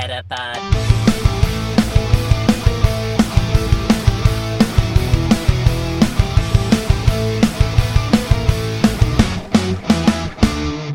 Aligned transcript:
Metapod. 0.00 0.58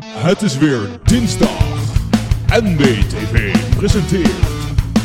Het 0.08 0.42
is 0.42 0.58
weer 0.58 0.88
dinsdag. 1.04 1.48
NBTV 2.46 3.56
presenteert 3.76 4.30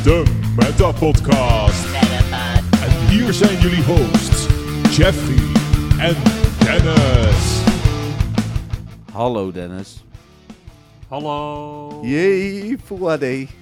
de 0.04 0.23
Meta 0.55 0.91
Podcast. 0.91 1.86
Metapod. 1.91 2.81
En 2.83 3.07
hier 3.07 3.33
zijn 3.33 3.59
jullie 3.59 3.83
hosts, 3.83 4.47
Jeffrey 4.97 5.61
en 5.99 6.15
Dennis. 6.57 7.61
Hallo 9.11 9.52
Dennis. 9.52 10.04
Hallo. 11.07 11.99
Jee, 12.04 12.77
Full 12.86 13.07
HD. 13.07 13.59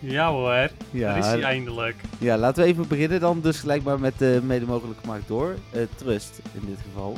Ja 0.00 0.30
hoor, 0.30 0.70
Ja, 0.90 1.08
daar 1.08 1.18
is 1.18 1.26
hij 1.26 1.42
eindelijk. 1.42 1.96
Ja, 2.20 2.36
laten 2.38 2.62
we 2.62 2.68
even 2.68 2.88
beginnen 2.88 3.20
dan 3.20 3.40
dus 3.40 3.58
gelijk 3.60 3.82
maar 3.82 4.00
met 4.00 4.18
de 4.18 4.40
mede 4.44 4.66
mogelijk 4.66 5.00
gemaakt 5.00 5.28
door. 5.28 5.54
eh, 5.72 5.82
Trust 5.96 6.40
in 6.54 6.66
dit 6.66 6.78
geval. 6.78 7.16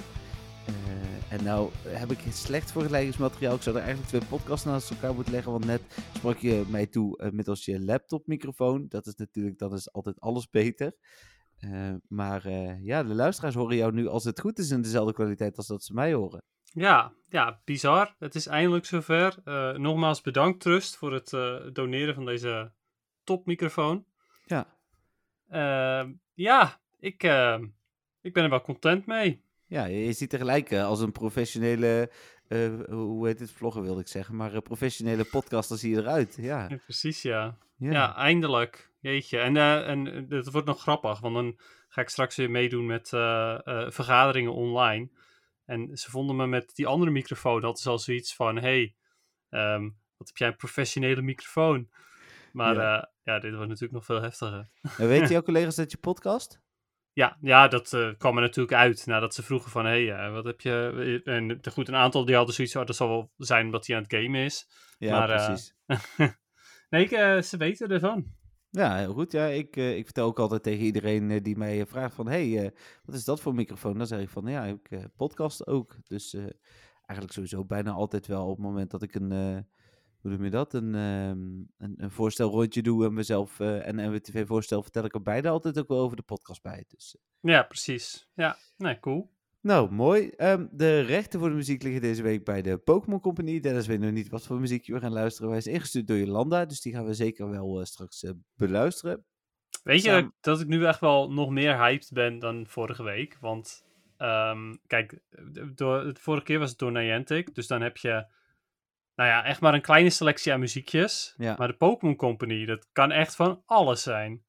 Eh, 0.67 1.33
en 1.39 1.45
nou 1.45 1.71
heb 1.89 2.11
ik 2.11 2.19
slecht 2.33 2.73
vergelijkingsmateriaal. 2.73 3.55
Ik 3.55 3.63
zou 3.63 3.77
er 3.77 3.83
eigenlijk 3.83 4.11
twee 4.13 4.29
podcasts 4.29 4.65
naast 4.67 4.91
elkaar 4.91 5.15
moeten 5.15 5.33
leggen. 5.33 5.53
Want 5.53 5.65
net 5.67 5.81
sprak 6.17 6.39
je 6.39 6.65
mij 6.69 6.87
toe 6.87 7.19
eh, 7.19 7.31
middels 7.31 7.65
je 7.65 7.81
laptopmicrofoon. 7.81 8.87
Dat 8.89 9.07
is 9.07 9.15
natuurlijk, 9.15 9.59
dan 9.59 9.75
is 9.75 9.93
altijd 9.93 10.21
alles 10.21 10.51
beter. 10.51 10.93
Maar 12.09 12.51
ja, 12.83 13.03
de 13.03 13.15
luisteraars 13.15 13.55
horen 13.55 13.77
jou 13.77 13.93
nu 13.93 14.07
als 14.07 14.25
het 14.25 14.41
goed 14.41 14.59
is 14.59 14.71
in 14.71 14.83
dezelfde 14.83 15.13
kwaliteit 15.13 15.57
als 15.57 15.67
dat 15.67 15.85
ze 15.85 15.95
mij 15.95 16.13
horen. 16.13 16.43
Ja, 16.73 17.13
ja, 17.29 17.61
bizar. 17.65 18.15
Het 18.19 18.35
is 18.35 18.47
eindelijk 18.47 18.85
zover. 18.85 19.37
Eh, 19.45 19.73
nogmaals 19.73 20.21
bedankt 20.21 20.61
Trust 20.61 20.97
voor 20.97 21.13
het 21.13 21.33
eh, 21.33 21.57
doneren 21.73 22.15
van 22.15 22.25
deze 22.25 22.73
topmicrofoon. 23.25 24.05
Ja. 24.45 24.67
Ehm, 25.49 26.13
ja, 26.35 26.81
ik, 26.99 27.23
eh, 27.23 27.59
ik 28.21 28.33
ben 28.33 28.45
er 28.45 28.51
wel 28.51 28.63
content 28.63 29.07
mee. 29.07 29.45
Ja, 29.67 29.85
je, 29.85 30.13
ziet 30.13 30.33
er 30.33 30.39
gelijk 30.39 30.71
eh, 30.71 30.85
als 30.85 31.01
een 31.01 31.13
professionele, 31.13 32.11
hoe 32.89 33.27
heet 33.27 33.41
het, 33.41 33.51
vlogger 33.51 33.83
wilde 33.83 34.01
ik 34.01 34.09
zeggen, 34.09 34.37
maar 34.37 34.55
een 34.55 34.63
professionele 34.63 35.25
podcaster 35.25 35.79
zie 35.79 35.91
je 35.91 35.97
eruit. 35.97 36.37
Ja, 36.41 36.67
Ja, 36.69 36.77
precies, 36.77 37.23
ja. 37.23 37.57
ja. 37.77 37.93
Ja, 37.93 38.17
eindelijk. 38.17 38.91
Jeetje. 39.01 39.39
En, 39.39 39.57
en 39.57 40.27
het 40.29 40.51
wordt 40.51 40.67
nog 40.67 40.81
grappig, 40.81 41.21
want 41.21 41.35
dan 41.35 41.59
ga 41.89 42.01
ik 42.01 42.09
straks 42.09 42.37
weer 42.37 42.51
meedoen 42.51 42.87
met 42.87 43.09
vergaderingen 43.89 44.55
online. 44.55 45.09
En 45.71 45.97
ze 45.97 46.11
vonden 46.11 46.37
me 46.37 46.47
met 46.47 46.75
die 46.75 46.87
andere 46.87 47.11
microfoon, 47.11 47.63
hadden 47.63 47.83
ze 47.83 47.89
al 47.89 47.99
zoiets 47.99 48.35
van, 48.35 48.57
hey, 48.57 48.95
ehm, 49.49 49.83
wat 50.17 50.27
heb 50.27 50.37
jij 50.37 50.49
een 50.49 50.57
professionele 50.57 51.23
microfoon? 51.23 51.89
Maar 52.53 52.75
Ja. 52.75 52.83
ja, 52.83 53.13
ja 53.23 53.39
dit 53.39 53.53
wordt 53.53 53.69
natuurlijk 53.69 53.93
nog 53.93 54.05
veel 54.05 54.23
heftiger. 54.23 54.71
En 54.99 55.09
weten 55.09 55.29
jouw 55.33 55.43
collega's 55.43 55.77
dat 55.77 55.91
je 55.91 55.99
podcast? 55.99 56.61
Ja, 57.13 57.37
ja 57.41 57.69
dat 57.69 57.93
eh, 57.93 58.11
kwam 58.19 58.37
er 58.37 58.43
natuurlijk 58.43 58.75
uit 58.77 59.07
nadat 59.07 59.35
ze 59.35 59.43
vroegen 59.43 59.71
van, 59.71 59.85
hé, 59.85 60.07
hey, 60.07 60.27
eh, 60.27 60.33
wat 60.33 60.45
heb 60.45 60.61
je... 60.61 61.21
En 61.25 61.61
eh, 61.61 61.73
goed, 61.73 61.89
een 61.89 61.95
aantal 61.95 62.25
die 62.25 62.37
hadden 62.37 62.55
zoiets 62.55 62.73
van, 62.75 62.87
dat 62.87 62.97
zal 62.97 63.09
wel 63.09 63.33
zijn 63.37 63.65
omdat 63.65 63.87
hij 63.87 63.97
aan 63.97 64.03
het 64.03 64.15
gamen 64.15 64.41
is. 64.41 64.69
Ja, 64.99 65.19
Maar, 65.19 65.31
eh, 65.31 65.45
precies. 65.47 65.75
nee, 66.91 67.05
ik, 67.05 67.11
eh, 67.11 67.41
ze 67.41 67.57
weten 67.57 67.91
ervan. 67.91 68.39
Ja, 68.71 68.97
heel 68.97 69.13
goed. 69.13 69.33
Ja, 69.33 69.47
ik, 69.47 69.77
eh, 69.77 69.97
ik 69.97 70.05
vertel 70.05 70.27
ook 70.27 70.39
altijd 70.39 70.63
tegen 70.63 70.85
iedereen 70.85 71.31
eh, 71.31 71.43
die 71.43 71.57
mij 71.57 71.81
eh, 71.81 71.87
vraagt 71.87 72.15
van, 72.15 72.29
hey, 72.29 72.65
eh, 72.65 72.71
wat 73.05 73.15
is 73.15 73.25
dat 73.25 73.41
voor 73.41 73.55
microfoon? 73.55 73.99
Dan 73.99 74.07
zeg 74.07 74.21
ik 74.21 74.29
van, 74.29 74.47
ja, 74.47 74.65
ik 74.65 75.09
podcast 75.17 75.67
ook. 75.67 75.97
Dus 76.05 76.35
eigenlijk 77.03 77.33
sowieso 77.33 77.65
bijna 77.65 77.91
altijd 77.91 78.27
wel 78.27 78.45
op 78.45 78.57
het 78.57 78.67
moment 78.67 78.91
dat 78.91 79.03
ik 79.03 79.15
een, 79.15 79.33
hoe 80.21 80.31
noem 80.31 80.45
je 80.45 80.51
dat, 80.51 80.75
een, 80.75 80.95
ehm, 80.95 81.39
een, 81.77 81.95
een 81.97 82.11
voorstelrondje 82.11 82.83
doe 82.83 83.05
en 83.05 83.15
mezelf 83.15 83.61
en 83.61 83.99
een 83.99 84.11
NWTV 84.11 84.47
voorstel, 84.47 84.83
vertel 84.83 85.05
ik 85.05 85.15
er 85.15 85.23
beide 85.23 85.49
altijd 85.49 85.79
ook 85.79 85.89
wel 85.89 86.01
over 86.01 86.17
de 86.17 86.23
podcast 86.23 86.63
bij. 86.63 86.85
Dus, 86.89 87.17
Ja, 87.41 87.63
precies. 87.63 88.29
Ja, 88.35 88.57
nee, 88.77 89.01
cool. 89.01 89.31
Nou, 89.61 89.91
mooi. 89.93 90.29
Ehm, 90.29 90.67
de 90.71 91.01
rechten 91.01 91.41
voor 91.41 91.49
de 91.49 91.55
muziek 91.55 91.83
liggen 91.83 92.01
deze 92.01 92.23
week 92.23 92.45
bij 92.45 92.63
de 92.63 92.79
Pokémon 92.79 93.21
Company. 93.21 93.61
Dennis 93.61 93.87
weet 93.87 94.01
nog 94.01 94.11
niet 94.11 94.29
wat 94.29 94.47
voor 94.47 94.61
muziek 94.61 94.87
we 94.87 95.01
gaan 95.01 95.13
luisteren. 95.13 95.49
Hij 95.51 95.59
is 95.59 95.67
ingestuurd 95.67 96.07
door 96.07 96.17
Jolanda, 96.17 96.65
dus 96.65 96.81
die 96.81 96.93
gaan 96.95 97.05
we 97.05 97.15
zeker 97.15 97.51
wel 97.51 97.79
eh, 97.81 97.85
straks 97.85 98.23
eh, 98.23 98.31
beluisteren. 98.55 99.25
Weet 99.83 100.03
je 100.03 100.09
Samen- 100.09 100.23
dat, 100.23 100.33
dat 100.41 100.61
ik 100.61 100.67
nu 100.67 100.85
echt 100.87 101.01
wel 101.01 101.33
nog 101.33 101.51
meer 101.51 101.77
hyped 101.79 102.11
ben 102.13 102.39
dan 102.39 102.67
vorige 102.67 103.03
week? 103.03 103.37
Want, 103.41 103.85
ehm, 104.17 104.75
kijk, 104.87 105.13
d- 105.53 105.77
door, 105.79 106.05
de 106.05 106.21
vorige 106.21 106.45
keer 106.45 106.59
was 106.59 106.71
het 106.71 106.79
door 106.79 106.93
Niantic. 106.93 107.55
Dus 107.55 107.67
dan 107.67 107.81
heb 107.83 107.97
je, 107.97 108.11
nou 109.15 109.29
ja, 109.31 109.45
echt 109.45 109.61
maar 109.61 109.75
een 109.75 109.81
kleine 109.83 110.11
selectie 110.11 110.53
aan 110.53 110.61
muziekjes. 110.61 111.35
Ja. 111.37 111.55
Maar 111.59 111.69
de 111.69 111.75
Pokémon 111.77 112.17
Company, 112.17 112.65
dat 112.67 112.87
kan 112.93 113.11
echt 113.11 113.37
van 113.37 113.63
alles 113.67 114.03
zijn. 114.03 114.43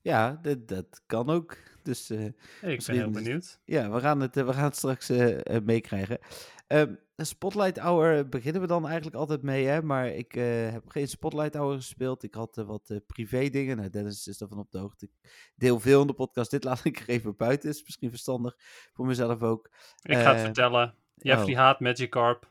Ja, 0.00 0.38
dat, 0.42 0.68
dat 0.68 1.02
kan 1.06 1.30
ook. 1.30 1.56
Dus 1.88 2.10
eh, 2.10 2.24
Ik 2.24 2.34
ben 2.60 2.74
Misschien 2.74 2.98
heel 2.98 3.10
benieuwd. 3.10 3.60
ja, 3.64 3.90
we 3.90 4.00
gaan 4.00 4.20
het, 4.20 4.36
eh, 4.36 4.46
we 4.46 4.52
gaan 4.52 4.64
het 4.64 4.76
straks 4.76 5.08
eh, 5.08 5.60
meekrijgen. 5.64 6.18
Ehm, 6.66 6.94
Spotlight 7.16 7.78
Hour 7.78 8.28
beginnen 8.28 8.60
we 8.60 8.66
dan 8.66 8.86
eigenlijk 8.86 9.16
altijd 9.16 9.42
mee, 9.42 9.66
hè? 9.66 9.82
Maar 9.82 10.08
ik 10.08 10.32
heb 10.72 10.88
geen 10.88 11.08
Spotlight 11.08 11.54
Hour 11.54 11.76
gespeeld. 11.76 12.22
Ik 12.22 12.34
had 12.34 12.56
wat 12.56 13.00
privé 13.06 13.48
dingen. 13.48 13.76
Nou, 13.76 13.90
Dennis 13.90 14.26
is 14.26 14.38
daarvan 14.38 14.58
op 14.58 14.70
de 14.70 14.78
hoogte. 14.78 15.04
Ik 15.04 15.50
deel 15.54 15.80
veel 15.80 16.00
in 16.00 16.06
de 16.06 16.12
podcast. 16.12 16.50
Dit 16.50 16.64
laat 16.64 16.84
ik 16.90 16.98
er 16.98 17.08
even 17.08 17.36
buiten. 17.36 17.68
Is 17.68 17.84
misschien 17.84 18.10
verstandig 18.10 18.56
voor 18.92 19.06
mezelf 19.06 19.42
ook. 19.42 19.70
Ik 20.02 20.16
ga 20.16 20.34
het 20.34 20.40
vertellen. 20.40 20.94
Jeffrey 21.14 21.52
oh. 21.52 21.58
haat 21.58 21.80
Magikarp. 21.80 22.48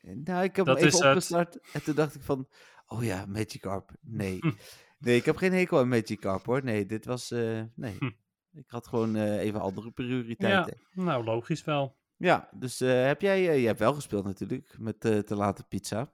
Nou, 0.00 0.44
ik 0.44 0.56
heb 0.56 0.66
Dat 0.66 0.78
hem 0.78 0.86
even 0.86 0.98
het. 0.98 1.08
opgestart 1.08 1.58
en 1.72 1.82
toen 1.82 1.94
dacht 1.94 2.14
ik 2.14 2.22
van, 2.22 2.48
oh 2.86 3.04
ja, 3.04 3.26
Magikarp. 3.26 3.90
Nee. 4.00 4.38
Hm. 4.40 4.50
Nee, 4.98 5.16
ik 5.16 5.24
heb 5.24 5.36
geen 5.36 5.52
hekel 5.52 5.78
aan 5.78 5.88
Magikarp 5.88 6.46
hoor. 6.46 6.64
Nee, 6.64 6.86
dit 6.86 7.04
was, 7.04 7.30
nee. 7.74 7.96
Hm. 7.98 8.10
Ik 8.52 8.70
had 8.70 8.86
gewoon 8.86 9.16
eh, 9.16 9.38
even 9.38 9.60
andere 9.60 9.86
Ja, 9.86 9.92
prioriteiten. 9.92 10.80
nou, 10.92 11.24
logisch 11.24 11.64
wel. 11.64 11.98
Ja, 12.16 12.48
dus 12.54 12.80
eh, 12.80 13.04
heb 13.06 13.20
jij, 13.20 13.48
eh, 13.48 13.60
je 13.60 13.66
hebt 13.66 13.78
wel 13.78 13.94
gespeeld 13.94 14.24
natuurlijk 14.24 14.74
met 14.78 15.00
Te 15.00 15.34
Late 15.36 15.64
Pizza. 15.64 16.12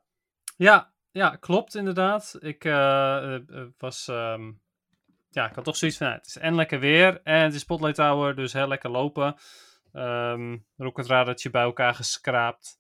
Ja, 0.56 0.94
ja, 1.10 1.36
klopt 1.36 1.74
inderdaad. 1.74 2.36
Ik 2.40 2.62
was. 3.78 4.08
ehm, 4.08 4.52
ja, 5.28 5.48
ik 5.48 5.54
had 5.54 5.64
toch 5.64 5.76
zoiets 5.76 5.96
van. 5.96 6.06
het 6.06 6.26
is 6.26 6.36
en 6.36 6.54
lekker 6.54 6.80
weer. 6.80 7.22
En 7.22 7.42
het 7.42 7.54
is 7.54 7.60
Spotlight 7.60 7.94
Tower, 7.96 8.34
dus 8.34 8.52
heel 8.52 8.68
lekker 8.68 8.90
lopen. 8.90 9.36
Ehm 9.92 10.56
Rocket 10.76 11.06
Radartje 11.06 11.50
bij 11.50 11.62
elkaar 11.62 11.94
geschraapt. 11.94 12.78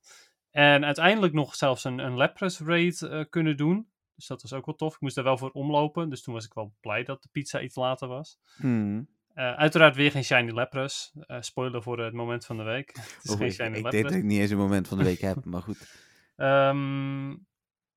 En 0.50 0.84
uiteindelijk 0.84 1.32
nog 1.32 1.54
zelfs 1.54 1.84
een, 1.84 1.98
een 1.98 2.30
raid 2.64 3.26
kunnen 3.30 3.56
doen. 3.56 3.90
Dus 4.14 4.26
dat 4.26 4.42
was 4.42 4.52
ook 4.52 4.66
wel 4.66 4.74
tof. 4.74 4.94
Ik 4.94 5.00
moest 5.00 5.14
daar 5.14 5.24
wel 5.24 5.38
voor 5.38 5.50
omlopen. 5.50 6.08
Dus 6.10 6.22
toen 6.22 6.34
was 6.34 6.44
ik 6.44 6.54
wel 6.54 6.74
blij 6.80 7.04
dat 7.04 7.22
de 7.22 7.28
pizza 7.32 7.60
iets 7.60 7.76
later 7.76 8.08
was. 8.08 8.38
Hmm. 8.56 9.08
Eh, 9.36 9.52
uiteraard 9.52 9.96
weer 9.96 10.10
geen 10.10 10.24
Shiny 10.24 10.50
Lapras. 10.50 11.12
Eh, 11.20 11.36
spoiler 11.40 11.82
voor 11.82 11.98
het 11.98 12.12
moment 12.14 12.46
van 12.46 12.56
de 12.56 12.62
week. 12.62 12.90
Het 12.96 13.18
is 13.22 13.30
Of 13.30 13.36
geen 13.38 13.46
ik 13.46 13.52
Shiny 13.52 13.68
ik 13.68 13.74
Lapras. 13.74 13.92
denk 13.92 14.04
dat 14.04 14.12
ik 14.14 14.22
niet 14.22 14.40
eens 14.40 14.50
een 14.50 14.56
moment 14.56 14.88
van 14.88 14.98
de 14.98 15.04
week 15.04 15.20
heb, 15.20 15.44
maar 15.52 15.62
goed. 15.62 15.88
Ehm, 16.36 17.28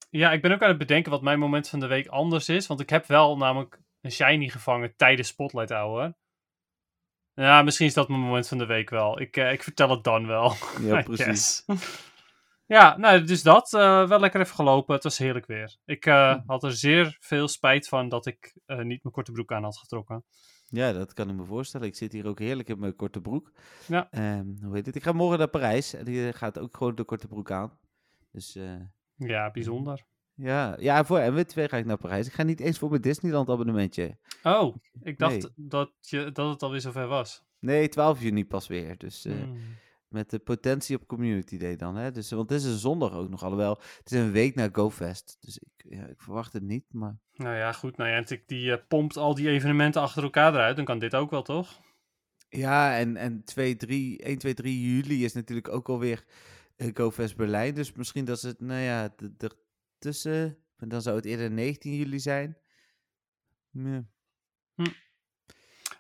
ja, 0.09 0.31
ik 0.31 0.41
ben 0.41 0.51
ook 0.51 0.61
aan 0.61 0.69
het 0.69 0.77
bedenken 0.77 1.11
wat 1.11 1.22
mijn 1.22 1.39
moment 1.39 1.69
van 1.69 1.79
de 1.79 1.88
week 1.88 2.07
anders 2.07 2.50
is. 2.50 2.67
Want 2.67 2.79
ik 2.79 2.89
heb 2.89 3.05
wel 3.05 3.38
namelijk 3.38 3.79
een 4.01 4.11
shiny 4.11 4.50
gevangen 4.50 4.95
tijdens 4.95 5.27
Spotlight 5.27 5.69
Hour. 5.69 6.13
Ja, 7.33 7.61
misschien 7.61 7.88
is 7.88 7.94
dat 7.94 8.07
mijn 8.09 8.21
moment 8.21 8.47
van 8.47 8.57
de 8.57 8.66
week 8.66 8.89
wel. 8.89 9.19
Ik, 9.21 9.38
eh, 9.38 9.51
ik 9.51 9.63
vertel 9.63 9.89
het 9.89 10.03
dan 10.03 10.27
wel. 10.27 10.53
Ja, 10.81 11.01
precies. 11.13 11.63
ja, 12.75 12.97
nou, 12.97 13.23
dus 13.23 13.44
dat. 13.44 13.69
wel 13.71 14.19
lekker 14.19 14.41
even 14.41 14.56
gelopen. 14.56 14.94
Het 14.95 15.03
was 15.03 15.17
heerlijk 15.17 15.45
weer. 15.45 15.75
Ik 15.85 16.03
Hm. 16.03 16.39
had 16.45 16.63
er 16.63 16.73
zeer 16.73 17.17
veel 17.19 17.47
spijt 17.47 17.88
van 17.88 18.09
dat 18.09 18.25
ik 18.25 18.53
niet 18.66 19.03
mijn 19.03 19.13
korte 19.13 19.31
broek 19.31 19.51
aan 19.51 19.63
had 19.63 19.77
getrokken. 19.77 20.25
Ja, 20.69 20.94
dat 20.94 21.13
kan 21.13 21.30
ik 21.30 21.35
me 21.35 21.44
voorstellen. 21.44 21.88
Ik 21.88 21.96
zit 21.96 22.12
hier 22.12 22.28
ook 22.28 22.40
heerlijk 22.40 22.68
in 22.69 22.80
mijn 22.80 22.96
korte 22.96 23.22
broek. 23.22 23.52
Ja. 23.88 24.07
Ehm, 24.12 24.46
hoe 24.63 24.75
heet 24.75 24.85
het? 24.85 24.96
Ik 24.96 25.03
ga 25.03 25.12
morgen 25.12 25.38
naar 25.38 25.47
Parijs 25.47 25.94
en 25.94 26.06
die 26.06 26.34
gaat 26.34 26.59
ook 26.59 26.78
gewoon 26.78 26.96
de 26.96 27.03
korte 27.03 27.28
broek 27.28 27.52
aan. 27.52 27.78
Dus 28.31 28.56
eh, 28.56 28.75
Ja, 29.16 29.52
bijzonder. 29.52 30.06
ja, 30.34 30.75
ja, 30.80 31.03
voor 31.06 31.19
MW2 31.31 31.63
ga 31.69 31.77
ik 31.77 31.86
naar 31.86 31.98
Parijs. 31.98 32.27
Ik 32.27 32.33
ga 32.33 32.44
niet 32.44 32.60
eens 32.60 32.77
voor 32.77 32.89
mijn 32.89 33.01
Disneyland 33.01 33.50
abonnementje. 33.50 34.18
Oh, 34.44 34.75
ik 35.01 35.18
dacht 35.19 35.31
Nee. 35.33 35.51
dat, 35.56 35.92
je, 36.00 36.31
dat 36.31 36.50
het 36.51 36.63
alweer 36.63 36.81
zover 36.81 37.07
was. 37.07 37.44
Nee, 37.60 37.89
12 37.89 38.21
juni 38.21 38.45
pas 38.45 38.68
weer. 38.68 38.98
Dus 38.98 39.25
eh, 39.25 39.33
Hmm. 39.33 39.57
Met 40.09 40.29
de 40.29 40.39
potentie 40.39 40.95
op 40.95 41.07
Community 41.07 41.57
Day 41.57 41.75
dan. 41.75 41.95
Hè? 41.95 42.11
Dus, 42.11 42.31
want 42.31 42.50
het 42.50 42.59
is 42.59 42.65
een 42.65 42.77
zondag 42.77 43.13
ook 43.13 43.29
nog. 43.29 43.44
Alhoewel, 43.44 43.79
het 43.97 44.11
is 44.11 44.19
een 44.19 44.31
week 44.31 44.56
na 44.56 44.69
GoFest. 44.71 45.38
Dus 45.39 45.57
ik, 45.57 45.85
ja, 45.89 46.06
ik 46.06 46.21
verwacht 46.21 46.53
het 46.53 46.63
niet. 46.63 46.85
Maar 46.89 47.17
Nou 47.35 47.56
ja, 47.56 47.71
goed. 47.71 47.97
Nou 47.97 48.09
ja, 48.09 48.38
die 48.45 48.71
eh, 48.71 48.88
pompt 48.88 49.17
al 49.17 49.35
die 49.35 49.50
evenementen 49.50 50.01
achter 50.01 50.23
elkaar 50.23 50.53
eruit. 50.53 50.75
Dan 50.75 50.85
kan 50.85 51.00
dit 51.00 51.15
ook 51.15 51.29
wel, 51.29 51.41
toch? 51.41 51.79
ja, 52.50 52.97
en, 52.97 53.17
en 53.17 53.44
2, 53.44 53.75
3, 53.75 54.17
1, 54.23 54.38
2, 54.38 54.53
3 54.53 54.95
juli 54.95 55.23
is 55.23 55.33
natuurlijk 55.33 55.67
ook 55.67 55.89
alweer 55.89 56.25
uh, 56.77 56.89
GoFest 56.94 57.35
Berlijn. 57.35 57.73
Dus 57.73 57.94
misschien 57.94 58.25
dat 58.25 58.41
het, 58.41 58.59
nou 58.59 58.81
ja, 58.81 59.13
er 59.38 59.51
tussen. 59.97 60.57
Dan 60.77 61.01
zou 61.01 61.15
het 61.15 61.25
eerder 61.25 61.51
19 61.51 61.95
juli 61.95 62.19
zijn. 62.19 62.57
Ja. 63.71 64.06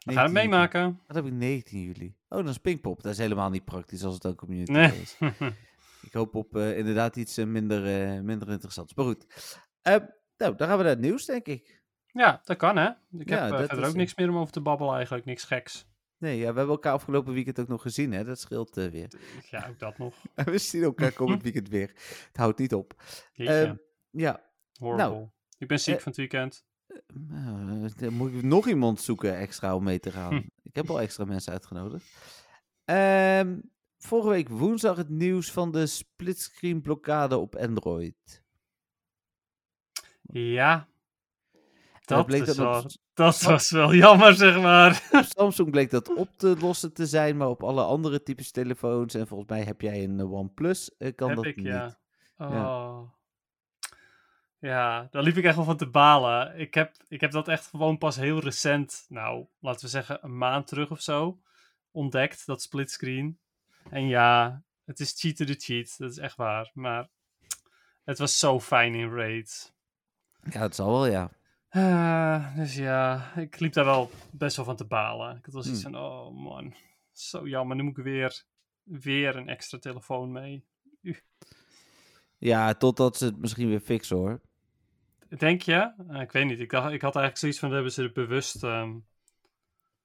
We 0.09 0.15
19 0.15 0.15
gaan 0.15 0.23
het 0.25 0.33
juli. 0.33 0.47
meemaken. 0.49 0.99
Wat 1.07 1.15
heb 1.15 1.25
ik 1.25 1.31
19 1.31 1.81
juli? 1.81 2.15
Oh, 2.29 2.37
dan 2.39 2.47
is 2.47 2.57
Pinkpop. 2.57 3.01
Dat 3.03 3.11
is 3.11 3.17
helemaal 3.17 3.49
niet 3.49 3.65
praktisch 3.65 4.03
als 4.03 4.13
het 4.13 4.21
dan 4.23 4.35
community 4.35 4.71
Nee. 4.71 5.01
is. 5.01 5.17
Ik 6.01 6.13
hoop 6.13 6.35
op 6.35 6.55
eh, 6.55 6.77
inderdaad 6.77 7.15
iets 7.15 7.37
eh, 7.37 7.45
minder, 7.45 7.85
eh, 7.85 8.21
minder 8.21 8.49
interessants. 8.49 8.93
Maar 8.93 9.05
goed. 9.05 9.25
Eh, 9.81 9.95
Nou, 10.37 10.55
dan 10.55 10.67
gaan 10.67 10.77
we 10.77 10.83
naar 10.83 10.91
het 10.91 11.01
nieuws, 11.01 11.25
denk 11.25 11.45
ik. 11.45 11.81
Ja, 12.11 12.41
dat 12.43 12.57
kan 12.57 12.77
hè. 12.77 12.89
Ik 13.17 13.29
Ja, 13.29 13.41
heb 13.41 13.49
dat 13.51 13.59
verder 13.65 13.83
is, 13.85 13.89
ook 13.89 13.95
niks 13.95 14.15
meer 14.15 14.29
om 14.29 14.37
over 14.37 14.53
te 14.53 14.61
babbelen 14.61 14.93
eigenlijk. 14.95 15.25
Niks 15.25 15.43
geks. 15.43 15.87
Nee, 16.17 16.35
ja, 16.37 16.39
we 16.51 16.57
hebben 16.57 16.67
elkaar 16.75 16.93
afgelopen 16.93 17.33
weekend 17.33 17.59
ook 17.59 17.67
nog 17.67 17.81
gezien, 17.81 18.11
hè? 18.11 18.23
Dat 18.23 18.39
scheelt 18.39 18.75
weer. 18.75 19.11
Ja, 19.49 19.67
ook 19.69 19.79
dat 19.79 19.97
nog. 19.97 20.15
We 20.45 20.57
zien 20.57 20.83
elkaar 20.83 21.11
komend 21.11 21.43
weekend 21.43 21.69
weer. 21.69 21.87
Het 22.27 22.37
houdt 22.37 22.59
niet 22.59 22.73
op. 22.73 23.03
Ehm, 23.33 23.75
ja, 24.09 24.41
horrible. 24.79 25.29
ik 25.57 25.67
ben 25.67 25.79
ziek 25.79 25.95
van 26.01 26.07
het 26.11 26.17
weekend. 26.17 26.65
Nou, 27.13 27.89
dan 27.97 28.13
moet 28.13 28.33
ik 28.33 28.43
nog 28.43 28.67
iemand 28.67 29.01
zoeken 29.01 29.37
extra 29.37 29.75
om 29.75 29.83
mee 29.83 29.99
te 29.99 30.11
gaan. 30.11 30.33
Hm. 30.33 30.41
Ik 30.69 30.75
heb 30.75 30.89
al 30.89 31.01
extra 31.01 31.25
mensen 31.25 31.51
uitgenodigd. 31.51 32.05
Ehm, 32.85 33.59
vorige 33.97 34.29
week 34.29 34.49
woensdag 34.49 34.97
het 34.97 35.09
nieuws 35.09 35.51
van 35.51 35.71
de 35.71 35.85
splitscreen 35.85 36.81
blokkade 36.81 37.37
op 37.37 37.55
Android. 37.55 38.43
Ja. 40.21 40.87
Dat, 42.05 42.25
bleek 42.25 42.45
dat 42.45 42.55
wel, 42.55 42.85
dat 43.13 43.41
was 43.41 43.69
wel 43.71 43.93
jammer, 43.93 44.33
zeg 44.33 44.61
maar. 44.61 45.07
Op 45.11 45.25
Samsung 45.27 45.71
bleek 45.71 45.89
dat 45.89 46.15
op 46.15 46.29
te 46.37 46.55
lossen 46.59 46.93
te 46.93 47.05
zijn, 47.05 47.37
maar 47.37 47.47
op 47.49 47.63
alle 47.63 47.83
andere 47.83 48.23
types 48.23 48.51
telefoons, 48.51 49.13
en 49.13 49.27
volgens 49.27 49.49
mij 49.49 49.63
heb 49.63 49.81
jij 49.81 50.03
een 50.03 50.19
eh, 50.19 50.31
OnePlus, 50.31 50.97
eh, 50.97 51.15
kan 51.15 51.27
Heb 51.27 51.37
dat 51.37 51.45
ik, 51.45 51.55
niet. 51.55 51.65
ja. 51.65 51.99
Oh. 52.37 52.49
Ja. 52.51 53.17
Ja. 54.59 55.07
daar 55.11 55.23
liep 55.23 55.37
ik 55.37 55.43
echt 55.43 55.55
wel 55.55 55.65
van 55.65 55.77
te 55.77 55.89
balen. 55.89 56.59
Ik 56.59 56.73
heb, 56.73 56.95
ik 57.07 57.21
heb 57.21 57.31
dat 57.31 57.47
echt 57.47 57.67
gewoon 57.67 57.97
pas 57.97 58.15
heel 58.15 58.39
recent, 58.39 59.05
nou, 59.09 59.45
laten 59.59 59.81
we 59.81 59.87
zeggen 59.87 60.19
een 60.21 60.37
maand 60.37 60.67
terug 60.67 60.91
of 60.91 61.01
zo, 61.01 61.39
ontdekt, 61.91 62.45
dat 62.45 62.61
splitscreen. 62.61 63.39
En 63.89 64.07
ja, 64.07 64.61
het 64.85 64.99
is 64.99 65.13
cheat 65.19 65.35
to 65.35 65.45
the 65.45 65.55
cheat, 65.57 65.97
dat 65.97 66.11
is 66.11 66.17
echt 66.17 66.35
waar. 66.35 66.71
Maar 66.73 67.09
het 68.03 68.17
was 68.17 68.39
zo 68.39 68.59
fijn 68.59 68.95
in 68.95 69.13
Raid. 69.15 69.73
Ja, 70.49 70.61
het 70.61 70.75
zal 70.75 70.91
wel, 70.91 71.05
ja. 71.05 71.31
Ah, 71.69 72.55
dus 72.55 72.75
ja, 72.75 73.31
ik 73.35 73.59
liep 73.59 73.73
daar 73.73 73.85
wel 73.85 74.11
best 74.31 74.55
wel 74.55 74.65
van 74.65 74.75
te 74.75 74.85
balen. 74.85 75.37
Ik 75.37 75.45
had 75.45 75.53
wel 75.53 75.63
zoiets 75.63 75.83
Hmm. 75.83 75.91
van, 75.91 76.01
oh 76.03 76.35
man, 76.43 76.73
zo 77.11 77.47
jammer, 77.47 77.75
nu 77.75 77.83
moet 77.83 77.97
ik 77.97 78.03
weer, 78.03 78.43
weer 78.83 79.35
een 79.35 79.49
extra 79.49 79.77
telefoon 79.79 80.31
mee. 80.31 80.65
Ja, 82.37 82.73
totdat 82.73 83.17
ze 83.17 83.25
het 83.25 83.37
misschien 83.37 83.69
weer 83.69 83.79
fixen 83.79 84.17
hoor. 84.17 84.41
Denk 85.37 85.61
je? 85.61 85.93
Eh, 86.09 86.21
ik 86.21 86.31
weet 86.31 86.45
niet. 86.45 86.59
Ik, 86.59 86.69
dacht, 86.69 86.91
ik 86.91 87.01
had 87.01 87.15
eigenlijk 87.15 87.37
zoiets 87.37 87.59
van, 87.59 87.71
hebben 87.71 87.91
ze 87.91 88.03
er 88.03 88.11
bewust, 88.11 88.63
ehm 88.63 88.97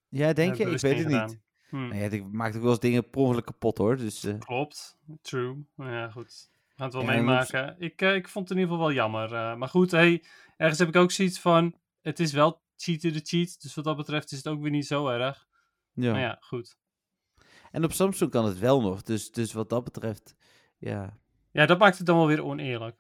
Ja, 0.09 0.32
denk 0.32 0.53
eh, 0.53 0.59
je? 0.59 0.71
Ik 0.71 0.81
weet 0.81 0.99
het 0.99 1.06
niet. 1.06 1.17
gedaan. 1.17 1.43
Hm, 1.69 1.76
Nou 1.88 1.94
ja, 1.94 2.09
ik 2.11 2.32
maak 2.32 2.55
ook 2.55 2.62
wel 2.62 2.71
eens 2.71 2.81
dingen 2.81 3.11
per 3.11 3.21
ongeluk 3.21 3.44
kapot 3.44 3.79
hoor. 3.79 3.97
Dus 3.97 4.25
eh, 4.25 4.38
Klopt, 4.38 4.99
true. 5.23 5.67
Nou 5.75 5.91
ja, 5.93 6.11
goed. 6.11 6.50
We 6.53 6.73
gaan 6.76 6.87
het 6.87 6.94
wel 6.94 7.03
Ja, 7.05 7.09
meemaken. 7.11 7.76
Ik, 7.79 8.00
ik 8.00 8.29
vond 8.29 8.49
het 8.49 8.56
in 8.56 8.62
ieder 8.62 8.75
geval 8.75 8.79
wel 8.87 8.97
jammer. 8.97 9.59
maar 9.59 9.69
goed, 9.69 9.91
hey, 9.91 10.25
ergens 10.56 10.79
heb 10.79 10.88
ik 10.88 10.97
ook 10.97 11.11
zoiets 11.11 11.41
van, 11.41 11.75
het 12.00 12.21
is 12.21 12.32
wel 12.32 12.62
cheat 12.76 13.00
to 13.00 13.11
the 13.11 13.21
cheat. 13.23 13.62
Dus 13.62 13.75
wat 13.75 13.85
dat 13.85 13.97
betreft 13.97 14.32
is 14.32 14.38
het 14.38 14.49
ook 14.49 14.61
weer 14.61 14.71
niet 14.71 14.87
zo 14.87 15.09
erg. 15.09 15.47
ja. 15.93 16.11
Maar 16.12 16.21
ja, 16.21 16.37
goed. 16.41 16.76
En 17.71 17.85
op 17.85 17.93
Samsung 17.93 18.31
kan 18.31 18.44
het 18.44 18.59
wel 18.59 18.81
nog. 18.81 19.03
Dus, 19.03 19.31
dus 19.31 19.53
wat 19.53 19.69
dat 19.69 19.85
betreft, 19.85 20.35
ja. 20.79 21.19
Ja, 21.54 21.66
dat 21.66 21.78
maakt 21.78 21.96
het 21.98 22.06
dan 22.06 22.16
wel 22.16 22.26
weer 22.26 22.44
oneerlijk. 22.44 22.96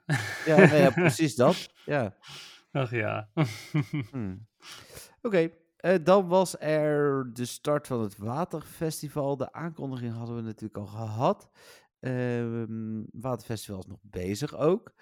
Ja, 0.46 0.56
nou 0.56 0.74
ja 0.76 0.90
precies 1.04 1.34
dat. 1.34 1.72
Ja. 1.84 2.16
Ach 2.72 2.90
ja. 2.90 3.28
Hm. 4.10 4.36
Oké, 5.22 5.50
eh, 5.76 6.04
dan 6.04 6.26
was 6.28 6.58
er 6.60 7.30
de 7.32 7.44
start 7.44 7.86
van 7.86 8.00
het 8.00 8.16
Waterfestival. 8.16 9.36
De 9.36 9.52
aankondiging 9.52 10.14
hadden 10.14 10.36
we 10.36 10.42
natuurlijk 10.42 10.76
al 10.78 10.86
gehad. 10.86 11.50
Ehm 12.00 13.02
Waterfestival 13.10 13.78
is 13.80 13.86
nog 13.86 14.00
bezig 14.02 14.54
ook. 14.56 14.94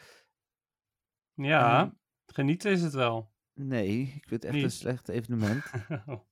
ja, 1.35 1.81
Ehm, 1.81 1.91
genieten 2.27 2.71
is 2.71 2.83
het 2.83 2.93
wel. 2.95 3.33
nee, 3.55 4.01
ik 4.01 4.29
vind 4.29 4.43
het 4.43 4.45
echt 4.53 4.63
een 4.63 4.71
slecht 4.71 5.09
evenement. 5.09 5.65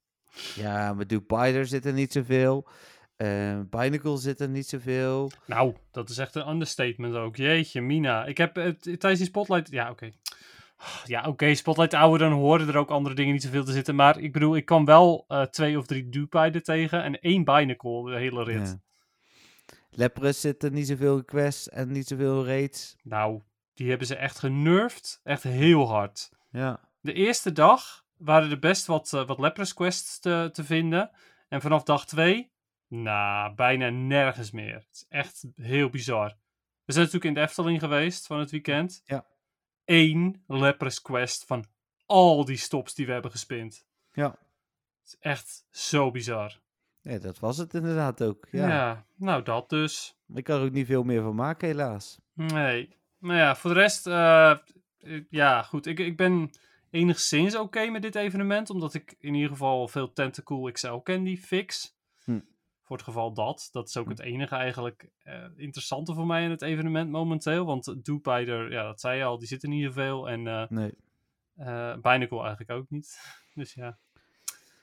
Ja, 0.55 0.93
maar 0.94 1.06
zit 1.67 1.84
er 1.84 1.93
niet 1.93 2.12
zoveel. 2.12 2.69
Uh, 3.22 3.61
Binacle 3.70 4.17
zit 4.17 4.40
er 4.40 4.49
niet 4.49 4.67
zoveel. 4.67 5.31
nou, 5.46 5.75
dat 5.90 6.08
is 6.08 6.19
echt 6.19 6.34
een 6.34 6.49
understatement 6.49 7.14
ook. 7.14 7.37
Jeetje, 7.37 7.81
Mina. 7.81 8.25
Ik 8.25 8.38
heb 8.38 8.55
het 8.55 8.82
tijdens 8.82 9.19
die 9.19 9.28
spotlight... 9.28 9.70
Ja, 9.70 9.90
oké. 9.90 10.11
Ja, 11.05 11.25
oké, 11.26 11.55
Spotlight 11.55 11.93
Hour, 11.93 12.19
dan 12.19 12.32
horen 12.32 12.69
er 12.69 12.76
ook 12.76 12.90
andere 12.90 13.14
dingen 13.14 13.32
niet 13.32 13.43
zoveel 13.43 13.64
te 13.64 13.72
zitten. 13.72 13.94
Maar 13.94 14.19
ik 14.19 14.32
bedoel, 14.32 14.56
ik 14.56 14.64
kwam 14.64 14.84
wel 14.84 15.25
eh, 15.28 15.43
twee 15.43 15.78
of 15.78 15.87
drie 15.87 16.08
Dupide 16.08 16.61
tegen 16.61 17.02
en 17.02 17.20
één 17.20 17.44
Binacle 17.44 18.11
de 18.11 18.17
hele 18.17 18.44
rit. 18.44 18.69
Ja. 18.69 18.78
Leprous 19.90 20.40
zit 20.40 20.62
er 20.62 20.70
niet 20.70 20.87
zoveel 20.87 21.17
in 21.17 21.25
quests 21.25 21.69
en 21.69 21.93
niet 21.93 22.06
zoveel 22.06 22.46
raids. 22.46 22.96
Nou, 23.02 23.40
die 23.75 23.88
hebben 23.88 24.06
ze 24.06 24.17
echt 24.17 24.38
genurfd. 24.38 25.20
Echt 25.25 25.43
heel 25.43 25.88
hard. 25.88 26.31
Ja. 26.50 26.81
De 27.00 27.12
eerste 27.12 27.52
dag 27.52 28.05
waren 28.17 28.50
er 28.50 28.58
best 28.58 28.87
wat, 28.87 29.12
eh, 29.12 29.26
wat 29.26 29.38
Leprous 29.38 29.75
quests 29.75 30.20
te, 30.20 30.49
te 30.52 30.64
vinden. 30.64 31.11
En 31.49 31.61
vanaf 31.61 31.82
dag 31.82 32.06
twee, 32.06 32.50
nou, 32.91 33.55
bijna 33.55 33.89
nergens 33.89 34.51
meer. 34.51 34.75
Het 34.75 34.89
is 34.93 35.07
echt 35.09 35.47
heel 35.57 35.91
bizar. 35.91 36.29
We 36.85 36.93
zijn 36.93 37.05
natuurlijk 37.05 37.25
in 37.25 37.35
de 37.35 37.49
Efteling 37.49 37.81
geweest 37.81 38.27
van 38.27 38.39
het 38.39 38.51
weekend. 38.51 39.03
Ja. 39.05 39.27
Eén 39.85 40.43
Leprous 40.47 41.03
quest 41.03 41.45
van 41.45 41.65
al 42.07 42.45
die 42.45 42.57
stops 42.57 42.95
die 42.95 43.07
we 43.07 43.13
hebben 43.13 43.31
gespind. 43.31 43.87
Ja. 44.13 44.31
Het 44.31 45.07
is 45.07 45.17
echt 45.21 45.67
zo 45.71 46.11
bizar. 46.11 46.61
ja, 47.01 47.19
dat 47.19 47.39
was 47.39 47.57
het 47.57 47.75
inderdaad 47.75 48.23
ook. 48.23 48.49
Ja. 48.51 48.69
Ja, 48.69 49.07
nou 49.17 49.43
dat 49.43 49.69
dus. 49.69 50.17
Ik 50.35 50.45
kan 50.45 50.59
er 50.61 50.67
ook 50.67 50.73
niet 50.73 50.87
veel 50.87 51.03
meer 51.03 51.23
van 51.23 51.35
maken, 51.35 51.69
helaas. 51.69 52.21
Nee. 52.33 52.97
Maar 53.19 53.37
ja, 53.37 53.57
voor 53.57 53.75
de 53.75 53.81
rest, 53.81 54.07
eh, 54.07 54.51
eh, 54.51 55.25
ja, 55.31 55.63
goed. 55.63 55.87
Ik, 55.87 55.99
ik 55.99 56.17
ben 56.17 56.51
enigszins 56.91 57.57
oké 57.57 57.87
met 57.87 58.03
dit 58.03 58.15
evenement, 58.15 58.71
omdat 58.71 58.95
ik 58.95 59.15
in 59.19 59.35
ieder 59.35 59.51
geval 59.51 59.89
veel 59.89 60.13
Tentacool 60.13 60.73
XL 60.73 60.95
ken 60.95 61.23
die 61.23 61.39
fix. 61.39 61.97
Hm. 62.25 62.41
Voor 62.91 62.99
het 62.99 63.09
geval 63.09 63.33
dat. 63.33 63.69
Dat 63.73 63.89
is 63.89 63.97
ook 63.97 64.05
Hm. 64.05 64.11
het 64.11 64.21
enige 64.21 64.55
eigenlijk 64.55 65.11
eh, 65.23 65.45
interessante 65.57 66.15
voor 66.15 66.27
mij 66.27 66.45
in 66.45 66.51
het 66.51 66.63
evenement 66.63 67.11
momenteel. 67.11 67.65
Want 67.65 68.05
Doopider, 68.05 68.73
ja, 68.73 68.83
dat 68.83 69.01
zei 69.01 69.19
je 69.19 69.25
al, 69.25 69.39
die 69.39 69.49
zit 69.49 69.63
er 69.63 69.69
niet 69.69 69.85
zoveel. 69.85 70.29
En 70.29 70.47
eh 70.47 70.69
Nee. 70.69 70.95
Binacle 72.03 72.41
eigenlijk 72.41 72.71
ook 72.71 72.91
niet. 72.91 73.19
Dus 73.55 73.75
ja, 73.75 73.99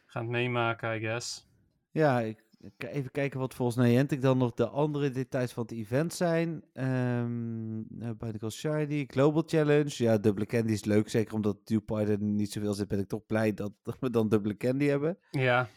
gaan 0.05 0.21
het 0.21 0.31
meemaken, 0.31 0.95
I 0.95 0.99
guess. 0.99 1.47
Ja, 1.91 2.19
ik, 2.19 2.43
even 2.77 3.11
kijken 3.11 3.39
wat 3.39 3.53
volgens 3.53 3.77
Niantic 3.77 4.21
dan 4.21 4.37
nog 4.37 4.53
de 4.53 4.67
andere 4.67 5.09
details 5.09 5.53
van 5.53 5.63
het 5.63 5.71
event 5.71 6.13
zijn. 6.13 6.63
Uh, 6.73 8.11
Binacle 8.17 8.49
Shiny, 8.49 9.05
Global 9.07 9.43
Challenge. 9.45 10.03
Ja, 10.03 10.17
dubbele 10.17 10.45
candy 10.45 10.71
is 10.71 10.83
leuk. 10.85 11.09
Zeker 11.09 11.33
omdat 11.33 11.67
Dewpider 11.67 12.09
er 12.09 12.21
niet 12.21 12.51
zoveel 12.51 12.73
zit, 12.73 12.87
ben 12.87 12.99
ik 12.99 13.07
toch 13.07 13.25
blij 13.25 13.53
dat 13.53 13.71
we 13.99 14.09
dan 14.09 14.29
dubbele 14.29 14.57
candy 14.57 14.85
hebben. 14.85 15.17
Ja, 15.31 15.69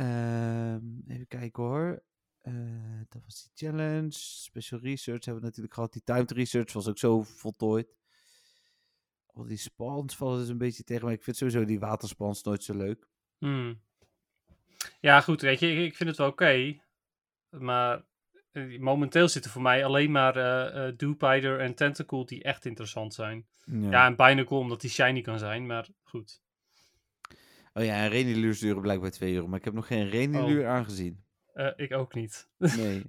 Ehm, 0.00 0.84
even 1.06 1.26
kijken 1.28 1.62
hoor. 1.62 2.02
Eh, 2.40 3.00
dat 3.08 3.22
was 3.24 3.42
die 3.42 3.68
challenge. 3.68 4.10
Special 4.10 4.80
research 4.80 5.24
hebben 5.24 5.42
we 5.42 5.48
natuurlijk 5.48 5.74
gehad. 5.74 5.92
Die 5.92 6.02
timed 6.04 6.30
research 6.30 6.72
was 6.72 6.88
ook 6.88 6.98
zo 6.98 7.22
voltooid. 7.22 7.96
Al 9.26 9.44
die 9.44 9.56
spawns 9.56 10.16
vallen 10.16 10.38
dus 10.38 10.48
een 10.48 10.58
beetje 10.58 10.82
tegen. 10.84 11.04
Maar 11.04 11.12
ik 11.12 11.22
vind 11.22 11.36
sowieso 11.36 11.64
die 11.64 11.80
waterspans 11.80 12.42
nooit 12.42 12.64
zo 12.64 12.76
leuk. 12.76 13.08
Hmm. 13.38 13.80
Ja, 15.00 15.20
goed, 15.20 15.40
weet 15.40 15.60
je, 15.60 15.84
ik, 15.84 15.96
vind 15.96 16.08
het 16.08 16.18
wel 16.18 16.28
oké. 16.28 16.80
maar 17.50 18.04
eh, 18.52 18.80
momenteel 18.80 19.28
zitten 19.28 19.50
voor 19.50 19.62
mij 19.62 19.84
alleen 19.84 20.10
maar 20.10 20.36
eh 20.36 20.86
eh 20.86 20.96
Dewpider 20.96 21.60
en 21.60 21.74
Tentacool 21.74 22.26
die 22.26 22.42
echt 22.42 22.64
interessant 22.64 23.14
zijn. 23.14 23.46
Ja, 23.64 24.06
en 24.06 24.16
Binacle 24.16 24.56
omdat 24.56 24.80
die 24.80 24.90
shiny 24.90 25.20
kan 25.20 25.38
zijn, 25.38 25.66
maar 25.66 25.88
goed. 26.02 26.42
Oh 27.74 27.84
ja, 27.84 27.94
en 28.02 28.08
Reniluurs 28.08 28.58
duren 28.58 28.82
blijkbaar 28.82 29.10
twee 29.10 29.34
uur. 29.34 29.48
Maar 29.48 29.58
ik 29.58 29.64
heb 29.64 29.74
nog 29.74 29.86
geen 29.86 30.08
Reniluur 30.08 30.62
Oh. 30.62 30.68
aangezien. 30.70 31.24
Eh, 31.52 31.70
ik 31.76 31.92
ook 31.92 32.14
niet. 32.14 32.48
Nee. 32.76 33.02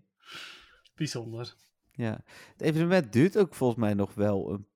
Bijzonder. 0.95 1.55
ja. 1.91 2.23
Het 2.51 2.61
evenement 2.61 3.13
duurt 3.13 3.37
ook 3.37 3.55
volgens 3.55 3.79
mij 3.79 3.93
nog 3.93 4.13
wel 4.13 4.51
een 4.51 4.67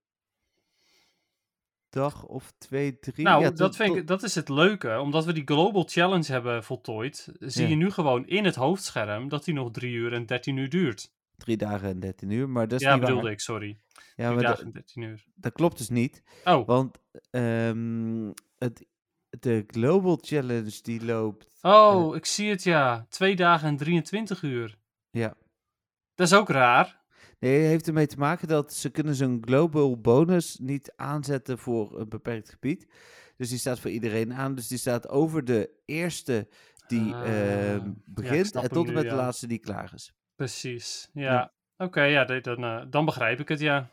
dag 1.89 2.25
of 2.25 2.53
twee, 2.57 2.99
drie. 2.99 3.25
Nou, 3.25 3.41
Ja, 3.43 3.47
dat, 3.49 3.57
tot- 3.57 3.75
vind 3.75 3.95
ik, 3.95 4.07
dat 4.07 4.23
is 4.23 4.35
het 4.35 4.49
leuke. 4.49 4.99
Omdat 4.99 5.25
we 5.25 5.33
die 5.33 5.43
Global 5.45 5.83
Challenge 5.87 6.31
hebben 6.31 6.63
voltooid, 6.63 7.29
zie 7.39 7.63
Ja. 7.63 7.69
je 7.69 7.75
nu 7.75 7.91
gewoon 7.91 8.27
in 8.27 8.45
het 8.45 8.55
hoofdscherm 8.55 9.29
dat 9.29 9.43
die 9.45 9.53
nog 9.53 9.71
3 9.71 9.93
uur 9.93 10.13
en 10.13 10.25
13 10.25 10.57
uur 10.57 10.69
duurt. 10.69 11.13
Drie 11.37 11.57
dagen 11.57 11.89
en 11.89 11.99
dertien 11.99 12.29
uur. 12.29 12.49
Maar 12.49 12.67
dat 12.67 12.79
is 12.79 12.85
ja, 12.85 12.91
niet 12.93 13.01
bedoelde 13.01 13.23
waar. 13.23 13.31
ik, 13.31 13.39
sorry. 13.39 13.77
Ja, 13.93 14.03
3 14.15 14.29
maar 14.33 14.43
dagen 14.43 14.65
en 14.65 14.71
13 14.71 15.01
uur. 15.03 15.25
dat 15.35 15.53
klopt 15.53 15.77
dus 15.77 15.89
niet. 15.89 16.23
Oh, 16.43 16.67
Want 16.67 16.97
ehm, 17.31 18.31
het, 18.57 18.85
de 19.39 19.63
Global 19.67 20.19
Challenge 20.21 20.79
die 20.81 21.05
loopt. 21.05 21.49
oh, 21.61 22.15
ik 22.15 22.25
zie 22.25 22.49
het 22.49 22.63
ja. 22.63 23.05
2 23.09 23.35
dagen 23.35 23.67
en 23.67 23.77
23 23.77 24.41
uur. 24.41 24.77
Ja. 25.09 25.37
Dat 26.15 26.27
is 26.27 26.33
ook 26.33 26.49
raar. 26.49 27.03
Nee, 27.39 27.59
het 27.59 27.69
heeft 27.69 27.87
ermee 27.87 28.07
te 28.07 28.17
maken 28.17 28.47
dat 28.47 28.73
ze 28.73 28.89
kunnen 28.89 29.15
zo'n 29.15 29.43
global 29.45 29.99
bonus 30.01 30.57
niet 30.61 30.93
aanzetten 30.95 31.57
voor 31.57 31.99
een 31.99 32.09
beperkt 32.09 32.49
gebied. 32.49 32.87
Dus 33.37 33.49
die 33.49 33.57
staat 33.57 33.79
voor 33.79 33.91
iedereen 33.91 34.33
aan. 34.33 34.55
Dus 34.55 34.67
die 34.67 34.77
staat 34.77 35.09
over 35.09 35.45
de 35.45 35.69
eerste 35.85 36.47
die 36.87 37.13
Ah, 37.13 37.71
ehm, 37.73 37.91
begint 38.05 38.55
en 38.55 38.69
tot 38.69 38.87
en 38.87 38.89
nu, 38.89 38.93
met 38.93 39.03
de 39.03 39.09
ja. 39.09 39.15
laatste 39.15 39.47
die 39.47 39.59
klaar 39.59 39.91
is. 39.93 40.13
Precies. 40.35 41.09
Ja. 41.13 41.33
Ja. 41.33 41.53
Oké, 41.77 42.01
ja, 42.03 42.25
dan, 42.25 42.63
eh, 42.63 42.85
dan 42.89 43.05
begrijp 43.05 43.39
ik 43.39 43.47
het, 43.47 43.59
ja. 43.59 43.89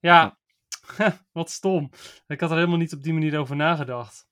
Ja, 0.00 0.38
Wat 1.32 1.50
stom. 1.50 1.90
Ik 2.26 2.40
had 2.40 2.50
er 2.50 2.56
helemaal 2.56 2.78
niet 2.78 2.92
op 2.92 3.02
die 3.02 3.12
manier 3.12 3.38
over 3.38 3.56
nagedacht. 3.56 4.26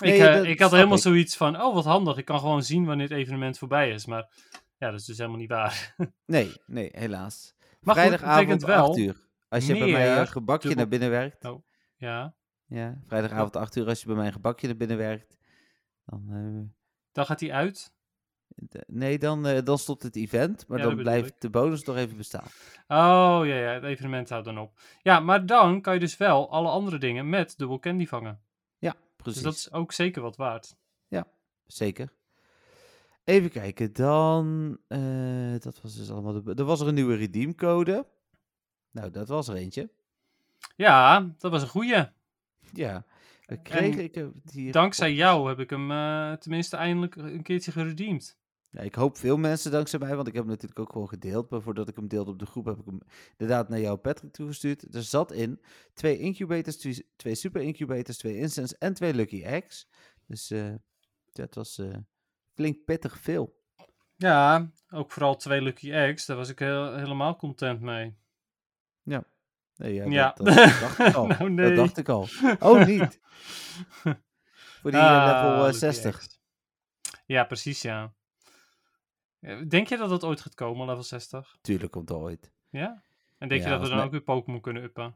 Nee, 0.00 0.14
ik, 0.14 0.20
eh, 0.44 0.50
ik 0.50 0.60
had 0.60 0.70
helemaal 0.70 0.96
ik. 0.96 1.02
zoiets 1.02 1.36
van, 1.36 1.62
oh 1.62 1.74
wat 1.74 1.84
handig, 1.84 2.16
ik 2.16 2.24
kan 2.24 2.38
gewoon 2.38 2.62
zien 2.62 2.84
wanneer 2.84 3.08
het 3.08 3.18
evenement 3.18 3.58
voorbij 3.58 3.90
is. 3.90 4.06
Maar 4.06 4.28
ja, 4.78 4.90
dat 4.90 5.00
is 5.00 5.06
dus 5.06 5.16
helemaal 5.18 5.38
niet 5.38 5.48
waar. 5.48 5.94
Nee, 6.26 6.52
nee, 6.66 6.88
helaas. 6.92 7.54
Maar 7.80 7.94
Vrijdagavond 7.94 8.62
wel 8.62 8.88
8 8.88 8.98
uur. 8.98 9.16
Als 9.48 9.66
je 9.66 9.78
bij 9.78 9.90
mij 9.90 10.18
een 10.18 10.26
gebakje 10.26 10.68
dubbel- 10.68 10.76
naar 10.76 10.88
binnen 10.88 11.10
werkt. 11.10 11.44
Oh. 11.44 11.62
Ja, 11.96 12.34
Ja, 12.66 13.00
vrijdagavond 13.06 13.56
8 13.56 13.76
uur 13.76 13.86
als 13.86 14.00
je 14.00 14.06
bij 14.06 14.16
mij 14.16 14.26
een 14.26 14.32
gebakje 14.32 14.66
naar 14.66 14.76
binnen 14.76 14.96
werkt. 14.96 15.38
Dan, 16.04 16.24
eh, 16.30 16.72
dan 17.12 17.26
gaat 17.26 17.40
hij 17.40 17.52
uit. 17.52 17.92
nee, 18.86 19.18
dan, 19.18 19.46
eh, 19.46 19.64
dan 19.64 19.78
stopt 19.78 20.02
het 20.02 20.16
event. 20.16 20.66
Maar 20.68 20.78
Ja, 20.78 20.84
dan 20.84 20.96
blijft 20.96 21.40
de 21.40 21.50
bonus 21.50 21.84
nog 21.84 21.96
even 21.96 22.16
bestaan. 22.16 22.46
Oh 22.88 23.40
ja, 23.46 23.54
ja, 23.54 23.72
het 23.72 23.82
evenement 23.84 24.28
houdt 24.28 24.44
dan 24.44 24.58
op. 24.58 24.72
Ja, 25.02 25.20
maar 25.20 25.46
dan 25.46 25.80
kan 25.80 25.94
je 25.94 26.00
dus 26.00 26.16
wel 26.16 26.50
alle 26.50 26.68
andere 26.68 26.98
dingen 26.98 27.28
met 27.28 27.54
dubbel 27.58 27.78
candy 27.78 28.06
vangen. 28.06 28.40
Ja, 29.20 29.32
Dus 29.32 29.42
precies. 29.42 29.42
dat 29.42 29.54
is 29.54 29.72
ook 29.72 29.92
zeker 29.92 30.22
wat 30.22 30.36
waard. 30.36 30.76
Zeker. 31.66 32.12
Even 33.24 33.50
kijken, 33.50 33.92
dan... 33.92 34.78
eh, 34.88 35.58
dat 35.58 35.80
was 35.82 35.96
dus 35.96 36.10
allemaal... 36.10 36.42
De, 36.42 36.54
er 36.54 36.64
was 36.64 36.80
er 36.80 36.88
een 36.88 36.94
nieuwe 36.94 37.14
redeemcode. 37.14 38.06
Nou, 38.90 39.10
dat 39.10 39.28
was 39.28 39.48
er 39.48 39.54
eentje. 39.54 39.90
Ja, 40.76 41.20
dat 41.38 41.50
was 41.50 41.62
een 41.62 41.68
goeie. 41.68 42.04
Ja. 42.72 43.04
En 43.46 43.98
ik 43.98 44.14
heb 44.14 44.32
Dankzij 44.72 45.14
jou 45.14 45.48
heb 45.48 45.58
ik 45.58 45.70
hem 45.70 45.90
eh, 45.90 46.32
tenminste 46.32 46.76
eindelijk 46.76 47.16
een 47.16 47.42
keertje 47.42 47.72
geredeemd. 47.72 48.38
Ja, 48.70 48.80
ik 48.80 48.94
hoop 48.94 49.16
veel 49.16 49.36
mensen 49.36 49.70
dankzij 49.70 49.98
mij, 49.98 50.16
want 50.16 50.28
ik 50.28 50.34
heb 50.34 50.42
hem 50.42 50.52
natuurlijk 50.52 50.80
ook 50.80 50.92
gewoon 50.92 51.08
gedeeld. 51.08 51.50
Maar 51.50 51.62
voordat 51.62 51.88
ik 51.88 51.96
hem 51.96 52.08
deelde 52.08 52.30
op 52.30 52.38
de 52.38 52.46
groep, 52.46 52.64
heb 52.64 52.78
ik 52.78 52.84
hem 52.84 53.00
inderdaad 53.36 53.68
naar 53.68 53.80
jou, 53.80 53.96
Patrick, 53.96 54.32
toegestuurd. 54.32 54.94
Er 54.94 55.02
zat 55.02 55.32
in 55.32 55.60
twee 55.94 56.18
incubators, 56.18 56.76
twee, 57.16 57.34
super 57.34 57.62
incubators, 57.62 58.16
twee 58.16 58.36
incense 58.36 58.76
en 58.78 58.94
twee 58.94 59.14
lucky 59.14 59.42
eggs. 59.42 59.88
Dus 60.26 60.50
eh, 60.50 60.74
dat 61.32 61.54
was 61.54 61.78
eh, 61.78 61.96
flink 62.54 62.84
pittig 62.84 63.18
veel. 63.18 63.58
Ja, 64.16 64.70
ook 64.90 65.12
vooral 65.12 65.36
twee 65.36 65.62
Lucky 65.62 65.92
Eggs. 65.92 66.26
Daar 66.26 66.36
was 66.36 66.48
ik 66.48 66.58
heel, 66.58 66.94
helemaal 66.96 67.36
content 67.36 67.80
mee. 67.80 68.18
Nee, 69.80 69.94
ja, 69.94 70.04
Ja. 70.04 70.32
Dat, 70.36 70.46
dat 70.46 70.80
dacht 70.80 70.98
ik 70.98 71.14
al. 71.20 71.26
nou, 71.26 71.50
nee. 71.50 71.68
Dat 71.68 71.76
dacht 71.76 71.96
ik 71.96 72.08
al. 72.08 72.28
Oh, 72.58 72.86
niet. 72.86 73.20
Voor 74.80 74.90
die 74.90 75.00
eh, 75.00 75.06
Ah, 75.06 75.26
level 75.26 75.56
eh, 75.56 75.62
Lucky 75.62 75.78
60. 75.78 76.14
Eggs. 76.14 76.40
Ja, 77.26 77.44
precies, 77.44 77.82
ja. 77.82 78.14
Eh, 79.40 79.58
Denk 79.68 79.88
je 79.88 79.96
dat 79.96 80.08
dat 80.08 80.24
ooit 80.24 80.40
gaat 80.40 80.54
komen, 80.54 80.86
level 80.86 81.02
60? 81.02 81.56
Tuurlijk 81.60 81.92
komt 81.92 82.08
dat 82.08 82.18
ooit. 82.20 82.52
Ja? 82.70 83.02
En 83.38 83.48
denk 83.48 83.60
Ja, 83.62 83.66
je 83.72 83.78
dat 83.78 83.88
we 83.88 83.94
dan 83.94 84.04
ook 84.04 84.10
weer 84.10 84.20
Pokémon 84.22 84.60
kunnen 84.60 84.82
uppen? 84.82 85.14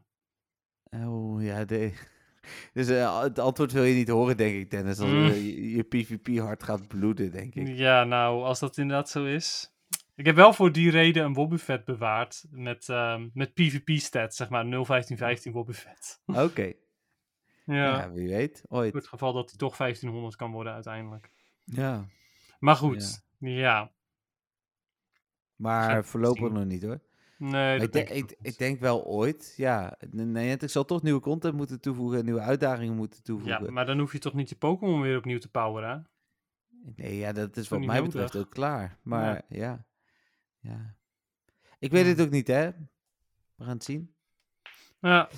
Oh, 0.91 1.43
ja, 1.43 1.65
de... 1.65 1.93
Dus 2.73 2.87
eh, 2.87 3.21
het 3.21 3.39
antwoord 3.39 3.71
wil 3.71 3.83
je 3.83 3.95
niet 3.95 4.07
horen, 4.09 4.37
denk 4.37 4.55
ik, 4.55 4.71
Dennis. 4.71 4.99
Als 4.99 5.09
Mm. 5.09 5.25
eh, 5.25 5.35
je, 5.45 5.69
je 5.75 5.83
PvP-hart 5.83 6.63
gaat 6.63 6.87
bloeden, 6.87 7.31
denk 7.31 7.55
ik. 7.55 7.67
Ja, 7.67 8.03
nou, 8.03 8.43
als 8.43 8.59
dat 8.59 8.77
inderdaad 8.77 9.09
zo 9.09 9.25
is. 9.25 9.73
Ik 10.15 10.25
heb 10.25 10.35
wel 10.35 10.53
voor 10.53 10.71
die 10.71 10.89
reden 10.91 11.23
een 11.23 11.33
Wobbuffet 11.33 11.85
bewaard. 11.85 12.45
Met, 12.49 12.89
ehm, 12.89 13.27
met 13.33 13.53
PvP-stats, 13.53 14.37
zeg 14.37 14.49
maar 14.49 14.65
01515 14.65 15.51
Wobbuffet. 15.51 16.21
Oké. 16.25 16.73
Ja. 17.65 17.73
Ja, 17.97 18.11
wie 18.11 18.27
weet. 18.27 18.63
Voor 18.67 18.77
Ooit. 18.77 18.93
het 18.93 19.07
geval 19.07 19.33
dat 19.33 19.49
hij 19.49 19.57
toch 19.57 19.77
1500 19.77 20.35
kan 20.35 20.51
worden 20.51 20.73
uiteindelijk. 20.73 21.29
Ja. 21.63 22.05
Maar 22.59 22.75
goed, 22.75 23.23
ja. 23.39 23.91
Maar 25.55 26.05
voorlopig 26.05 26.51
nog 26.51 26.65
niet 26.65 26.83
hoor. 26.83 26.99
Nee, 27.37 27.79
ik, 27.79 27.91
denk 27.91 28.09
ik 28.09 28.31
ik, 28.31 28.37
ik 28.41 28.57
denk 28.57 28.79
wel 28.79 29.05
ooit, 29.05 29.53
ja. 29.57 29.97
Niantic 30.11 30.69
zal 30.69 30.85
toch 30.85 31.01
nieuwe 31.01 31.19
content 31.19 31.55
moeten 31.55 31.81
toevoegen, 31.81 32.25
nieuwe 32.25 32.39
uitdagingen 32.39 32.95
moeten 32.95 33.23
toevoegen. 33.23 33.65
Ja, 33.65 33.71
maar 33.71 33.85
dan 33.85 33.99
hoef 33.99 34.11
je 34.11 34.19
toch 34.19 34.33
niet 34.33 34.49
je 34.49 34.55
Pokémon 34.55 35.01
weer 35.01 35.17
opnieuw 35.17 35.39
te 35.39 35.49
poweren? 35.49 36.09
Nee, 36.95 37.17
ja, 37.17 37.31
dat 37.31 37.57
is 37.57 37.67
wat 37.67 37.79
mij 37.79 37.97
nodig? 37.97 38.13
betreft 38.13 38.35
ook 38.35 38.49
klaar. 38.51 38.99
Maar 39.01 39.45
ja, 39.49 39.85
ja. 40.59 40.97
Ik 41.79 41.91
weet 41.91 42.05
het 42.05 42.21
ook 42.21 42.29
niet, 42.31 42.47
hè. 42.47 42.71
We 43.55 43.63
gaan 43.63 43.73
het 43.73 43.83
zien. 43.83 44.15
Ja, 44.99 45.29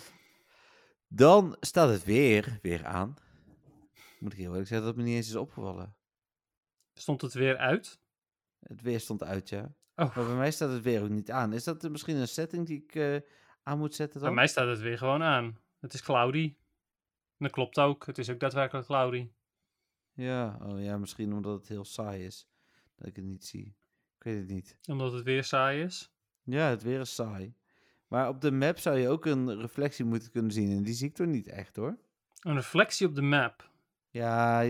Dan 1.08 1.58
staat 1.60 1.90
het 1.90 2.04
weer, 2.04 2.60
weer 2.62 2.86
aan. 2.86 3.16
Moet 4.20 4.32
ik 4.32 4.38
heel 4.40 4.50
eerlijk 4.50 4.68
zeggen 4.68 4.88
dat 4.88 4.96
het 4.96 5.04
me 5.04 5.10
niet 5.10 5.20
eens 5.20 5.30
is 5.30 5.36
opgevallen. 5.36 5.96
stond 6.94 7.22
het 7.22 7.34
weer 7.34 7.58
uit? 7.58 8.00
Het 8.60 8.82
weer 8.82 9.00
stond 9.00 9.24
uit, 9.24 9.50
ja. 9.50 9.76
Oh, 10.00 10.16
Maar 10.16 10.26
bij 10.26 10.36
mij 10.36 10.52
staat 10.52 10.72
het 10.72 10.84
weer 10.84 11.04
ook 11.04 11.10
niet 11.10 11.32
aan. 11.32 11.54
Is 11.54 11.64
dat 11.64 11.84
eh, 11.84 11.92
misschien 11.92 12.16
een 12.16 12.28
setting 12.28 12.66
die 12.66 12.84
ik 12.84 12.96
eh, 12.96 13.16
aan 13.64 13.78
moet 13.78 13.96
zetten 13.96 14.20
dan? 14.20 14.30
bij 14.30 14.38
mij 14.38 14.48
staat 14.48 14.68
het 14.68 14.80
weer 14.80 14.98
gewoon 14.98 15.24
aan. 15.24 15.58
Het 15.80 15.94
is 15.94 16.02
cloudy. 16.02 16.56
En 17.38 17.46
dat 17.46 17.52
klopt 17.52 17.80
ook. 17.80 18.06
Het 18.06 18.18
is 18.18 18.30
ook 18.30 18.40
daadwerkelijk 18.40 18.86
cloudy. 18.86 19.30
Ja, 20.14 20.60
oh 20.62 20.84
ja, 20.84 20.98
misschien 20.98 21.34
omdat 21.34 21.60
het 21.60 21.68
heel 21.68 21.86
saai 21.86 22.26
is. 22.26 22.48
Dat 22.96 23.08
ik 23.08 23.16
het 23.16 23.26
niet 23.26 23.46
zie. 23.46 23.76
Ik 24.18 24.24
weet 24.24 24.38
het 24.38 24.48
niet. 24.48 24.78
Omdat 24.88 25.14
het 25.14 25.24
weer 25.24 25.44
saai 25.44 25.84
is. 25.84 26.12
Ja, 26.44 26.70
het 26.70 26.84
weer 26.84 27.00
is 27.00 27.16
saai. 27.16 27.56
Maar 28.08 28.28
op 28.30 28.42
de 28.42 28.52
map 28.52 28.78
zou 28.78 28.98
je 28.98 29.10
ook 29.10 29.26
een 29.26 29.60
reflectie 29.60 30.06
moeten 30.06 30.32
kunnen 30.32 30.52
zien. 30.52 30.72
En 30.72 30.84
die 30.84 30.94
zie 30.94 31.08
ik 31.08 31.16
toch 31.16 31.28
niet 31.28 31.48
echt 31.48 31.76
hoor. 31.76 31.98
Een 32.42 32.54
reflectie 32.54 33.08
op 33.08 33.16
de 33.16 33.22
map. 33.22 33.70
Ja, 34.10 34.64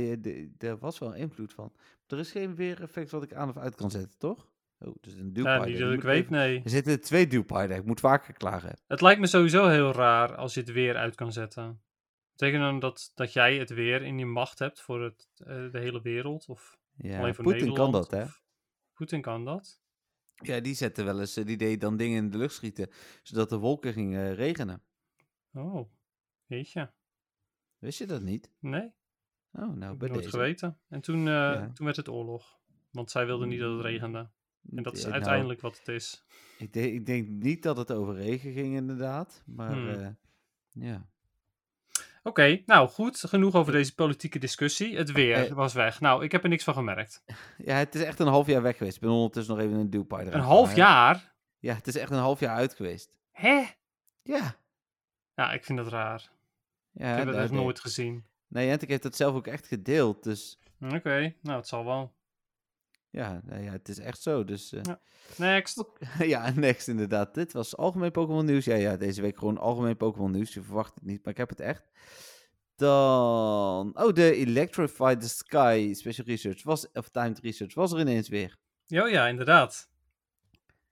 er 0.57 0.77
was 0.77 0.99
wel 0.99 1.13
invloed 1.13 1.53
van. 1.53 1.73
Er 2.07 2.19
is 2.19 2.31
geen 2.31 2.55
weereffect 2.55 3.11
wat 3.11 3.23
ik 3.23 3.33
aan 3.33 3.49
of 3.49 3.57
uit 3.57 3.75
kan 3.75 3.91
zetten, 3.91 4.17
toch? 4.17 4.47
Oh, 4.79 4.95
dus 5.01 5.13
een 5.13 5.25
Ja, 5.25 5.31
duwpijler. 5.33 5.67
niet 5.69 5.79
dat 5.79 5.91
ik 5.93 6.01
weet, 6.01 6.29
nee. 6.29 6.61
Er 6.63 6.69
zitten 6.69 7.01
twee 7.01 7.27
duwpijler. 7.27 7.77
Ik 7.77 7.85
moet 7.85 7.99
vaker 7.99 8.33
klagen. 8.33 8.79
Het 8.87 9.01
lijkt 9.01 9.19
me 9.19 9.27
sowieso 9.27 9.67
heel 9.67 9.91
raar 9.91 10.35
als 10.35 10.53
je 10.53 10.59
het 10.59 10.71
weer 10.71 10.95
uit 10.95 11.15
kan 11.15 11.31
zetten. 11.33 11.81
Betekent 12.31 12.61
dan 12.61 12.79
dat, 12.79 13.11
dat 13.15 13.33
jij 13.33 13.57
het 13.57 13.69
weer 13.69 14.01
in 14.01 14.17
je 14.17 14.25
macht 14.25 14.59
hebt 14.59 14.81
voor 14.81 15.03
het, 15.03 15.27
eh, 15.37 15.45
de 15.71 15.79
hele 15.79 16.01
wereld? 16.01 16.47
Of 16.47 16.77
Ja, 16.95 17.19
alleen 17.19 17.35
voor 17.35 17.43
Poetin 17.43 17.59
kan 17.61 17.69
Nederland? 17.75 18.09
dat, 18.09 18.11
hè? 18.19 18.25
Poetin 18.93 19.21
kan 19.21 19.45
dat? 19.45 19.79
Ja, 20.35 20.59
die 20.59 20.73
zette 20.75 21.03
wel 21.03 21.19
eens, 21.19 21.37
eh, 21.37 21.45
die 21.45 21.57
deed 21.57 21.81
dan 21.81 21.97
dingen 21.97 22.17
in 22.23 22.29
de 22.29 22.37
lucht 22.37 22.53
schieten, 22.55 22.89
zodat 23.23 23.49
de 23.49 23.57
wolken 23.57 23.93
gingen 23.93 24.35
regenen. 24.35 24.83
Oh, 25.53 25.89
jeetje. 26.45 26.91
Wist 27.77 27.97
je 27.99 28.05
dat 28.05 28.21
niet? 28.21 28.51
Nee, 28.59 28.91
Oh, 29.51 29.73
nou, 29.75 29.95
bij 29.97 30.07
nooit 30.09 30.19
deze. 30.23 30.29
geweten. 30.35 30.79
En 30.89 31.01
toen, 31.01 31.17
eh, 31.19 31.33
Ja. 31.33 31.71
toen 31.73 31.85
werd 31.85 31.97
het 31.97 32.09
oorlog. 32.09 32.59
Want 32.91 33.11
zij 33.11 33.25
wilden 33.25 33.47
niet 33.47 33.59
dat 33.59 33.71
het 33.73 33.81
regende. 33.85 34.29
En 34.75 34.83
dat 34.83 34.93
is 34.95 35.01
nou, 35.01 35.13
uiteindelijk 35.13 35.61
wat 35.61 35.77
het 35.77 35.87
is. 35.87 36.25
ik, 36.57 36.73
denk, 36.73 36.93
ik 36.93 37.05
denk 37.05 37.27
niet 37.27 37.63
dat 37.63 37.77
het 37.77 37.91
over 37.91 38.15
regen 38.15 38.51
ging, 38.53 38.75
inderdaad. 38.75 39.43
Maar 39.45 39.71
Hmm. 39.71 39.89
eh, 39.89 40.07
ja. 40.69 41.05
Oké, 42.23 42.61
nou 42.65 42.89
goed. 42.89 43.19
Genoeg 43.27 43.55
over 43.55 43.71
deze 43.71 43.95
politieke 43.95 44.39
discussie. 44.39 44.97
Het 44.97 45.11
weer 45.11 45.35
Eh. 45.47 45.51
was 45.53 45.73
weg. 45.73 45.99
Nou, 45.99 46.23
ik 46.23 46.31
heb 46.31 46.43
er 46.43 46.49
niks 46.49 46.63
van 46.63 46.73
gemerkt. 46.73 47.23
ja, 47.57 47.75
het 47.75 47.95
is 47.95 48.01
echt 48.03 48.19
een 48.19 48.27
half 48.27 48.47
jaar 48.47 48.61
weg 48.61 48.77
geweest. 48.77 48.95
Ik 48.95 49.01
ben 49.01 49.09
ondertussen 49.11 49.55
nog 49.55 49.63
even 49.65 49.77
een 49.77 49.89
duwpijler. 49.89 50.33
Een 50.33 50.39
half 50.39 50.75
jaar? 50.75 51.33
Ja, 51.59 51.73
het 51.73 51.87
is 51.87 51.95
echt 51.95 52.11
een 52.11 52.17
half 52.17 52.39
jaar 52.39 52.55
uit 52.55 52.73
geweest. 52.75 53.15
Hè? 53.31 53.63
Ja. 54.21 54.55
Ja, 55.35 55.51
ik 55.53 55.63
vind 55.65 55.77
dat 55.77 55.87
raar. 55.87 56.29
ja 56.91 57.11
ik 57.11 57.17
heb 57.17 57.25
het 57.25 57.35
nou, 57.35 57.41
echt 57.43 57.51
nooit 57.51 57.79
gezien. 57.79 58.25
Nee, 58.47 58.67
Jentik 58.67 58.89
heeft 58.89 59.03
dat 59.03 59.15
zelf 59.15 59.35
ook 59.35 59.47
echt 59.47 59.67
gedeeld. 59.67 60.23
Dus 60.23 60.59
Oké, 60.81 61.33
nou, 61.41 61.57
het 61.57 61.67
zal 61.67 61.85
wel. 61.85 62.13
Ja, 63.09 63.41
nou 63.43 63.63
ja 63.63 63.71
het 63.71 63.89
is 63.89 63.99
echt 63.99 64.21
zo. 64.21 64.43
Dus 64.43 64.73
eh, 64.73 64.81
Ja. 64.83 64.99
Next. 65.37 65.83
ja, 66.33 66.51
next 66.55 66.87
inderdaad. 66.87 67.33
Dit 67.33 67.53
was 67.53 67.77
algemeen 67.77 68.11
Pokémon 68.11 68.45
nieuws. 68.45 68.65
Ja, 68.65 68.75
ja, 68.75 68.97
deze 68.97 69.21
week 69.21 69.37
gewoon 69.37 69.57
algemeen 69.57 69.97
Pokémon 69.97 70.31
nieuws. 70.31 70.53
Je 70.53 70.61
verwacht 70.61 70.95
het 70.95 71.03
niet, 71.03 71.23
maar 71.23 71.33
ik 71.33 71.39
heb 71.39 71.49
het 71.49 71.59
echt. 71.59 71.89
Dan, 72.75 74.03
oh, 74.03 74.13
de 74.13 74.35
Electrify 74.35 75.15
the 75.15 75.29
Sky 75.29 75.93
Special 75.93 76.25
Research 76.25 76.63
was, 76.63 76.91
of 76.91 77.09
Timed 77.09 77.39
Research 77.39 77.73
was 77.73 77.91
er 77.91 77.99
ineens 77.99 78.29
weer. 78.29 78.57
Jo, 78.85 79.07
ja, 79.07 79.27
inderdaad. 79.27 79.89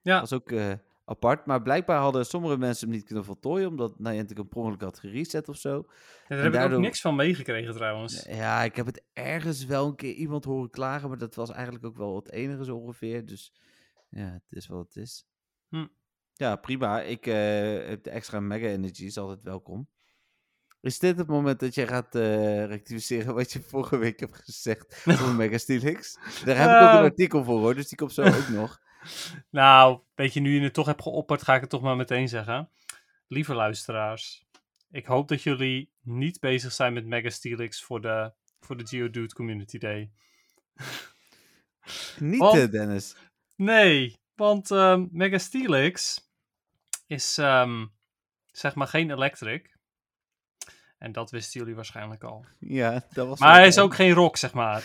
Ja. 0.02 0.20
was 0.20 0.34
ook 0.34 0.52
eh, 0.52 0.74
apart. 1.06 1.46
Maar 1.46 1.62
blijkbaar 1.62 2.00
hadden 2.00 2.26
sommige 2.26 2.58
mensen 2.58 2.88
hem 2.88 2.96
niet 2.96 3.06
kunnen 3.06 3.26
voltooien, 3.26 3.68
omdat 3.68 4.00
Niantic 4.00 4.38
een 4.38 4.48
per 4.48 4.58
ongeluk 4.58 4.82
had 4.82 5.00
gereset 5.00 5.50
of 5.50 5.58
zo. 5.58 5.86
Ja, 6.28 6.36
daar 6.36 6.44
heb 6.44 6.54
ik 6.54 6.76
ook 6.76 6.80
niks 6.82 7.02
van 7.02 7.16
meegekregen 7.16 7.74
trouwens. 7.74 8.26
Ja, 8.30 8.64
ik 8.64 8.76
heb 8.76 8.86
het 8.86 9.04
ergens 9.14 9.66
wel 9.66 9.88
een 9.88 9.96
keer 9.96 10.14
iemand 10.14 10.46
horen 10.46 10.70
klagen, 10.70 11.10
maar 11.10 11.18
dat 11.18 11.36
was 11.36 11.52
eigenlijk 11.52 11.86
ook 11.86 11.98
wel 11.98 12.16
het 12.16 12.32
enige 12.32 12.64
zo 12.66 12.76
ongeveer. 12.76 13.26
Dus 13.26 13.54
ja, 14.10 14.32
het 14.32 14.58
is 14.58 14.68
wat 14.68 14.86
het 14.86 14.96
is. 14.96 15.26
Hm. 15.70 15.88
Ja, 16.34 16.56
prima. 16.56 17.02
Ik 17.02 17.28
eh, 17.28 17.88
heb 17.88 18.04
de 18.04 18.10
extra 18.10 18.40
mega 18.40 18.66
energy, 18.68 19.06
is 19.06 19.18
altijd 19.18 19.44
welkom. 19.44 19.88
Is 20.82 21.00
dit 21.00 21.18
het 21.18 21.28
moment 21.28 21.60
dat 21.60 21.76
jij 21.76 21.88
gaat 21.88 22.16
eh, 22.16 22.66
rectificeren 22.66 23.34
wat 23.34 23.52
je 23.52 23.62
vorige 23.62 23.98
week 23.98 24.20
hebt 24.20 24.36
gezegd 24.36 25.04
over 25.12 25.34
Mega 25.36 25.58
Steelix? 25.58 26.14
Daar 26.46 26.58
heb 26.58 26.66
ik 26.70 26.74
ook 26.76 26.82
Nou. 26.82 26.98
een 26.98 27.10
artikel 27.10 27.44
voor 27.44 27.60
hoor, 27.60 27.76
dus 27.76 27.88
die 27.88 27.98
komt 27.98 28.14
zo 28.14 28.24
ook 28.24 28.48
nog. 28.48 28.80
Nou, 29.50 30.00
weet 30.16 30.34
je, 30.34 30.40
nu 30.40 30.56
je 30.56 30.62
het 30.62 30.74
toch 30.74 30.86
hebt 30.86 31.02
geopperd, 31.02 31.44
ga 31.44 31.56
ik 31.56 31.62
het 31.62 31.70
toch 31.70 31.82
maar 31.82 31.96
meteen 31.96 32.28
zeggen. 32.28 32.70
Lieve 33.28 33.54
luisteraars, 33.54 34.46
ik 34.92 35.06
hoop 35.06 35.28
dat 35.28 35.42
jullie 35.44 35.92
niet 36.02 36.40
bezig 36.40 36.72
zijn 36.72 36.94
met 36.94 37.06
Mega 37.06 37.30
Steelix 37.30 37.84
voor 37.84 38.02
de, 38.02 38.34
voor 38.60 38.78
de 38.78 38.88
Geodude 38.88 39.34
Community 39.34 39.78
Day. 39.78 40.12
Niet 42.20 42.40
Want- 42.40 42.72
Dennis. 42.72 43.16
Nee, 43.56 44.20
want 44.36 44.72
ehm 44.72 45.06
Mega 45.12 45.38
Steelix 45.38 46.30
is, 47.08 47.38
ehm, 47.38 47.86
zeg 48.52 48.76
maar 48.76 48.88
geen 48.88 49.12
electric. 49.12 49.74
En 50.98 51.12
dat 51.12 51.32
wisten 51.32 51.60
jullie 51.60 51.76
waarschijnlijk 51.76 52.24
al. 52.24 52.46
Ja, 52.60 53.06
dat 53.14 53.28
was 53.28 53.40
Maar 53.40 53.54
hij 53.56 53.68
is 53.68 53.78
ook 53.78 53.96
geen 53.96 54.12
rock, 54.12 54.38
zeg 54.38 54.54
maar. 54.54 54.84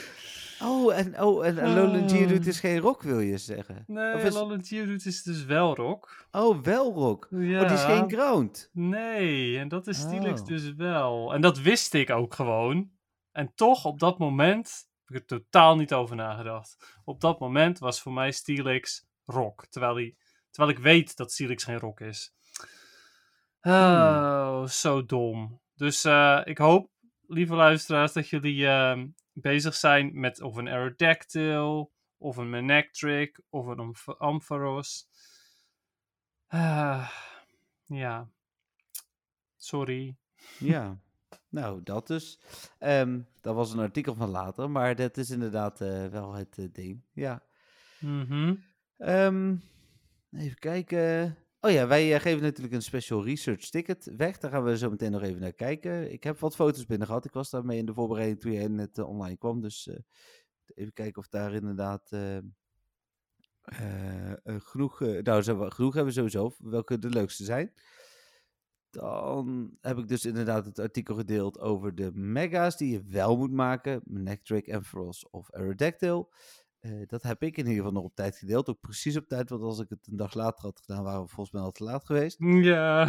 Oh, 0.63 0.97
en, 0.97 1.21
oh, 1.23 1.47
en 1.47 1.59
Alolan 1.59 2.09
Geodude 2.11 2.41
Ah. 2.41 2.47
is 2.47 2.61
geen 2.61 2.79
rock, 2.79 3.03
wil 3.03 3.21
je 3.21 3.39
zeggen? 3.39 3.85
Nee, 3.87 4.15
Of 4.15 4.25
is- 4.25 4.35
Geodude 4.69 5.05
is 5.05 5.23
dus 5.23 5.45
wel 5.45 5.75
rock. 5.75 6.27
Oh, 6.31 6.63
wel 6.63 6.93
rock. 6.93 7.27
Ja. 7.31 7.61
Oh, 7.61 7.67
die 7.69 7.77
is 7.77 7.85
geen 7.85 8.11
ground. 8.11 8.71
Nee, 8.73 9.59
en 9.59 9.69
dat 9.69 9.87
is 9.87 9.99
Steelix 10.01 10.41
Oh. 10.41 10.47
dus 10.47 10.75
wel. 10.75 11.35
En 11.35 11.41
dat 11.41 11.59
wist 11.59 11.95
ik 11.95 12.11
ook 12.11 12.35
gewoon. 12.35 12.91
En 13.33 13.53
toch, 13.55 13.85
op 13.85 13.99
dat 13.99 14.19
moment, 14.19 14.89
heb 15.05 15.17
ik 15.23 15.31
er 15.31 15.39
totaal 15.39 15.77
niet 15.77 15.93
over 15.95 16.17
nagedacht. 16.17 16.99
Op 17.05 17.21
dat 17.21 17.41
moment 17.41 17.79
was 17.79 18.03
voor 18.03 18.13
mij 18.13 18.31
Steelix 18.33 19.07
rock. 19.25 19.67
Terwijl, 19.67 19.95
hij, 19.95 20.17
terwijl 20.51 20.77
ik 20.77 20.83
weet 20.83 21.17
dat 21.17 21.33
Steelix 21.33 21.65
geen 21.65 21.79
rock 21.79 22.01
is. 22.01 22.33
Oh, 23.61 24.67
zo 24.67 25.05
dom. 25.05 25.61
Dus 25.75 26.05
eh, 26.05 26.41
ik 26.45 26.59
hoop, 26.59 26.91
lieve 27.27 27.55
luisteraars, 27.55 28.13
dat 28.13 28.29
jullie 28.29 28.67
ehm, 28.67 29.07
bezig 29.41 29.75
zijn 29.75 30.21
met 30.21 30.41
of 30.41 30.57
een 30.57 30.69
Aerodactyl, 30.69 31.93
of 32.19 32.37
een 32.37 32.51
Manectric, 32.51 33.41
of 33.49 33.67
een 33.67 33.79
Amph- 33.79 34.19
Ampharos. 34.19 35.09
Ah, 36.47 37.11
ja. 37.87 38.29
Sorry. 39.57 40.17
Ja, 40.59 40.99
nou, 41.49 41.83
dat 41.83 42.07
dus. 42.07 42.41
Ehm, 42.79 43.21
dat 43.41 43.55
was 43.55 43.73
een 43.73 43.79
artikel 43.79 44.15
van 44.15 44.29
later, 44.31 44.71
maar 44.71 44.97
dat 44.97 45.17
is 45.17 45.31
inderdaad 45.31 45.81
eh, 45.81 46.07
wel 46.07 46.33
het 46.33 46.59
eh, 46.59 46.65
ding. 46.73 47.03
Ja. 47.13 47.43
Mhm. 47.99 48.55
Ehm, 48.97 49.57
even 50.33 50.59
kijken. 50.59 51.37
Oh 51.63 51.71
ja, 51.71 51.87
wij 51.87 52.15
eh, 52.15 52.21
geven 52.21 52.43
natuurlijk 52.43 52.75
een 52.75 52.83
special 52.83 53.25
research 53.25 53.69
ticket 53.69 54.11
weg. 54.17 54.39
Daar 54.39 54.51
gaan 54.51 54.65
we 54.65 54.79
zo 54.79 54.91
meteen 54.91 55.11
nog 55.11 55.23
even 55.23 55.41
naar 55.41 55.53
kijken. 55.53 56.13
Ik 56.13 56.25
heb 56.25 56.39
wat 56.39 56.55
foto's 56.55 56.87
binnen 56.87 57.07
gehad. 57.07 57.25
Ik 57.25 57.33
was 57.33 57.51
daarmee 57.51 57.79
in 57.79 57.87
de 57.87 57.95
voorbereiding 57.95 58.41
toen 58.41 58.53
jij 58.53 58.69
net 58.69 58.99
eh, 58.99 59.09
online 59.09 59.37
kwam. 59.37 59.61
Dus 59.61 59.89
eh, 59.89 59.97
even 60.75 60.93
kijken 60.93 61.23
of 61.23 61.29
daar 61.29 61.53
inderdaad 61.55 62.17
genoeg, 64.45 65.01
nou, 65.01 65.71
genoeg 65.71 65.95
hebben 65.95 66.05
we 66.05 66.19
sowieso. 66.19 66.53
Welke 66.59 66.99
de 66.99 67.09
leukste 67.09 67.45
zijn. 67.45 67.73
Dan 68.91 69.77
heb 69.81 69.99
ik 69.99 70.09
dus 70.09 70.25
inderdaad 70.25 70.65
het 70.65 70.79
artikel 70.79 71.15
gedeeld 71.15 71.59
over 71.59 71.95
de 71.95 72.13
mega's 72.13 72.77
die 72.77 72.93
je 72.93 73.03
wel 73.03 73.37
moet 73.37 73.53
maken. 73.53 74.01
Nectric, 74.05 74.73
Ampharos 74.73 75.29
of 75.31 75.53
Aerodactyl. 75.53 76.33
Eh, 76.81 77.07
dat 77.07 77.23
heb 77.23 77.43
ik 77.43 77.57
in 77.57 77.67
ieder 77.67 77.77
geval 77.77 77.93
nog 77.93 78.05
op 78.05 78.15
tijd 78.15 78.37
gedeeld. 78.37 78.69
Ook 78.69 78.81
precies 78.81 79.17
op 79.17 79.29
tijd, 79.29 79.51
want 79.51 79.63
als 79.63 79.79
ik 79.79 79.89
het 79.89 80.07
een 80.11 80.17
dag 80.17 80.35
later 80.35 80.65
had 80.65 80.81
gedaan, 80.81 81.05
waren 81.05 81.23
we 81.23 81.29
volgens 81.29 81.51
mij 81.51 81.63
al 81.63 81.71
te 81.71 81.85
laat 81.85 82.05
geweest. 82.05 82.37
Ja. 82.41 83.09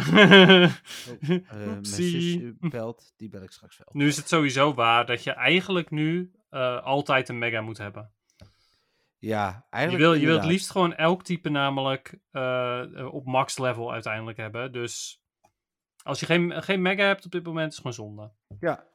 Eh, 1.20 1.28
mijn 1.50 1.76
Oepsie. 1.76 2.10
zusje 2.10 2.56
belt, 2.76 3.12
die 3.16 3.28
bel 3.28 3.42
ik 3.42 3.50
straks 3.50 3.78
wel. 3.78 3.88
Nu 3.92 4.06
is 4.06 4.16
het 4.16 4.28
sowieso 4.28 4.74
waar 4.74 5.06
dat 5.06 5.24
je 5.24 5.30
eigenlijk 5.30 5.90
nu 5.90 6.32
eh, 6.48 6.82
altijd 6.82 7.28
een 7.28 7.38
mega 7.38 7.60
moet 7.60 7.78
hebben. 7.78 8.12
Ja, 9.18 9.48
Je 9.48 9.76
eigenlijk 9.76 10.04
wil, 10.04 10.14
je 10.20 10.26
wil 10.26 10.36
het 10.36 10.44
liefst 10.44 10.70
gewoon 10.70 10.94
elk 10.94 11.22
type 11.22 11.48
namelijk 11.48 12.18
op 13.10 13.24
max 13.24 13.58
level 13.58 13.92
uiteindelijk 13.92 14.36
hebben. 14.36 14.72
Dus 14.72 15.22
als 16.02 16.20
je 16.20 16.26
geen, 16.26 16.62
geen 16.62 16.82
mega 16.82 17.04
hebt 17.06 17.24
op 17.24 17.30
dit 17.30 17.44
moment, 17.44 17.72
is 17.72 17.78
het 17.78 17.86
gewoon 17.86 18.08
zonde. 18.08 18.32
Ja. 18.60 18.86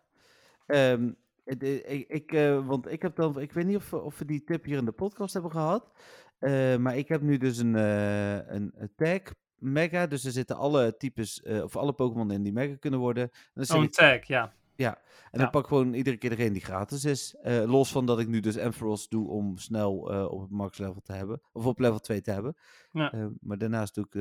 Ehm, 0.66 1.04
eh, 1.04 1.12
ik, 1.48 2.08
ik, 2.10 2.32
eh, 2.32 2.66
want 2.68 2.92
ik 2.92 3.02
heb 3.02 3.16
dan, 3.16 3.40
ik 3.40 3.52
weet 3.54 3.66
niet 3.66 3.76
of, 3.76 3.90
we- 3.90 4.02
of 4.02 4.18
we 4.20 4.26
die 4.26 4.44
tip 4.44 4.64
hier 4.64 4.78
in 4.78 4.86
de 4.86 4.92
podcast 4.92 5.34
hebben 5.34 5.52
gehad. 5.52 5.92
eh, 6.40 6.76
maar 6.78 6.98
ik 6.98 7.08
heb 7.08 7.22
nu 7.22 7.38
dus 7.38 7.58
een, 7.58 7.76
eh, 7.76 8.36
een, 8.36 8.72
een 8.76 8.92
tag 8.96 9.22
mega. 9.56 10.08
Dus 10.08 10.26
er 10.26 10.32
zitten 10.32 10.56
alle 10.56 10.98
types, 10.98 11.42
of 11.44 11.76
alle 11.76 11.94
Pokémon 11.94 12.32
in 12.32 12.44
die 12.44 12.54
mega 12.54 12.76
kunnen 12.80 13.00
worden. 13.00 13.24
En 13.24 13.30
dan, 13.54 13.78
Oh, 13.78 13.84
een 13.84 13.90
tag, 14.20 14.28
ja. 14.28 14.54
En 14.86 15.38
dan 15.38 15.42
ja. 15.42 15.50
pak 15.50 15.62
ik 15.62 15.68
gewoon 15.68 15.94
iedere 15.94 16.18
keer 16.18 16.30
degene 16.30 16.52
die 16.52 16.62
gratis 16.62 17.06
is. 17.06 17.36
Eh, 17.36 17.64
los 17.64 17.92
van 17.92 18.06
dat 18.06 18.20
ik 18.20 18.28
nu 18.28 18.40
dus 18.40 18.58
Ampharos 18.58 19.08
doe 19.08 19.28
om 19.30 19.58
snel 19.58 20.12
eh, 20.12 20.32
op 20.32 20.42
het 20.42 20.50
max 20.50 20.78
level 20.78 21.02
te 21.02 21.14
hebben. 21.14 21.42
Of 21.52 21.66
op 21.66 21.80
level 21.80 22.00
2 22.00 22.22
te 22.22 22.32
hebben. 22.32 22.56
Ja. 22.92 23.12
Eh, 23.12 23.26
maar 23.42 23.58
daarnaast 23.58 23.96
doe 23.96 24.06
ik 24.10 24.12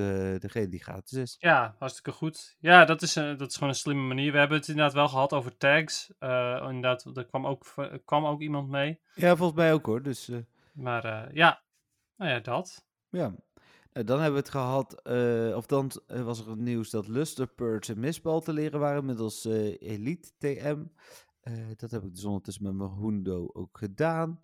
degene 0.40 0.68
die 0.68 0.82
gratis 0.82 1.12
is. 1.12 1.36
Ja, 1.38 1.76
hartstikke 1.78 2.12
goed. 2.12 2.56
Ja, 2.58 2.84
dat 2.84 3.02
is, 3.02 3.12
dat 3.12 3.40
is 3.40 3.54
gewoon 3.54 3.68
een 3.68 3.74
slimme 3.74 4.06
manier. 4.06 4.32
We 4.32 4.38
hebben 4.38 4.58
het 4.58 4.68
inderdaad 4.68 4.92
wel 4.92 5.08
gehad 5.08 5.32
over 5.32 5.56
tags. 5.56 6.12
Inderdaad, 6.18 7.16
er 7.16 7.26
kwam 7.26 7.46
ook, 7.46 7.72
er 7.76 8.02
kwam 8.04 8.26
ook 8.26 8.40
iemand 8.40 8.68
mee. 8.68 9.00
Ja, 9.14 9.36
volgens 9.36 9.58
mij 9.58 9.72
ook 9.72 9.86
hoor. 9.86 10.02
Dus 10.02 10.30
Maar 10.72 11.34
ja, 11.34 11.62
nou 12.16 12.30
ja, 12.30 12.40
dat. 12.40 12.86
Ja, 13.10 13.34
dan 14.04 14.20
hebben 14.20 14.32
we 14.32 14.38
het 14.38 14.48
gehad, 14.48 15.02
eh, 15.02 15.56
of 15.56 15.66
dan 15.66 15.90
eh, 16.06 16.22
was 16.22 16.40
er 16.40 16.50
het 16.50 16.58
nieuws 16.58 16.90
dat 16.90 17.08
Luster, 17.08 17.46
Purge 17.46 17.92
en 17.92 18.00
Misbal 18.00 18.40
te 18.40 18.52
leren 18.52 18.80
waren 18.80 19.04
middels 19.04 19.44
eh, 19.44 19.80
Elite 19.80 20.30
TM. 20.38 20.84
Eh, 21.40 21.68
dat 21.76 21.90
heb 21.90 22.04
ik 22.04 22.14
dus 22.14 22.24
ondertussen 22.24 22.62
met 22.62 22.74
mijn 22.74 22.90
Hundo 22.90 23.50
ook 23.52 23.78
gedaan. 23.78 24.40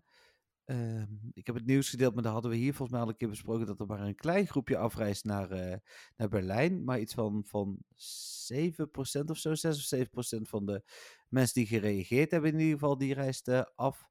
Ehm, 0.65 1.15
ik 1.33 1.47
heb 1.47 1.55
het 1.55 1.67
nieuws 1.67 1.91
gedeeld, 1.91 2.15
maar 2.15 2.23
daar 2.23 2.33
hadden 2.33 2.51
we 2.51 2.57
hier 2.57 2.75
volgens 2.75 2.91
mij 2.91 3.01
al 3.01 3.09
een 3.09 3.17
keer 3.17 3.29
besproken 3.29 3.67
dat 3.67 3.81
er 3.81 3.87
maar 3.87 4.01
een 4.01 4.15
klein 4.15 4.47
groepje 4.47 4.77
afreist 4.77 5.25
naar, 5.25 5.51
eh, 5.51 5.77
naar 6.17 6.29
Berlijn. 6.29 6.85
Maar 6.85 7.01
iets 7.01 7.15
van, 7.15 7.45
van 7.47 7.79
7% 7.97 9.31
of 9.31 9.37
zo, 9.37 9.55
6 9.55 9.77
of 9.77 9.83
7% 9.83 10.49
van 10.49 10.67
de 10.67 10.83
mensen 11.29 11.55
die 11.55 11.67
gereageerd 11.67 12.31
hebben 12.31 12.53
in 12.53 12.59
ieder 12.59 12.79
geval, 12.79 12.99
die 12.99 13.15
reisden 13.15 13.73
af. 13.75 14.11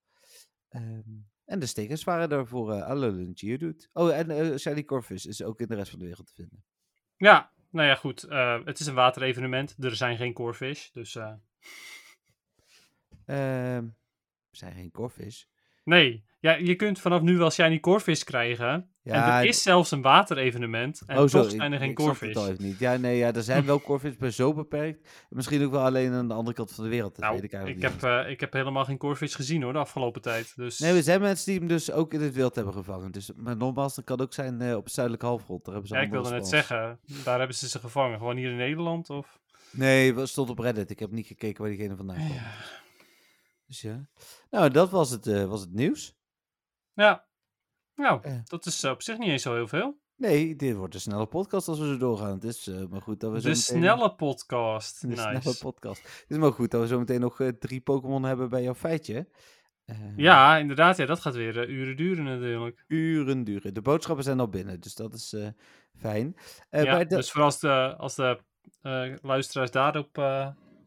Ehm, 0.69 1.09
en 1.51 1.59
de 1.59 1.65
stickers 1.65 2.03
waren 2.03 2.29
er 2.29 2.47
voor 2.47 2.71
eh 2.73 2.81
Alolan 2.83 3.31
Geodude. 3.33 3.87
Oh, 3.93 4.17
en 4.17 4.29
eh 4.29 4.57
Shiny 4.57 4.83
Corvus 4.83 5.25
is 5.25 5.43
ook 5.43 5.59
in 5.59 5.67
de 5.67 5.75
rest 5.75 5.89
van 5.89 5.99
de 5.99 6.05
wereld 6.05 6.27
te 6.27 6.33
vinden. 6.33 6.63
Ja, 7.17 7.51
nou 7.69 7.87
ja, 7.87 7.95
goed. 7.95 8.23
eh, 8.23 8.65
het 8.65 8.79
is 8.79 8.85
een 8.87 8.93
waterevenement. 8.93 9.75
Er 9.79 9.95
zijn 9.95 10.17
geen 10.17 10.33
corefish. 10.33 10.89
Dus 10.91 11.15
eh, 11.15 11.33
Ehm 13.25 13.85
er 14.51 14.57
zijn 14.57 14.73
geen 14.73 14.91
Corvus. 14.91 15.49
Nee. 15.91 16.23
Ja, 16.39 16.53
je 16.53 16.75
kunt 16.75 16.99
vanaf 16.99 17.21
nu 17.21 17.37
wel 17.37 17.49
shiny 17.49 17.79
corefish 17.79 18.21
krijgen. 18.23 18.69
en 18.69 18.89
Ja, 19.03 19.39
er 19.39 19.47
is 19.47 19.61
zelfs 19.61 19.91
een 19.91 20.01
waterevenement. 20.01 21.01
En 21.05 21.17
oh, 21.17 21.25
toch 21.25 21.51
zijn 21.51 21.73
er 21.73 21.79
geen 21.79 21.89
ik, 21.89 22.35
ik 22.35 22.59
niet. 22.59 22.79
Ja, 22.79 22.97
nee, 22.97 23.17
ja, 23.17 23.33
er 23.33 23.43
zijn 23.43 23.65
wel 23.65 23.81
Corvus, 23.89 24.17
maar 24.17 24.31
zo 24.31 24.53
beperkt. 24.53 25.25
Misschien 25.29 25.63
ook 25.65 25.71
wel 25.71 25.81
alleen 25.81 26.11
aan 26.11 26.27
de 26.27 26.33
andere 26.33 26.55
kant 26.55 26.71
van 26.71 26.83
de 26.83 26.89
wereld. 26.89 27.15
Dat 27.15 27.23
Nou, 27.23 27.35
weet 27.35 27.43
ik 27.43 27.53
eigenlijk 27.53 27.83
ik 27.83 27.91
niet. 27.91 28.01
heb, 28.01 28.25
eh, 28.25 28.31
ik 28.31 28.39
heb 28.39 28.53
helemaal 28.53 28.85
geen 28.85 28.97
corefish 28.97 29.35
gezien 29.35 29.61
hoor, 29.61 29.73
de 29.73 29.79
afgelopen 29.79 30.21
tijd. 30.21 30.53
Dus 30.55 30.79
Nee, 30.79 30.95
er 30.95 31.03
zijn 31.03 31.21
mensen 31.21 31.45
die 31.45 31.59
hem 31.59 31.67
dus 31.67 31.91
ook 31.91 32.13
in 32.13 32.21
het 32.21 32.33
wild 32.33 32.55
hebben 32.55 32.73
gevangen. 32.73 33.11
Dus, 33.11 33.31
maar 33.35 33.57
nogmaals, 33.57 33.95
dat 33.95 34.05
kan 34.05 34.21
ook 34.21 34.33
zijn 34.33 34.61
eh, 34.61 34.75
op 34.75 34.83
het 34.83 34.93
zuidelijke 34.93 35.27
halfrond. 35.27 35.65
Daar 35.65 35.73
hebben 35.73 35.91
ze 35.91 35.97
ja, 35.97 36.01
ik 36.01 36.11
wilde 36.11 36.29
net 36.29 36.47
zeggen, 36.47 36.99
daar 37.23 37.37
hebben 37.37 37.55
ze 37.55 37.69
ze 37.69 37.79
gevangen. 37.79 38.17
Gewoon 38.17 38.37
hier 38.37 38.49
in 38.49 38.57
Nederland 38.57 39.09
of... 39.09 39.39
Nee, 39.71 40.15
het 40.15 40.29
stond 40.29 40.49
op 40.49 40.59
Reddit. 40.59 40.89
Ik 40.89 40.99
heb 40.99 41.11
niet 41.11 41.27
gekeken 41.27 41.61
waar 41.61 41.71
diegene 41.71 41.95
vandaan 41.95 42.15
kwam. 42.15 42.37
Dus 43.71 43.81
ja. 43.81 44.07
Nou, 44.49 44.69
dat 44.69 44.89
was 44.89 45.09
het, 45.09 45.27
eh, 45.27 45.45
was 45.45 45.61
het 45.61 45.73
nieuws. 45.73 46.15
Ja, 46.93 47.25
nou, 47.95 48.19
Eh. 48.23 48.39
dat 48.43 48.65
is 48.65 48.83
op 48.83 49.01
zich 49.01 49.17
niet 49.17 49.29
eens 49.29 49.41
zo 49.41 49.53
heel 49.53 49.67
veel. 49.67 49.99
Nee, 50.15 50.55
dit 50.55 50.75
wordt 50.75 50.93
een 50.93 50.99
snelle 51.01 51.25
podcast 51.25 51.67
als 51.67 51.79
we 51.79 51.85
zo 51.85 51.97
doorgaan. 51.97 52.33
Het 52.33 52.43
is 52.43 52.67
eh, 52.67 52.85
maar 52.89 53.01
goed 53.01 53.19
dat 53.19 53.31
we 53.31 53.37
zo 53.41 53.43
De 53.43 53.49
meteen- 53.49 53.63
snelle 53.81 54.15
podcast. 54.15 55.01
De 55.01 55.07
nice. 55.07 55.21
snelle 55.21 55.57
podcast. 55.59 56.01
Het 56.03 56.25
is 56.27 56.37
maar 56.37 56.51
goed 56.51 56.71
dat 56.71 56.81
we 56.81 56.87
zo 56.87 56.99
meteen 56.99 57.19
nog 57.19 57.39
drie 57.59 57.81
Pokémon 57.81 58.23
hebben 58.23 58.49
bij 58.49 58.63
jouw 58.63 58.75
feitje. 58.75 59.27
Ja, 60.15 60.57
inderdaad. 60.57 60.97
Ja, 60.97 61.05
dat 61.05 61.19
gaat 61.19 61.35
weer 61.35 61.69
uren 61.69 61.95
duren 61.95 62.23
natuurlijk. 62.23 62.83
Uren 62.87 63.43
duren. 63.43 63.73
De 63.73 63.81
boodschappen 63.81 64.23
zijn 64.23 64.39
al 64.39 64.49
binnen, 64.49 64.79
dus 64.79 64.95
dat 64.95 65.13
is 65.13 65.35
fijn. 65.97 66.35
Ja, 66.69 66.97
de- 66.99 67.05
Dus 67.15 67.31
voor 67.31 67.41
als 67.41 67.59
de, 67.59 67.95
als 67.97 68.15
de 68.15 68.39
luisteraars 69.21 69.71
daarop 69.71 70.17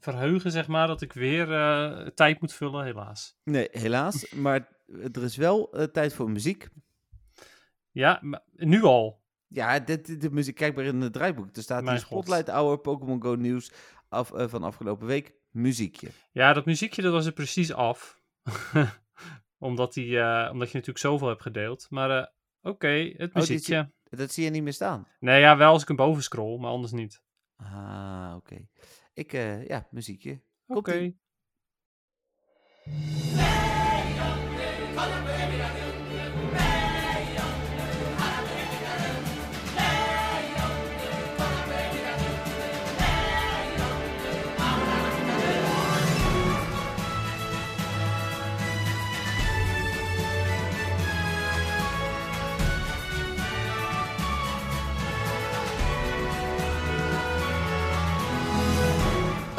verheugen, 0.04 0.50
zeg 0.50 0.66
maar, 0.66 0.86
dat 0.86 1.02
ik 1.02 1.12
weer 1.12 1.52
eh, 1.52 2.06
tijd 2.06 2.40
moet 2.40 2.52
vullen, 2.52 2.84
helaas. 2.84 3.36
Nee, 3.44 3.68
helaas. 3.70 4.30
maar 4.46 4.68
er 5.12 5.22
is 5.22 5.36
wel 5.36 5.72
eh, 5.72 5.82
tijd 5.82 6.14
voor 6.14 6.30
muziek. 6.30 6.68
Ja, 7.90 8.18
maar 8.22 8.42
nu 8.52 8.82
al. 8.82 9.22
Ja, 9.46 9.78
dit, 9.80 10.20
de 10.20 10.30
muziek, 10.30 10.54
kijk 10.54 10.74
maar 10.74 10.84
in 10.84 11.00
het 11.00 11.12
draaiboek. 11.12 11.56
Er 11.56 11.62
staat 11.62 11.82
Mijn 11.82 11.96
hier 11.96 12.06
god. 12.06 12.24
Spotlight 12.24 12.50
Hour 12.50 12.78
Pokémon 12.78 13.22
Go 13.22 13.34
nieuws 13.34 13.72
af, 14.08 14.32
eh, 14.32 14.48
van 14.48 14.62
afgelopen 14.62 15.06
week. 15.06 15.34
Muziekje. 15.50 16.08
Ja, 16.32 16.52
dat 16.52 16.64
muziekje 16.64 17.02
dat 17.02 17.12
was 17.12 17.26
er 17.26 17.32
precies 17.32 17.72
af. 17.72 18.20
omdat, 19.58 19.92
die, 19.92 20.10
omdat 20.50 20.68
je 20.68 20.74
natuurlijk 20.78 20.98
zoveel 20.98 21.28
hebt 21.28 21.42
gedeeld. 21.42 21.86
Maar 21.90 22.32
oké, 22.62 22.88
het 22.88 23.16
die 23.16 23.30
muziekje. 23.32 23.92
Dat 24.02 24.32
zie 24.32 24.44
je 24.44 24.50
niet 24.50 24.62
meer 24.62 24.72
staan. 24.72 25.08
Nee, 25.18 25.40
ja, 25.40 25.56
wel 25.56 25.72
als 25.72 25.82
ik 25.82 25.88
hem 25.88 25.96
boven 25.96 26.22
scroll, 26.22 26.58
maar 26.58 26.70
anders 26.70 26.92
niet. 26.92 27.22
Ah, 27.56 28.32
oké. 28.36 28.66
Ik, 29.14 29.32
eh, 29.32 29.66
ja, 29.66 29.88
muziekje. 29.90 30.42
Oké. 30.66 30.92
Komt-ie. 30.92 31.22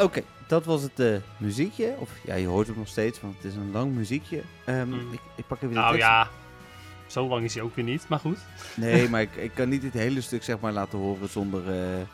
Oké, 0.00 0.22
dat 0.46 0.64
was 0.64 0.82
het 0.82 1.00
eh, 1.00 1.16
muziekje. 1.36 1.94
Of 1.98 2.10
ja, 2.24 2.34
je 2.34 2.46
hoort 2.46 2.66
het 2.66 2.76
nog 2.76 2.88
steeds, 2.88 3.20
want 3.20 3.34
het 3.36 3.44
is 3.44 3.54
een 3.54 3.70
lang 3.72 3.94
muziekje. 3.94 4.42
Mm. 4.66 5.12
ik, 5.12 5.20
ik 5.34 5.46
pak 5.46 5.56
even 5.56 5.68
de 5.68 5.74
Nou 5.74 5.92
tekst. 5.92 6.06
ja, 6.08 6.28
zo 7.06 7.28
lang 7.28 7.44
is 7.44 7.54
hij 7.54 7.62
ook 7.62 7.74
weer 7.74 7.84
niet, 7.84 8.08
maar 8.08 8.18
goed. 8.18 8.38
Nee, 8.74 9.08
maar 9.10 9.20
ik, 9.20 9.36
ik 9.36 9.50
kan 9.54 9.68
niet 9.68 9.82
het 9.82 9.92
hele 9.92 10.20
stuk 10.20 10.42
zeg 10.42 10.60
maar 10.60 10.72
laten 10.72 10.98
horen 10.98 11.28
zonder, 11.28 11.68
eh, 11.68 12.00
eh, 12.00 12.06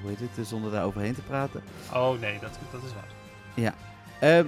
hoe 0.00 0.10
heet 0.10 0.30
het, 0.34 0.46
zonder 0.46 0.70
daar 0.70 0.84
overheen 0.84 1.14
te 1.14 1.20
praten. 1.20 1.62
Oh 1.92 2.20
nee, 2.20 2.38
dat, 2.38 2.58
dat 2.72 2.82
is 2.82 2.90
waar. 2.94 3.74
Ehm, 4.20 4.46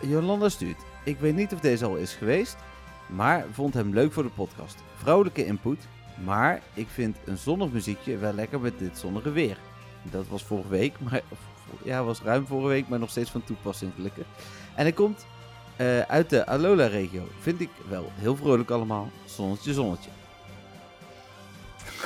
Jolanda 0.00 0.48
stuurt. 0.48 0.78
Ik 1.04 1.18
weet 1.18 1.34
niet 1.34 1.52
of 1.52 1.60
deze 1.60 1.84
al 1.84 1.96
is 1.96 2.14
geweest, 2.14 2.56
maar 3.06 3.44
vond 3.52 3.74
hem 3.74 3.92
leuk 3.92 4.12
voor 4.12 4.22
de 4.22 4.28
podcast. 4.28 4.76
Vrouwelijke 4.96 5.44
input, 5.44 5.86
maar 6.24 6.60
ik 6.74 6.88
vind 6.88 7.16
een 7.24 7.38
zonnig 7.38 7.70
muziekje 7.70 8.16
wel 8.16 8.32
lekker 8.32 8.60
met 8.60 8.78
dit 8.78 8.98
zonnige 8.98 9.30
weer. 9.30 9.56
Dat 10.02 10.28
was 10.28 10.44
vorige 10.44 10.68
week, 10.68 11.00
maar 11.10 11.20
ja, 11.82 12.04
was 12.04 12.20
ruim 12.22 12.46
vorige 12.46 12.68
week, 12.68 12.88
maar 12.88 12.98
nog 12.98 13.10
steeds 13.10 13.30
van 13.30 13.44
toepassing 13.44 13.92
gelukkig. 13.94 14.24
En 14.74 14.82
hij 14.82 14.92
komt 14.92 15.26
eh, 15.76 16.00
uit 16.00 16.30
de 16.30 16.46
Alola-regio. 16.46 17.28
Vind 17.40 17.60
ik 17.60 17.70
wel 17.88 18.12
heel 18.14 18.36
vrolijk 18.36 18.70
allemaal. 18.70 19.10
Zonnetje, 19.24 19.72
zonnetje. 19.72 20.10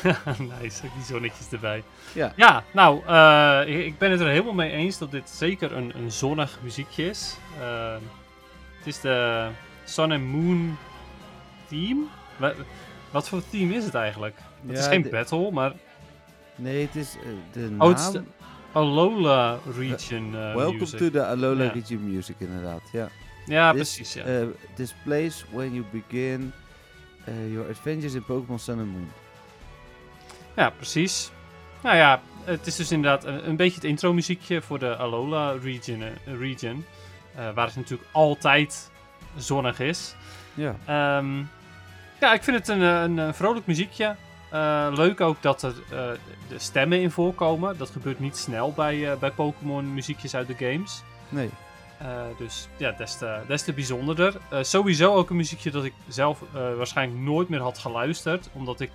nice, 0.61 0.81
die 0.83 1.05
zonnetjes 1.05 1.51
erbij. 1.51 1.83
Ja. 2.13 2.33
Ja, 2.37 2.65
nou, 2.73 3.03
eh, 3.07 3.75
ik, 3.79 3.85
ik 3.87 3.99
ben 3.99 4.11
het 4.11 4.21
er 4.21 4.27
helemaal 4.29 4.53
mee 4.53 4.71
eens 4.71 4.99
dat 4.99 5.11
dit 5.11 5.31
zeker 5.31 5.73
een, 5.73 5.93
een 5.97 6.13
zonnig 6.13 6.59
muziekje 6.63 7.09
is. 7.09 7.37
Eh, 7.61 7.95
het 8.79 8.87
is 8.87 9.01
de 9.01 9.49
Sun 9.85 10.13
and 10.13 10.23
Moon 10.25 10.77
theme. 11.69 12.05
Wa- 12.37 12.55
Wat 13.11 13.29
voor 13.29 13.43
theme 13.51 13.75
is 13.75 13.85
het 13.85 13.95
eigenlijk? 13.95 14.39
Het 14.67 14.79
is 14.79 14.87
geen 14.87 15.03
de- 15.03 15.09
battle, 15.09 15.51
maar 15.51 15.73
Nee, 16.59 16.87
het 16.87 16.97
is 16.97 17.17
de 17.53 17.61
naam... 17.71 17.81
Oh, 17.91 18.13
de 18.13 18.23
Alola 18.77 19.59
Region 19.77 20.35
eh, 20.35 20.55
Welcome 20.55 20.79
music. 20.79 20.99
to 20.99 21.11
the 21.11 21.27
Alola 21.27 21.65
Ja. 21.65 21.71
Region 21.73 22.13
Music, 22.13 22.37
inderdaad. 22.39 22.83
Ja. 22.93 23.09
Ja, 23.47 23.73
This, 23.73 23.95
precies, 23.95 24.15
ja. 24.15 24.43
uh, 24.43 24.49
this 24.75 24.95
place 25.05 25.45
when 25.53 25.75
you 25.75 25.85
begin 25.93 26.53
uh, 27.29 27.53
your 27.53 27.69
adventures 27.69 28.15
in 28.15 28.25
Pokémon 28.25 28.59
Sun 28.59 28.79
and 28.79 28.89
Moon. 28.89 29.09
Ja, 30.57 30.71
precies. 30.71 31.31
Nou 31.83 31.97
ja, 31.97 32.21
het 32.45 32.67
is 32.67 32.77
dus 32.77 32.91
inderdaad 32.91 33.25
een, 33.25 33.49
een 33.49 33.57
beetje 33.57 33.75
het 33.75 33.85
intro 33.85 34.13
muziekje 34.13 34.63
voor 34.63 34.79
de 34.79 34.97
Alola 34.97 35.53
region, 35.63 36.03
eh, 36.03 36.39
region 36.39 36.85
eh, 37.35 37.51
waar 37.55 37.67
het 37.67 37.77
natuurlijk 37.77 38.09
altijd 38.13 38.91
zonnig 39.37 39.81
is. 39.81 40.15
Ja. 40.55 40.77
Ehm, 40.85 41.39
ja, 42.21 42.35
ik 42.35 42.43
vind 42.43 42.57
het 42.57 42.69
een, 42.69 42.83
eh, 42.83 43.25
een, 43.25 43.35
vrolijk 43.35 43.67
muziekje. 43.67 44.17
Eh, 44.57 44.87
leuk 44.95 45.21
ook 45.21 45.43
dat 45.43 45.63
er 45.63 45.75
eh, 45.91 46.11
de 46.49 46.59
stemmen 46.59 47.01
in 47.01 47.11
voorkomen. 47.11 47.79
Dat 47.79 47.91
gebeurt 47.91 48.21
niet 48.21 48.37
snel 48.37 48.73
bij, 48.73 49.11
eh, 49.11 49.19
bij 49.19 49.31
Pokémon 49.31 49.95
muziekjes 49.95 50.35
uit 50.35 50.47
de 50.47 50.55
games. 50.55 51.03
Nee. 51.29 51.51
Dus 52.39 52.69
ja, 52.77 52.93
des 52.93 53.19
te, 53.19 53.41
des 53.47 53.63
te 53.63 53.73
bijzonderder. 53.73 54.37
Sowieso 54.61 55.15
ook 55.15 55.31
een 55.31 55.37
muziekje 55.37 55.71
dat 55.71 55.85
ik 55.85 55.93
zelf 56.09 56.43
waarschijnlijk 56.53 57.21
nooit 57.21 57.49
meer 57.49 57.61
had 57.61 57.79
geluisterd. 57.79 58.49
Omdat 58.53 58.81
ik 58.81 58.91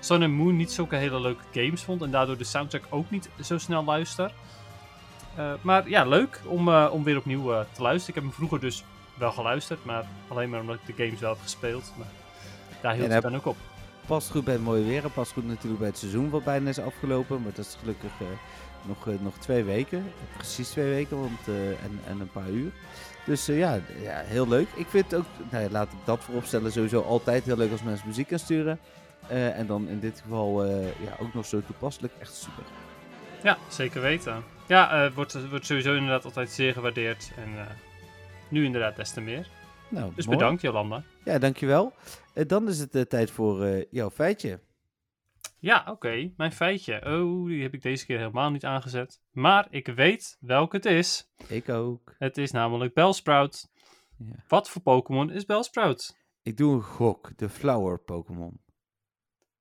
Sun 0.00 0.22
and 0.22 0.32
Moon 0.32 0.56
niet 0.56 0.72
zulke 0.72 0.96
hele 0.96 1.20
leuke 1.20 1.42
games 1.52 1.82
vond. 1.82 2.02
En 2.02 2.10
daardoor 2.10 2.36
de 2.36 2.44
soundtrack 2.44 2.82
ook 2.88 3.10
niet 3.10 3.28
zo 3.42 3.58
snel 3.58 3.84
luister. 3.84 4.32
Maar 5.60 5.88
ja, 5.88 6.04
leuk 6.04 6.40
om, 6.44 6.68
om 6.74 7.04
weer 7.04 7.16
opnieuw 7.16 7.64
te 7.72 7.82
luisteren. 7.82 8.08
Ik 8.08 8.14
heb 8.14 8.24
hem 8.24 8.32
vroeger 8.32 8.60
dus 8.60 8.84
wel 9.14 9.32
geluisterd. 9.32 9.84
Maar 9.84 10.04
alleen 10.28 10.50
maar 10.50 10.60
omdat 10.60 10.76
ik 10.76 10.96
de 10.96 11.04
games 11.04 11.20
wel 11.20 11.30
heb 11.30 11.42
gespeeld. 11.42 11.92
Maar 11.96 12.10
daar 12.80 12.92
hield 12.92 13.06
En 13.06 13.12
het 13.12 13.22
dan 13.22 13.36
ook 13.36 13.46
op. 13.46 13.56
Past 14.08 14.30
goed 14.30 14.44
bij 14.44 14.54
het 14.54 14.62
mooie 14.62 14.84
weer 14.84 15.04
en 15.04 15.12
past 15.12 15.32
goed 15.32 15.46
natuurlijk 15.46 15.78
bij 15.78 15.88
het 15.88 15.98
seizoen 15.98 16.30
wat 16.30 16.44
bijna 16.44 16.68
is 16.68 16.78
afgelopen. 16.78 17.42
Maar 17.42 17.52
dat 17.54 17.64
is 17.64 17.76
gelukkig 17.80 18.10
eh, 18.20 18.26
nog, 18.82 19.08
eh, 19.08 19.14
nog 19.20 19.38
twee 19.38 19.62
weken. 19.64 20.12
Precies 20.36 20.68
twee 20.68 20.90
weken 20.90 21.20
want, 21.20 21.48
eh, 21.48 21.68
en, 21.68 22.00
en 22.06 22.20
een 22.20 22.30
paar 22.30 22.48
uur. 22.50 22.70
Dus 23.26 23.46
ja, 23.46 23.80
ja, 24.02 24.20
heel 24.24 24.48
leuk. 24.48 24.68
Ik 24.74 24.86
vind 24.86 25.10
het 25.10 25.20
ook, 25.20 25.26
nou 25.50 25.64
ja, 25.64 25.70
laat 25.70 25.92
ik 25.92 25.98
dat 26.04 26.24
vooropstellen, 26.24 26.72
sowieso 26.72 27.00
altijd 27.02 27.44
heel 27.44 27.56
leuk 27.56 27.70
als 27.70 27.82
mensen 27.82 28.06
muziek 28.06 28.28
gaan 28.28 28.38
sturen. 28.38 28.78
En 29.28 29.66
dan 29.66 29.88
in 29.88 30.00
dit 30.00 30.20
geval 30.22 30.64
ja, 30.64 31.16
ook 31.20 31.34
nog 31.34 31.46
zo 31.46 31.62
toepasselijk. 31.66 32.12
Echt 32.20 32.34
super. 32.34 32.62
Ja, 33.42 33.58
zeker 33.68 34.00
weten. 34.00 34.44
Ja, 34.66 34.98
het 35.02 35.14
wordt, 35.14 35.48
wordt 35.50 35.66
sowieso 35.66 35.94
inderdaad 35.94 36.24
altijd 36.24 36.50
zeer 36.50 36.72
gewaardeerd. 36.72 37.30
En 37.36 37.66
nu 38.48 38.64
inderdaad 38.64 38.96
des 38.96 39.10
te 39.10 39.20
meer. 39.20 39.46
Nou, 39.88 40.12
Dus 40.14 40.26
mooi. 40.26 40.38
bedankt 40.38 40.62
Jolanda. 40.62 41.02
Ja, 41.28 41.38
dankjewel. 41.38 41.92
Eh, 42.34 42.46
dan 42.46 42.68
is 42.68 42.78
het 42.78 42.94
eh, 42.94 43.02
tijd 43.02 43.30
voor 43.30 43.64
eh, 43.64 43.84
jouw 43.90 44.10
feitje. 44.10 44.60
Ja, 45.58 45.84
oké. 45.88 46.32
Mijn 46.36 46.52
feitje. 46.52 47.06
Oh, 47.06 47.46
die 47.46 47.62
heb 47.62 47.74
ik 47.74 47.82
deze 47.82 48.06
keer 48.06 48.18
helemaal 48.18 48.50
niet 48.50 48.64
aangezet. 48.64 49.20
Maar 49.30 49.66
ik 49.70 49.86
weet 49.86 50.36
welke 50.40 50.76
het 50.76 50.84
is. 50.84 51.30
Ik 51.48 51.68
ook. 51.68 52.14
Het 52.18 52.38
is 52.38 52.50
namelijk 52.50 52.94
Bellsprout. 52.94 53.70
Ja. 54.16 54.44
Wat 54.48 54.70
voor 54.70 54.82
Pokémon 54.82 55.30
is 55.30 55.44
Bellsprout? 55.44 56.16
Ik 56.42 56.56
doe 56.56 56.74
een 56.74 56.82
gok. 56.82 57.30
De 57.36 57.48
flower 57.48 57.98
Pokémon. 57.98 58.60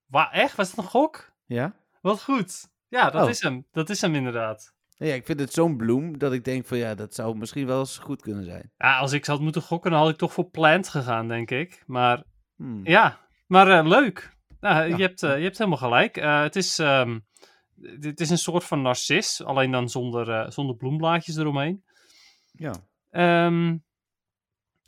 Waar, 0.06 0.32
echt? 0.32 0.56
Was 0.56 0.68
het 0.70 0.78
een 0.78 0.84
gok? 0.84 1.32
Ja? 1.46 1.76
Wat 2.02 2.24
goed. 2.24 2.70
Ja, 2.88 3.10
dat 3.10 3.24
Oh. 3.24 3.30
is 3.30 3.42
hem. 3.42 3.66
Dat 3.72 3.90
is 3.90 4.02
hem 4.02 4.16
inderdaad. 4.16 4.76
Ja, 4.98 5.14
ik 5.14 5.26
vind 5.26 5.40
het 5.40 5.54
zo'n 5.54 5.78
bloem 5.78 6.18
dat 6.18 6.34
ik 6.34 6.44
denk 6.44 6.66
van 6.66 6.78
ja, 6.78 6.96
dat 6.96 7.14
zou 7.16 7.38
misschien 7.38 7.66
wel 7.68 7.80
eens 7.80 7.98
goed 7.98 8.22
kunnen 8.22 8.44
zijn. 8.44 8.72
Ja, 8.78 8.98
als 8.98 9.12
ik 9.12 9.26
had 9.26 9.40
moeten 9.40 9.62
gokken, 9.62 9.92
dan 9.92 10.00
had 10.00 10.10
ik 10.10 10.18
toch 10.18 10.34
voor 10.34 10.50
Plant 10.50 10.88
gegaan, 10.90 11.28
denk 11.28 11.52
ik. 11.52 11.84
Maar 11.86 12.24
Hmm. 12.56 12.82
ja, 12.84 13.20
maar 13.48 13.68
eh, 13.80 13.88
leuk. 13.88 14.36
Nou, 14.60 14.76
Ja. 14.90 14.96
je, 14.98 15.02
hebt, 15.04 15.24
eh, 15.24 15.38
je 15.38 15.44
hebt 15.44 15.58
helemaal 15.58 15.80
gelijk. 15.80 16.18
Eh, 16.18 16.42
het, 16.42 16.56
is, 16.56 16.80
ehm, 16.80 17.20
het 18.00 18.20
is 18.20 18.30
een 18.30 18.38
soort 18.38 18.64
van 18.64 18.82
narcis, 18.82 19.44
alleen 19.44 19.72
dan 19.72 19.90
zonder, 19.90 20.52
zonder 20.52 20.76
bloemblaadjes 20.76 21.36
eromheen. 21.36 21.84
Ja. 22.52 22.74
Ehm, 23.12 23.78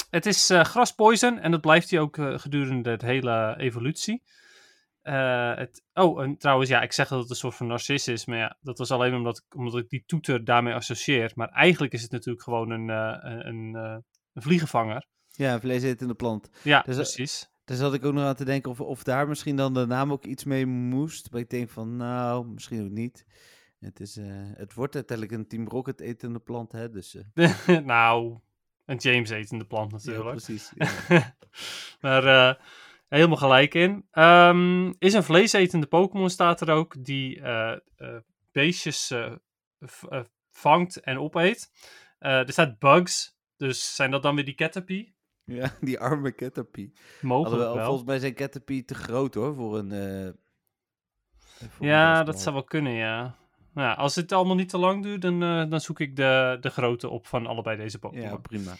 het 0.09 0.25
is 0.25 0.49
graspoison 0.53 1.39
en 1.39 1.51
dat 1.51 1.61
blijft 1.61 1.89
hij 1.89 1.99
ook 1.99 2.17
gedurende 2.19 2.97
de 2.97 3.05
hele 3.05 3.55
evolutie. 3.57 4.23
Eh, 5.09 5.55
het, 5.55 5.83
oh, 5.93 6.21
en 6.23 6.37
trouwens, 6.37 6.69
ja, 6.69 6.81
ik 6.81 6.91
zeg 6.91 7.07
dat 7.07 7.19
het 7.19 7.29
een 7.29 7.35
soort 7.35 7.55
van 7.55 7.67
narcis 7.67 8.07
is, 8.07 8.25
maar 8.25 8.37
ja, 8.37 8.57
dat 8.61 8.77
was 8.77 8.91
alleen 8.91 9.13
omdat 9.13 9.37
ik, 9.37 9.55
omdat 9.55 9.77
ik 9.77 9.89
die 9.89 10.03
toeter 10.05 10.45
daarmee 10.45 10.73
associeer. 10.73 11.31
Maar 11.35 11.49
eigenlijk 11.49 11.93
is 11.93 12.01
het 12.01 12.11
natuurlijk 12.11 12.43
gewoon 12.43 12.69
een, 12.69 12.89
eh, 12.89 13.45
een, 13.45 13.75
eh, 13.75 13.97
een 14.33 14.41
vliegenvanger. 14.41 15.07
Ja, 15.29 15.53
een 15.53 15.59
vleesetende 15.59 16.13
plant. 16.13 16.49
Ja, 16.63 16.81
Dus, 16.81 16.95
precies. 16.95 17.49
Daar 17.65 17.77
zat 17.77 17.93
ik 17.93 18.05
ook 18.05 18.13
nog 18.13 18.23
aan 18.23 18.35
te 18.35 18.45
denken 18.45 18.71
of, 18.71 18.81
of 18.81 19.03
daar 19.03 19.27
misschien 19.27 19.55
dan 19.55 19.73
de 19.73 19.85
naam 19.85 20.11
ook 20.11 20.25
iets 20.25 20.43
mee 20.43 20.65
moest. 20.65 21.31
Maar 21.31 21.41
ik 21.41 21.49
denk 21.49 21.69
van 21.69 21.95
nou, 21.95 22.47
misschien 22.47 22.83
ook 22.83 22.91
niet. 22.91 23.25
Het, 23.79 23.99
is, 23.99 24.19
het 24.53 24.73
wordt 24.73 24.95
uiteindelijk 24.95 25.37
een 25.37 25.47
Team 25.47 25.67
Rocket 25.67 25.99
etende 25.99 26.39
plant, 26.39 26.71
hè. 26.71 26.89
Dus, 26.89 27.17
nou, 27.83 28.39
een 28.85 28.97
James 28.97 29.29
etende 29.29 29.65
plant 29.65 29.91
ja, 29.91 29.97
natuurlijk. 29.97 30.29
precies. 30.29 30.73
Ja. 30.75 31.35
maar 32.01 32.25
eh, 32.25 32.55
helemaal 33.09 33.37
gelijk 33.37 33.73
in. 33.73 34.05
Ehm, 34.11 34.93
is 34.99 35.13
een 35.13 35.23
vleesetende 35.23 35.87
Pokémon 35.87 36.29
staat 36.29 36.61
er 36.61 36.69
ook, 36.69 37.05
die 37.05 37.41
eh, 37.41 37.71
eh, 37.95 38.17
beestjes 38.51 39.11
eh, 39.11 39.33
vangt 40.51 40.99
en 40.99 41.19
opeet. 41.19 41.71
Er 42.19 42.51
staat 42.51 42.79
bugs, 42.79 43.37
dus 43.57 43.95
zijn 43.95 44.11
dat 44.11 44.23
dan 44.23 44.35
weer 44.35 44.45
die 44.45 44.55
Caterpie? 44.55 45.15
ja, 45.45 45.71
die 45.81 45.99
arme 45.99 46.35
Caterpie. 46.35 46.93
Mogelijk 47.21 47.45
Alhoewel, 47.45 47.75
wel. 47.75 47.85
volgens 47.85 48.07
mij 48.07 48.19
zijn 48.19 48.33
Caterpie 48.33 48.85
te 48.85 48.95
groot 48.95 49.33
hoor, 49.33 49.55
voor 49.55 49.77
een... 49.77 50.35
Ja, 51.79 52.23
dat 52.23 52.41
zou 52.41 52.55
wel 52.55 52.63
kunnen, 52.63 52.93
ja. 52.93 53.37
Nou, 53.73 53.97
als 53.97 54.15
het 54.15 54.31
allemaal 54.31 54.55
niet 54.55 54.69
te 54.69 54.77
lang 54.77 55.03
duurt, 55.03 55.21
dan, 55.21 55.39
dan 55.69 55.81
zoek 55.81 55.99
ik 55.99 56.15
de, 56.15 56.57
de 56.61 56.69
grootte 56.69 57.09
op 57.09 57.27
van 57.27 57.47
allebei 57.47 57.77
deze 57.77 57.99
Pokémon. 57.99 58.29
Ja, 58.29 58.37
prima. 58.37 58.75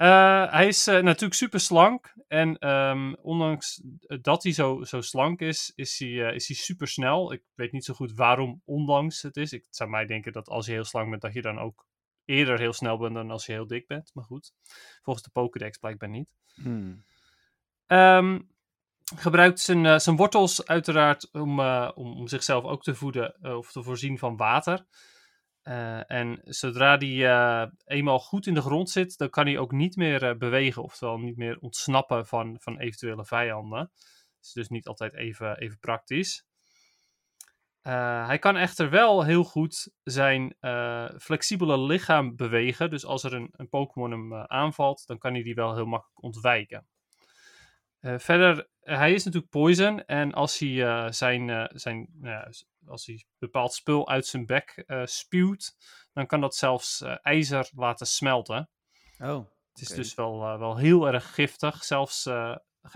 Eh, 0.00 0.50
hij 0.50 0.66
is 0.66 0.86
eh, 0.86 1.02
natuurlijk 1.02 1.34
super 1.34 1.60
slank. 1.60 2.14
En 2.28 2.58
ehm, 2.58 3.12
ondanks 3.12 3.82
dat 4.20 4.42
hij 4.42 4.52
zo, 4.52 4.84
zo 4.84 5.00
slank 5.00 5.40
is, 5.40 5.72
is 5.74 5.98
hij, 5.98 6.08
eh, 6.08 6.34
is 6.34 6.48
hij 6.48 6.56
super 6.56 6.88
snel. 6.88 7.32
Ik 7.32 7.42
weet 7.54 7.72
niet 7.72 7.84
zo 7.84 7.94
goed 7.94 8.12
waarom 8.14 8.62
ondanks 8.64 9.22
het 9.22 9.36
is. 9.36 9.52
Ik 9.52 9.64
zou 9.70 9.90
mij 9.90 10.06
denken 10.06 10.32
dat 10.32 10.48
als 10.48 10.66
je 10.66 10.72
heel 10.72 10.84
slank 10.84 11.10
bent, 11.10 11.22
dat 11.22 11.32
je 11.32 11.42
dan 11.42 11.58
ook 11.58 11.86
eerder 12.24 12.58
heel 12.58 12.72
snel 12.72 12.98
bent 12.98 13.14
dan 13.14 13.30
als 13.30 13.46
je 13.46 13.52
heel 13.52 13.66
dik 13.66 13.86
bent. 13.86 14.10
Maar 14.14 14.24
goed, 14.24 14.52
volgens 15.02 15.24
de 15.24 15.30
Pokédex 15.32 15.78
blijkbaar 15.78 16.08
niet. 16.08 16.28
Hmm. 16.54 17.04
Ehm, 17.86 18.40
gebruikt 19.16 19.60
zijn, 19.60 20.00
zijn 20.00 20.16
wortels 20.16 20.66
uiteraard 20.66 21.32
om, 21.32 21.60
om, 21.60 22.18
om 22.18 22.28
zichzelf 22.28 22.64
ook 22.64 22.82
te 22.82 22.94
voeden 22.94 23.56
of 23.56 23.72
te 23.72 23.82
voorzien 23.82 24.18
van 24.18 24.36
water. 24.36 24.86
Eh, 25.62 26.10
en 26.10 26.40
zodra 26.44 26.96
die 26.96 27.26
eh, 27.26 27.66
eenmaal 27.84 28.18
goed 28.18 28.46
in 28.46 28.54
de 28.54 28.60
grond 28.60 28.90
zit, 28.90 29.18
dan 29.18 29.30
kan 29.30 29.46
hij 29.46 29.58
ook 29.58 29.72
niet 29.72 29.96
meer 29.96 30.28
eh, 30.28 30.36
bewegen, 30.36 30.82
oftewel 30.82 31.18
niet 31.18 31.36
meer 31.36 31.58
ontsnappen 31.58 32.26
van, 32.26 32.56
van 32.60 32.78
eventuele 32.78 33.24
vijanden. 33.24 33.78
Dat 33.78 34.46
is 34.48 34.52
dus 34.52 34.68
niet 34.68 34.86
altijd 34.86 35.14
even, 35.14 35.58
even 35.58 35.78
praktisch. 35.78 36.48
Hij 37.80 38.38
kan 38.38 38.56
echter 38.56 38.90
wel 38.90 39.24
heel 39.24 39.44
goed 39.44 39.92
zijn 40.02 40.56
flexibele 41.18 41.78
lichaam 41.78 42.36
bewegen. 42.36 42.90
Dus 42.90 43.04
als 43.04 43.24
er 43.24 43.34
een, 43.34 43.48
een 43.52 43.68
Pokémon 43.68 44.10
hem 44.10 44.34
aanvalt, 44.34 45.06
dan 45.06 45.18
kan 45.18 45.32
hij 45.32 45.42
die 45.42 45.54
wel 45.54 45.74
heel 45.74 45.86
makkelijk 45.86 46.22
ontwijken. 46.22 46.86
Eh, 48.00 48.18
verder, 48.18 48.68
eh, 48.80 48.96
hij 48.96 49.12
is 49.12 49.24
natuurlijk 49.24 49.52
poison. 49.52 50.04
En 50.04 50.32
als 50.32 50.58
hij 50.58 50.86
eh, 50.86 51.10
zijn, 51.10 51.68
zijn 51.72 52.08
nou 52.12 52.52
als 52.86 53.06
hij 53.06 53.24
bepaald 53.38 53.72
spul 53.72 54.08
uit 54.08 54.26
zijn 54.26 54.46
bek 54.46 54.84
spuwt, 55.04 55.76
dan 56.12 56.26
kan 56.26 56.40
dat 56.40 56.56
zelfs 56.56 57.02
ijzer 57.22 57.70
laten 57.74 58.06
smelten. 58.06 58.68
Oh, 59.18 59.46
Het 59.72 59.80
is 59.80 59.88
dus 59.88 60.14
wel, 60.14 60.58
wel 60.58 60.76
heel 60.76 61.06
erg 61.06 61.34
giftig. 61.34 61.84
Zelfs 61.84 62.28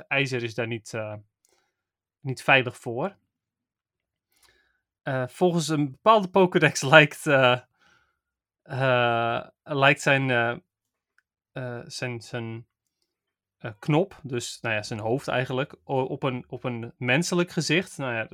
ijzer 0.09 0.43
is 0.43 0.55
daar 0.55 0.67
niet, 0.67 0.93
niet 2.21 2.43
veilig 2.43 2.77
voor. 2.77 3.17
Volgens 5.27 5.69
een 5.69 5.91
bepaalde 5.91 6.29
Pokédex 6.29 6.83
lijkt, 6.95 7.25
lijkt 9.63 10.03
zijn, 10.03 10.63
zijn, 11.87 12.21
zijn 12.21 12.67
knop, 13.79 14.21
dus 14.23 14.59
nou 14.61 14.75
ja, 14.75 14.83
zijn 14.83 15.01
hoofd 15.01 15.29
eigenlijk, 15.29 15.75
op 15.85 16.23
een, 16.23 16.45
op 16.49 16.65
een 16.65 16.93
menselijk 16.97 17.51
gezicht. 17.51 17.99
Nou 17.99 18.15
ja, 18.15 18.29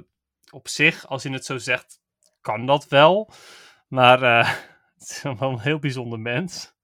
op 0.51 0.69
zich, 0.69 1.07
als 1.07 1.23
je 1.23 1.31
het 1.33 1.45
zo 1.45 1.59
zegt, 1.59 2.01
kan 2.41 2.67
dat 2.67 2.89
wel. 2.89 3.31
Maar 3.89 4.23
eh, 4.23 4.49
het 4.99 5.09
is 5.11 5.23
wel 5.23 5.51
een 5.51 5.59
heel 5.61 5.79
bijzonder 5.79 6.21
mens. 6.21 6.75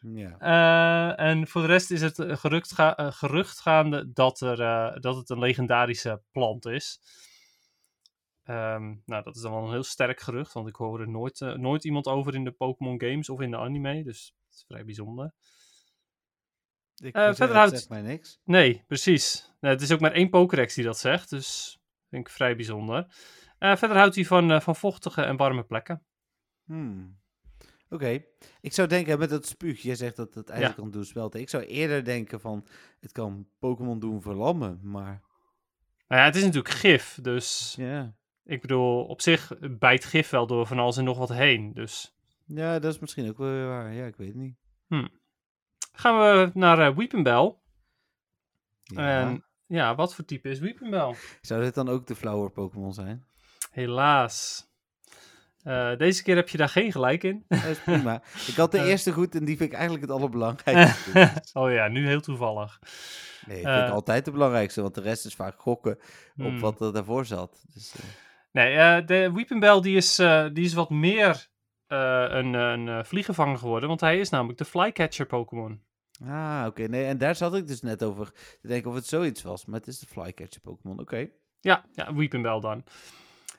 ja. 0.00 0.38
Eh, 0.38 1.26
en 1.26 1.48
voor 1.48 1.60
de 1.60 1.66
rest 1.66 1.90
is 1.90 2.00
het 2.00 2.18
eh, 2.18 2.36
gerucht, 2.36 2.72
ga- 2.74 2.96
eh, 2.96 3.12
gerucht 3.12 3.60
gaande 3.60 4.12
dat, 4.12 4.40
er, 4.40 4.60
eh, 4.60 5.00
dat 5.00 5.16
het 5.16 5.30
een 5.30 5.38
legendarische 5.38 6.22
plant 6.32 6.66
is. 6.66 7.00
Ehm, 8.44 8.94
nou, 9.04 9.22
dat 9.22 9.36
is 9.36 9.42
dan 9.42 9.52
wel 9.52 9.64
een 9.64 9.70
heel 9.70 9.82
sterk 9.82 10.20
gerucht, 10.20 10.52
want 10.52 10.68
ik 10.68 10.76
hoor 10.76 11.00
er 11.00 11.08
nooit, 11.08 11.40
eh, 11.40 11.52
nooit 11.54 11.84
iemand 11.84 12.06
over 12.06 12.34
in 12.34 12.44
de 12.44 12.50
Pokémon 12.50 13.00
games 13.00 13.28
of 13.28 13.40
in 13.40 13.50
de 13.50 13.56
anime, 13.58 14.02
dus 14.04 14.34
het 14.46 14.54
is 14.56 14.64
vrij 14.68 14.84
bijzonder. 14.84 15.32
Ik 17.00 17.14
moet 17.14 17.22
verder 17.22 17.46
het 17.46 17.56
houdt- 17.56 17.70
zegt 17.72 17.88
mij 17.88 18.02
niks. 18.02 18.40
Nee, 18.44 18.84
precies. 18.86 19.52
Nou, 19.60 19.74
het 19.74 19.82
is 19.82 19.92
ook 19.92 20.00
maar 20.00 20.12
één 20.12 20.28
Pokédex 20.30 20.74
die 20.74 20.84
dat 20.84 20.98
zegt, 20.98 21.30
dus 21.30 21.78
vind 22.08 22.26
ik 22.26 22.32
vrij 22.32 22.56
bijzonder. 22.56 23.06
Eh, 23.58 23.76
verder 23.76 23.96
houdt 23.96 24.14
hij 24.14 24.24
van, 24.24 24.50
eh, 24.50 24.60
van 24.60 24.76
vochtige 24.76 25.22
en 25.22 25.36
warme 25.36 25.62
plekken. 25.64 26.02
Hmm. 26.64 27.18
Oké. 27.90 28.22
Ik 28.60 28.72
zou 28.72 28.88
denken, 28.88 29.18
met 29.18 29.30
dat 29.30 29.46
spuug, 29.46 29.80
jij 29.82 29.94
zegt 29.94 30.16
dat 30.16 30.34
het 30.34 30.48
Ja. 30.58 30.68
kan 30.72 30.90
doen 30.90 31.04
smelten. 31.04 31.40
Ik 31.40 31.48
zou 31.48 31.64
eerder 31.64 32.04
denken 32.04 32.40
van, 32.40 32.66
het 33.00 33.12
kan 33.12 33.48
Pokémon 33.58 33.98
doen 33.98 34.22
verlammen, 34.22 34.80
maar... 34.82 35.22
Nou 36.08 36.20
ja, 36.20 36.26
het 36.26 36.36
is 36.36 36.42
natuurlijk 36.42 36.74
gif, 36.74 37.18
dus 37.22 37.74
Ja. 37.78 38.14
ik 38.44 38.60
bedoel, 38.60 39.04
op 39.04 39.20
zich 39.20 39.52
bijt 39.78 40.04
gif 40.04 40.30
wel 40.30 40.46
door 40.46 40.66
van 40.66 40.78
alles 40.78 40.96
en 40.96 41.04
nog 41.04 41.18
wat 41.18 41.28
heen, 41.32 41.72
dus... 41.72 42.14
ja, 42.46 42.78
dat 42.78 42.92
is 42.94 42.98
misschien 42.98 43.28
ook 43.28 43.38
wel 43.38 43.50
weer 43.50 43.66
waar. 43.66 43.92
Ja, 43.94 44.06
ik 44.06 44.16
weet 44.16 44.28
het 44.28 44.36
niet. 44.36 44.56
Gaan 46.00 46.18
we 46.18 46.50
naar 46.54 46.78
eh 46.78 46.96
Weepinbell. 46.96 47.54
Ja. 48.82 49.20
En 49.20 49.44
ja, 49.66 49.94
wat 49.94 50.14
voor 50.14 50.24
type 50.24 50.48
is 50.48 50.58
Weepinbell? 50.58 51.14
Zou 51.40 51.62
dit 51.62 51.74
dan 51.74 51.88
ook 51.88 52.06
de 52.06 52.14
flower 52.16 52.50
Pokémon 52.50 52.92
zijn? 52.92 53.26
Helaas. 53.70 54.66
Eh, 55.62 55.96
deze 55.96 56.22
keer 56.22 56.36
heb 56.36 56.48
je 56.48 56.56
daar 56.58 56.68
geen 56.68 56.92
gelijk 56.92 57.24
in. 57.24 57.44
Dat 57.48 57.64
is 57.64 57.78
prima. 57.78 58.22
ik 58.50 58.54
had 58.54 58.70
de 58.72 58.78
Eh. 58.78 58.88
eerste 58.88 59.12
goed 59.12 59.34
en 59.34 59.44
die 59.44 59.56
vind 59.56 59.70
ik 59.70 59.76
eigenlijk 59.76 60.06
het 60.06 60.16
allerbelangrijkste. 60.16 61.30
oh 61.60 61.72
ja, 61.72 61.88
nu 61.88 62.06
heel 62.06 62.20
toevallig. 62.20 62.78
Nee, 63.46 63.56
vind 63.56 63.68
ik 63.76 63.82
Eh. 63.84 63.90
altijd 63.92 64.24
het 64.24 64.34
belangrijkste, 64.34 64.82
want 64.82 64.94
de 64.94 65.00
rest 65.00 65.26
is 65.26 65.34
vaak 65.34 65.60
gokken 65.60 65.92
op 65.92 66.00
Hmm. 66.34 66.60
wat 66.60 66.80
er 66.80 66.92
daarvoor 66.92 67.24
zat. 67.24 67.62
Dus, 67.74 67.94
Nee, 68.52 69.04
de 69.04 69.32
Weepinbell 69.32 69.80
die 69.80 69.96
is, 69.96 70.16
die 70.52 70.64
is 70.64 70.74
wat 70.74 70.90
meer 70.90 71.48
een, 71.86 72.54
een 72.54 73.04
vliegenvanger 73.04 73.58
geworden, 73.58 73.88
want 73.88 74.00
hij 74.00 74.18
is 74.18 74.28
namelijk 74.30 74.58
de 74.58 74.64
Flycatcher 74.64 75.26
Pokémon. 75.26 75.82
Ah, 76.24 76.64
oké. 76.66 76.82
Nee, 76.82 77.04
en 77.04 77.18
daar 77.18 77.34
zat 77.34 77.54
ik 77.54 77.66
dus 77.66 77.80
net 77.80 78.02
over 78.02 78.32
te 78.60 78.68
denken 78.68 78.90
of 78.90 78.96
het 78.96 79.06
zoiets 79.06 79.42
was. 79.42 79.64
Maar 79.64 79.78
het 79.78 79.88
is 79.88 79.98
de 79.98 80.06
Flycatcher 80.06 80.60
Pokémon. 80.60 81.00
Oké. 81.00 81.28
Ja, 81.60 81.84
ja 81.92 82.14
Weepinbell 82.14 82.60
dan. 82.60 82.84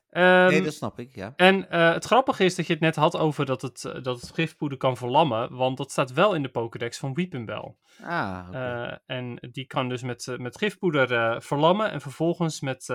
Ehm, 0.10 0.50
nee, 0.50 0.62
dat 0.62 0.74
snap 0.74 1.00
ik, 1.00 1.16
ja. 1.16 1.34
En 1.36 1.70
eh, 1.70 1.94
het 1.94 2.06
grappige 2.06 2.44
is 2.46 2.56
dat 2.56 2.68
je 2.68 2.74
het 2.74 2.82
net 2.82 2.96
had 2.96 3.18
over 3.18 3.46
dat 3.46 3.62
het, 3.62 3.86
eh, 3.86 4.04
dat 4.04 4.22
het 4.22 4.32
gifpoeder 4.32 4.78
kan 4.78 4.98
verlammen, 4.98 5.56
want 5.56 5.78
dat 5.78 5.92
staat 5.92 6.14
wel 6.14 6.36
in 6.36 6.42
de 6.42 6.50
Pokédex 6.50 6.98
van 6.98 7.14
Weepinbell. 7.14 7.76
Ah, 8.02 8.46
oké. 8.48 8.58
Eh, 8.58 9.18
en 9.18 9.48
die 9.52 9.66
kan 9.66 9.90
dus 9.90 10.02
met, 10.02 10.36
met 10.38 10.58
gifpoeder 10.58 11.42
verlammen 11.42 11.92
en 11.92 12.02
vervolgens 12.02 12.62
met, 12.62 12.88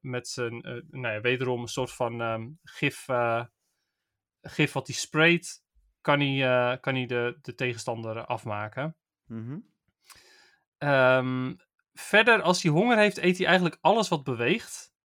met 0.00 0.28
zijn, 0.28 0.60
nou 0.90 1.14
ja, 1.14 1.20
wederom 1.20 1.60
een 1.60 1.68
soort 1.68 1.92
van 1.92 2.20
ehm, 2.20 2.46
gif, 2.62 3.06
gif 4.42 4.72
wat 4.72 4.86
hij 4.86 4.96
sprayt, 4.96 5.62
kan 6.00 6.20
hij, 6.20 6.72
eh, 6.72 6.80
kan 6.80 6.94
hij 6.94 7.06
de, 7.06 7.38
de 7.42 7.54
tegenstander 7.54 8.24
afmaken. 8.24 8.96
Mhm. 9.26 9.58
Ehm, 10.78 11.54
verder, 11.94 12.42
als 12.42 12.62
hij 12.62 12.72
honger 12.72 12.98
heeft, 12.98 13.16
eet 13.16 13.36
hij 13.38 13.46
eigenlijk 13.46 13.78
alles 13.80 14.08
wat 14.08 14.24
beweegt. 14.24 14.96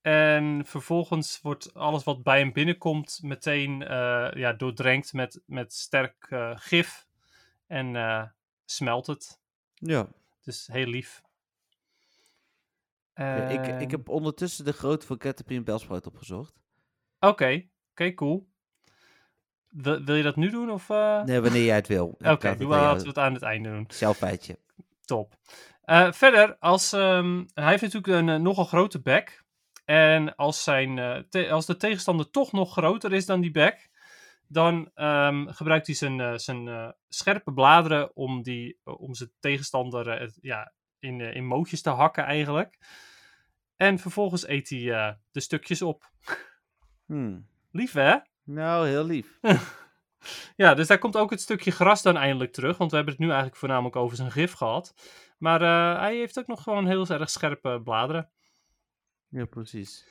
En 0.00 0.62
vervolgens 0.66 1.40
wordt 1.40 1.74
alles 1.74 2.04
wat 2.04 2.22
bij 2.22 2.38
hem 2.38 2.52
binnenkomt 2.52 3.20
meteen 3.22 3.82
eh, 3.82 4.30
ja, 4.34 4.52
doordrenkt 4.52 5.12
met, 5.12 5.42
met 5.46 5.72
sterk 5.72 6.26
eh, 6.28 6.52
gif. 6.54 7.06
En 7.66 8.34
smelt 8.64 9.06
het. 9.06 9.40
Ja. 9.74 10.08
Dus 10.42 10.66
heel 10.66 10.86
lief. 10.86 11.22
Ja, 13.14 13.48
ik, 13.48 13.66
ik 13.66 13.80
Ehm, 13.80 13.90
heb 13.90 14.08
ondertussen 14.08 14.64
de 14.64 14.72
grootte 14.72 15.06
van 15.06 15.18
Caterpie 15.18 15.56
en 15.56 15.64
Belsprout 15.64 16.06
opgezocht. 16.06 16.54
Oké, 17.18 17.68
oké, 17.90 18.14
cool. 18.14 18.52
Wil, 19.74 20.04
wil 20.04 20.14
je 20.14 20.22
dat 20.22 20.36
nu 20.36 20.50
doen? 20.50 20.70
Of, 20.70 20.90
eh? 20.90 21.22
Nee, 21.22 21.40
wanneer 21.40 21.64
jij 21.64 21.74
het 21.74 21.88
wil. 21.88 22.06
Oké, 22.32 22.56
doen 22.56 22.68
we 22.68 22.74
laten 22.74 23.02
we 23.02 23.08
het 23.08 23.18
aan 23.18 23.34
het 23.34 23.42
einde 23.42 23.68
doen. 23.68 23.84
Zelf 23.88 24.16
feitje. 24.16 24.58
Top. 25.04 25.34
Eh, 25.82 26.12
verder, 26.12 26.56
als, 26.58 26.92
ehm, 26.92 27.44
hij 27.54 27.68
heeft 27.68 27.82
natuurlijk 27.82 28.12
een 28.12 28.28
eh, 28.28 28.40
nogal 28.40 28.64
grote 28.64 29.00
bek. 29.00 29.42
En 29.84 30.36
als, 30.36 30.62
zijn, 30.62 30.98
als 31.50 31.66
de 31.66 31.76
tegenstander 31.76 32.30
toch 32.30 32.52
nog 32.52 32.72
groter 32.72 33.12
is 33.12 33.26
dan 33.26 33.40
die 33.40 33.50
bek, 33.50 33.90
dan 34.48 34.90
ehm, 34.94 35.46
gebruikt 35.46 35.86
hij 35.86 35.94
zijn, 35.94 36.40
zijn 36.40 36.94
scherpe 37.08 37.52
bladeren 37.52 38.16
om, 38.16 38.42
die, 38.42 38.78
om 38.84 39.14
zijn 39.14 39.30
tegenstander 39.40 40.32
ja, 40.40 40.72
in, 40.98 41.20
in 41.20 41.46
mootjes 41.46 41.82
te 41.82 41.90
hakken 41.90 42.24
eigenlijk. 42.24 42.78
En 43.76 43.98
vervolgens 43.98 44.48
eet 44.48 44.68
hij 44.68 45.16
de 45.30 45.40
stukjes 45.40 45.82
op. 45.82 46.10
Hmm. 47.06 47.48
Lief 47.70 47.92
hè? 47.92 48.16
Nou, 48.44 48.88
heel 48.88 49.04
lief. 49.04 49.38
Ja, 50.56 50.74
dus 50.74 50.86
daar 50.86 50.98
komt 50.98 51.16
ook 51.16 51.30
het 51.30 51.40
stukje 51.40 51.70
gras 51.70 52.02
dan 52.02 52.16
eindelijk 52.16 52.52
terug. 52.52 52.76
Want 52.78 52.90
we 52.90 52.96
hebben 52.96 53.14
het 53.14 53.22
nu 53.22 53.28
eigenlijk 53.28 53.58
voornamelijk 53.58 53.96
over 53.96 54.16
zijn 54.16 54.30
gif 54.30 54.52
gehad. 54.52 54.94
Maar 55.38 55.62
eh, 55.62 56.00
hij 56.00 56.16
heeft 56.16 56.38
ook 56.38 56.46
nog 56.46 56.62
gewoon 56.62 56.86
heel 56.86 57.06
erg 57.06 57.30
scherpe 57.30 57.80
bladeren. 57.84 58.30
Ja, 59.28 59.44
precies. 59.44 60.06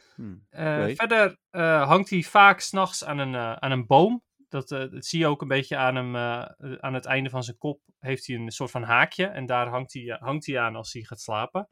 Eh, 0.49 0.77
Oké. 0.81 0.95
Verder 0.95 1.37
eh, 1.49 1.87
hangt 1.87 2.09
hij 2.09 2.21
vaak 2.21 2.59
s'nachts 2.59 3.03
aan, 3.05 3.17
een, 3.17 3.35
eh, 3.35 3.53
aan 3.53 3.71
een 3.71 3.87
boom. 3.87 4.23
Dat, 4.49 4.71
eh, 4.71 4.91
dat 4.91 5.05
zie 5.05 5.19
je 5.19 5.27
ook 5.27 5.41
een 5.41 5.47
beetje 5.47 5.77
aan 5.77 5.95
hem. 5.95 6.15
eh, 6.15 6.73
aan 6.79 6.93
het 6.93 7.05
einde 7.05 7.29
van 7.29 7.43
zijn 7.43 7.57
kop 7.57 7.81
heeft 7.99 8.27
hij 8.27 8.35
een 8.35 8.51
soort 8.51 8.71
van 8.71 8.83
haakje. 8.83 9.25
En 9.25 9.45
daar 9.45 9.67
hangt 9.67 9.93
hij, 9.93 10.17
hangt 10.19 10.45
hij 10.45 10.59
aan 10.59 10.75
als 10.75 10.93
hij 10.93 11.01
gaat 11.01 11.21
slapen. 11.21 11.69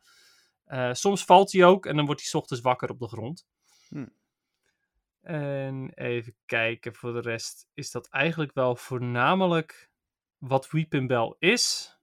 Eh, 0.65 0.93
soms 0.93 1.23
valt 1.25 1.51
hij 1.51 1.65
ook 1.65 1.85
en 1.85 1.95
dan 1.95 2.05
wordt 2.05 2.21
hij 2.21 2.29
's 2.29 2.33
ochtends 2.33 2.61
wakker 2.63 2.89
op 2.89 2.99
de 2.99 3.07
grond. 3.07 3.45
Hm. 3.87 4.05
En 5.21 5.91
even 5.93 6.35
kijken, 6.45 6.95
voor 6.95 7.13
de 7.13 7.21
rest 7.21 7.67
is 7.73 7.91
dat 7.91 8.09
eigenlijk 8.09 8.53
wel 8.53 8.75
voornamelijk 8.75 9.91
wat 10.37 10.71
Weepinbell 10.71 11.35
is. 11.39 11.95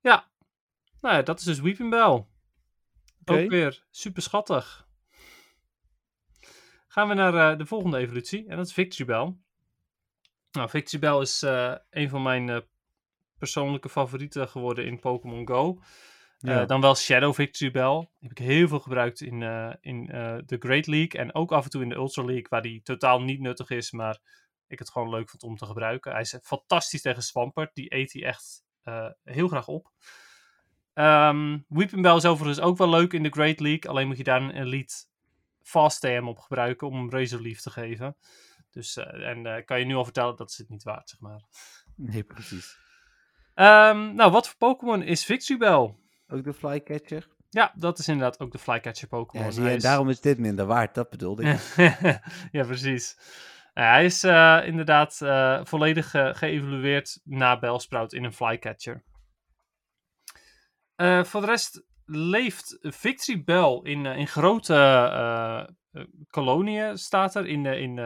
Ja, 0.00 0.30
nou 1.00 1.14
ja, 1.14 1.22
dat 1.22 1.38
is 1.38 1.44
dus 1.44 1.60
Weepinbell. 1.60 2.26
Oké. 3.20 3.42
Ook 3.42 3.50
weer 3.50 3.86
super 3.90 4.22
schattig. 4.22 4.88
Gaan 6.88 7.08
we 7.08 7.14
naar 7.14 7.52
eh, 7.52 7.58
de 7.58 7.66
volgende 7.66 7.98
evolutie 7.98 8.48
en 8.48 8.56
dat 8.56 8.66
is 8.66 8.72
Victreebel. 8.72 9.38
Nou, 10.52 10.68
Victreebel 10.68 11.20
is 11.20 11.42
eh, 11.42 11.74
een 11.90 12.08
van 12.08 12.22
mijn 12.22 12.48
eh, 12.48 12.60
persoonlijke 13.38 13.88
favorieten 13.88 14.48
geworden 14.48 14.84
in 14.84 14.98
Pokémon 14.98 15.48
Go. 15.48 15.80
Eh, 16.38 16.66
dan 16.66 16.80
wel 16.80 16.94
Shadow 16.94 17.34
Victory 17.34 17.70
Bell. 17.70 17.98
Die 17.98 18.28
heb 18.28 18.30
ik 18.30 18.38
heel 18.38 18.68
veel 18.68 18.80
gebruikt 18.80 19.20
in, 19.20 19.42
eh, 19.42 19.72
in 19.80 20.10
eh, 20.10 20.38
de 20.46 20.56
Great 20.58 20.86
League. 20.86 21.20
En 21.20 21.34
ook 21.34 21.52
af 21.52 21.64
en 21.64 21.70
toe 21.70 21.82
in 21.82 21.88
de 21.88 21.94
Ultra 21.94 22.24
League, 22.24 22.46
waar 22.48 22.62
die 22.62 22.82
totaal 22.82 23.20
niet 23.20 23.40
nuttig 23.40 23.70
is. 23.70 23.90
Maar 23.90 24.20
ik 24.68 24.78
het 24.78 24.90
gewoon 24.90 25.10
leuk 25.10 25.30
vond 25.30 25.42
om 25.42 25.56
te 25.56 25.66
gebruiken. 25.66 26.12
Hij 26.12 26.20
is 26.20 26.38
fantastisch 26.42 27.02
tegen 27.02 27.22
Swampert. 27.22 27.74
Die 27.74 27.94
eet 27.94 28.12
hij 28.12 28.24
echt 28.24 28.64
eh, 28.82 29.08
heel 29.24 29.48
graag 29.48 29.68
op. 29.68 29.92
Ehm 30.94 31.58
Weepinbell 31.68 32.16
is 32.16 32.24
overigens 32.24 32.60
ook 32.60 32.78
wel 32.78 32.88
leuk 32.88 33.12
in 33.12 33.22
de 33.22 33.30
Great 33.30 33.60
League. 33.60 33.90
Alleen 33.90 34.06
moet 34.06 34.16
je 34.16 34.24
daar 34.24 34.42
een 34.42 34.56
Elite 34.56 34.94
Fast 35.62 36.00
TM 36.00 36.24
op 36.26 36.38
gebruiken 36.38 36.86
om 36.86 36.94
hem 36.94 37.10
Razor 37.10 37.40
Leaf 37.40 37.60
te 37.60 37.70
geven. 37.70 38.16
Dus, 38.70 38.96
eh, 38.96 39.28
en 39.28 39.46
eh, 39.46 39.64
kan 39.64 39.78
je 39.78 39.84
nu 39.84 39.94
al 39.94 40.04
vertellen, 40.04 40.36
dat 40.36 40.50
is 40.50 40.58
het 40.58 40.68
niet 40.68 40.82
waard, 40.82 41.08
zeg 41.08 41.20
maar. 41.20 41.40
Nee, 41.94 42.24
precies. 42.24 42.78
Ehm, 43.54 44.14
nou, 44.14 44.30
wat 44.30 44.48
voor 44.48 44.56
Pokémon 44.56 45.02
is 45.02 45.24
Victreebel? 45.24 45.98
Ook 46.28 46.44
de 46.44 46.52
Flycatcher? 46.54 47.28
Ja, 47.50 47.72
dat 47.76 47.98
is 47.98 48.08
inderdaad 48.08 48.40
ook 48.40 48.52
de 48.52 48.58
Flycatcher 48.58 49.08
Pokémon. 49.08 49.46
Ja, 49.46 49.50
zie 49.52 49.60
je, 49.60 49.66
Hij 49.66 49.76
en 49.76 49.82
is- 49.82 49.88
daarom 49.88 50.08
is 50.08 50.20
dit 50.20 50.38
minder 50.38 50.66
waard. 50.66 50.94
Dat 50.94 51.10
bedoelde 51.10 51.42
ik. 51.42 51.60
ja, 52.58 52.64
precies. 52.64 53.16
Nou, 53.74 53.88
hij 53.90 54.04
is 54.04 54.22
eh, 54.24 54.60
inderdaad 54.64 55.20
eh, 55.22 55.60
volledig 55.64 56.14
eh, 56.14 56.34
geëvolueerd 56.34 57.20
na 57.24 57.58
Bellsprout 57.58 58.12
in 58.12 58.24
een 58.24 58.32
Flycatcher. 58.32 59.04
Voor 61.22 61.40
de 61.40 61.46
rest 61.46 61.82
leeft 62.04 62.78
Victory 62.80 63.44
Bell 63.44 63.80
in, 63.82 64.06
in 64.06 64.26
grote 64.26 65.74
koloniën, 66.30 66.98
staat 66.98 67.34
er, 67.34 67.46
in, 67.46 67.66
in, 67.66 67.98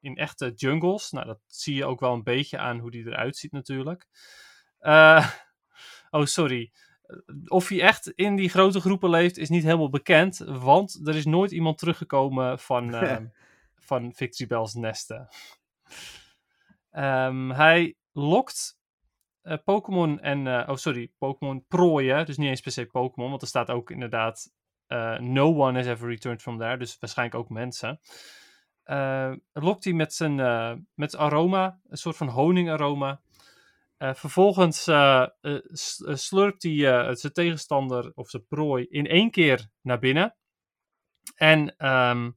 in 0.00 0.16
echte 0.16 0.52
jungles. 0.54 1.10
Nou, 1.10 1.26
dat 1.26 1.38
zie 1.46 1.74
je 1.74 1.84
ook 1.84 2.00
wel 2.00 2.12
een 2.12 2.22
beetje 2.22 2.58
aan 2.58 2.78
hoe 2.78 2.90
die 2.90 3.06
eruit 3.06 3.36
ziet 3.36 3.52
natuurlijk. 3.52 4.06
Oh, 6.10 6.24
sorry. 6.24 6.72
Of 7.46 7.68
hij 7.68 7.80
echt 7.80 8.08
in 8.08 8.36
die 8.36 8.48
grote 8.48 8.80
groepen 8.80 9.10
leeft, 9.10 9.38
is 9.38 9.48
niet 9.48 9.62
helemaal 9.64 9.90
bekend. 9.90 10.38
Want 10.38 11.00
er 11.04 11.16
is 11.16 11.24
nooit 11.24 11.50
iemand 11.50 11.78
teruggekomen 11.78 12.58
van, 12.58 12.94
eh, 12.94 13.16
van 13.74 14.12
Victory 14.14 14.48
Bell's 14.48 14.74
nesten. 14.74 15.28
Ehm, 16.90 17.50
hij 17.50 17.96
lokt 18.12 18.78
eh, 19.42 19.56
Pokémon 19.64 20.20
en... 20.20 20.46
eh, 20.46 20.68
oh, 20.68 20.76
sorry. 20.76 21.12
Pokémon 21.18 21.64
prooien. 21.68 22.26
Dus 22.26 22.36
niet 22.36 22.48
eens 22.48 22.60
per 22.60 22.72
se 22.72 22.86
Pokémon. 22.86 23.30
Want 23.30 23.42
er 23.42 23.48
staat 23.48 23.70
ook 23.70 23.90
inderdaad... 23.90 24.52
eh, 24.86 25.18
no 25.18 25.54
one 25.54 25.78
has 25.78 25.86
ever 25.86 26.08
returned 26.08 26.42
from 26.42 26.58
there. 26.58 26.76
Dus 26.76 26.96
waarschijnlijk 27.00 27.38
ook 27.38 27.48
mensen. 27.48 28.00
Lokt 29.52 29.84
hij 29.84 29.92
met 29.92 30.14
zijn, 30.14 30.34
met 30.94 31.10
zijn 31.10 31.22
aroma. 31.22 31.80
Een 31.88 31.96
soort 31.96 32.16
van 32.16 32.28
honingaroma. 32.28 33.20
Eh, 33.96 34.14
vervolgens 34.14 34.86
eh, 34.86 35.26
slurpt 36.12 36.62
hij 36.62 37.14
zijn 37.14 37.32
tegenstander 37.32 38.12
of 38.14 38.30
zijn 38.30 38.46
prooi 38.46 38.86
in 38.88 39.06
één 39.06 39.30
keer 39.30 39.68
naar 39.82 39.98
binnen. 39.98 40.36
En 41.34 41.76
ehm, 41.76 42.30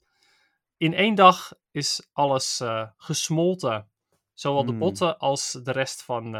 in 0.77 0.93
één 0.93 1.15
dag 1.15 1.53
is 1.71 2.09
alles 2.13 2.61
gesmolten. 2.97 3.89
Zowel 4.33 4.65
de 4.65 4.69
Hmm. 4.69 4.79
botten 4.79 5.17
als 5.17 5.51
de 5.51 5.71
rest 5.71 6.03
van, 6.03 6.35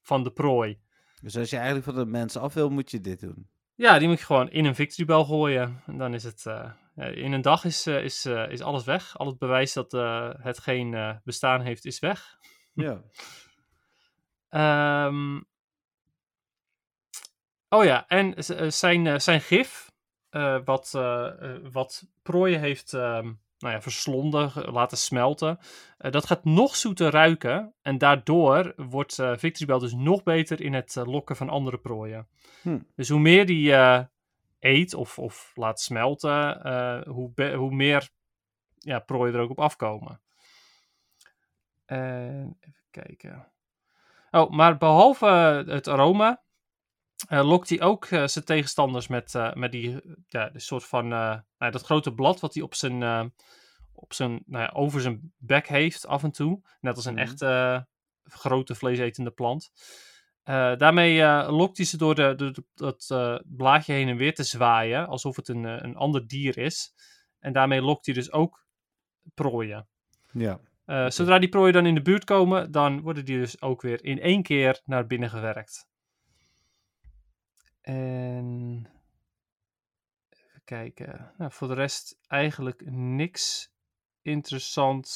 van 0.00 0.22
de 0.22 0.30
prooi. 0.30 0.80
Dus 1.20 1.36
als 1.36 1.50
je 1.50 1.56
eigenlijk 1.56 1.84
van 1.84 1.94
de 1.94 2.06
mensen 2.06 2.40
af 2.40 2.54
wil, 2.54 2.70
moet 2.70 2.90
je 2.90 3.00
dit 3.00 3.20
doen. 3.20 3.50
Ja, 3.74 3.98
die 3.98 4.08
moet 4.08 4.18
je 4.18 4.24
gewoon 4.24 4.50
in 4.50 4.64
een 4.64 4.74
victory 4.74 5.06
bell 5.06 5.24
gooien. 5.24 5.82
En 5.86 5.98
dan 5.98 6.14
is 6.14 6.24
het. 6.24 6.44
in 6.96 7.32
een 7.32 7.42
dag 7.42 7.64
is, 7.64 7.86
is, 7.86 8.26
is 8.26 8.60
alles 8.60 8.84
weg. 8.84 9.18
Al 9.18 9.26
het 9.26 9.38
bewijs 9.38 9.72
dat 9.72 9.92
het 10.42 10.58
geen 10.58 11.20
bestaan 11.24 11.60
heeft, 11.60 11.84
is 11.84 11.98
weg. 11.98 12.38
Ja. 12.72 13.02
Ehm, 14.52 15.40
oh 17.68 17.84
ja, 17.84 18.08
en 18.08 18.34
eh, 18.34 18.70
zijn, 18.70 19.06
eh, 19.06 19.18
zijn 19.18 19.40
gif, 19.40 19.92
eh, 20.28 20.58
wat, 20.64 20.92
eh, 20.94 21.30
wat 21.72 22.06
prooien 22.22 22.60
heeft 22.60 22.92
ehm, 22.92 23.32
nou 23.58 23.74
ja, 23.74 23.82
verslonden, 23.82 24.52
laten 24.72 24.98
smelten, 24.98 25.58
dat 25.98 26.26
gaat 26.26 26.44
nog 26.44 26.76
zoeter 26.76 27.10
ruiken. 27.10 27.74
En 27.82 27.98
daardoor 27.98 28.72
wordt 28.76 29.18
eh 29.18 29.36
Victory 29.36 29.66
Bell 29.66 29.78
dus 29.78 29.92
nog 29.92 30.22
beter 30.22 30.60
in 30.60 30.74
het 30.74 30.94
lokken 30.94 31.36
van 31.36 31.48
andere 31.48 31.78
prooien. 31.78 32.28
Hm. 32.62 32.80
Dus 32.94 33.08
hoe 33.08 33.20
meer 33.20 33.46
die 33.46 33.72
eet 34.58 34.94
of, 34.94 35.18
of 35.18 35.52
laat 35.54 35.80
smelten, 35.80 36.60
hoe, 37.08 37.54
hoe 37.54 37.74
meer 37.74 38.08
ja, 38.78 38.98
prooien 38.98 39.34
er 39.34 39.40
ook 39.40 39.50
op 39.50 39.60
afkomen. 39.60 40.20
En 41.84 42.56
even 42.60 42.86
kijken. 42.90 43.52
Oh, 44.34 44.50
maar 44.50 44.78
behalve 44.78 45.26
eh, 45.26 45.74
het 45.74 45.88
aroma 45.88 46.42
eh, 47.28 47.48
lokt 47.48 47.68
hij 47.68 47.80
ook 47.80 48.04
eh, 48.04 48.26
zijn 48.26 48.44
tegenstanders 48.44 49.06
met, 49.08 49.32
met 49.54 49.72
die, 49.72 50.00
ja, 50.28 50.48
die 50.48 50.60
soort 50.60 50.84
van, 50.84 51.08
nou 51.08 51.40
ja, 51.58 51.70
dat 51.70 51.82
grote 51.82 52.14
blad 52.14 52.40
wat 52.40 52.54
hij 52.54 52.62
op 52.62 52.74
zijn, 52.74 53.32
op 53.92 54.12
zijn, 54.12 54.42
nou 54.46 54.64
ja, 54.64 54.70
over 54.74 55.00
zijn 55.00 55.32
bek 55.36 55.68
heeft 55.68 56.06
af 56.06 56.22
en 56.22 56.32
toe. 56.32 56.60
Net 56.80 56.96
als 56.96 57.04
een 57.04 57.14
Mhm. 57.14 57.22
echte 57.22 57.86
grote 58.24 58.74
vleesetende 58.74 59.30
plant. 59.30 59.70
Daarmee 60.78 61.24
lokt 61.50 61.76
hij 61.76 61.86
ze 61.86 61.96
door, 61.96 62.14
de, 62.14 62.34
door 62.34 62.54
dat 62.74 63.06
blaadje 63.44 63.92
heen 63.92 64.08
en 64.08 64.16
weer 64.16 64.34
te 64.34 64.44
zwaaien, 64.44 65.06
alsof 65.06 65.36
het 65.36 65.48
een, 65.48 65.64
een 65.64 65.96
ander 65.96 66.26
dier 66.26 66.58
is. 66.58 66.94
En 67.38 67.52
daarmee 67.52 67.82
lokt 67.82 68.06
hij 68.06 68.14
dus 68.14 68.32
ook 68.32 68.64
prooien. 69.34 69.88
Ja. 70.32 70.60
Eh, 70.92 71.08
Zodra 71.08 71.38
die 71.38 71.48
prooien 71.48 71.72
dan 71.72 71.86
in 71.86 71.94
de 71.94 72.02
buurt 72.02 72.24
komen, 72.24 72.70
dan 72.70 73.00
worden 73.00 73.24
die 73.24 73.38
dus 73.38 73.60
ook 73.62 73.82
weer 73.82 74.04
in 74.04 74.20
één 74.20 74.42
keer 74.42 74.80
naar 74.84 75.06
binnen 75.06 75.30
gewerkt. 75.30 75.88
En 77.80 78.88
even 80.30 80.60
kijken. 80.64 81.32
Nou, 81.38 81.52
voor 81.52 81.68
de 81.68 81.74
rest 81.74 82.18
eigenlijk 82.26 82.82
niks 82.90 83.72
interessant. 84.22 85.08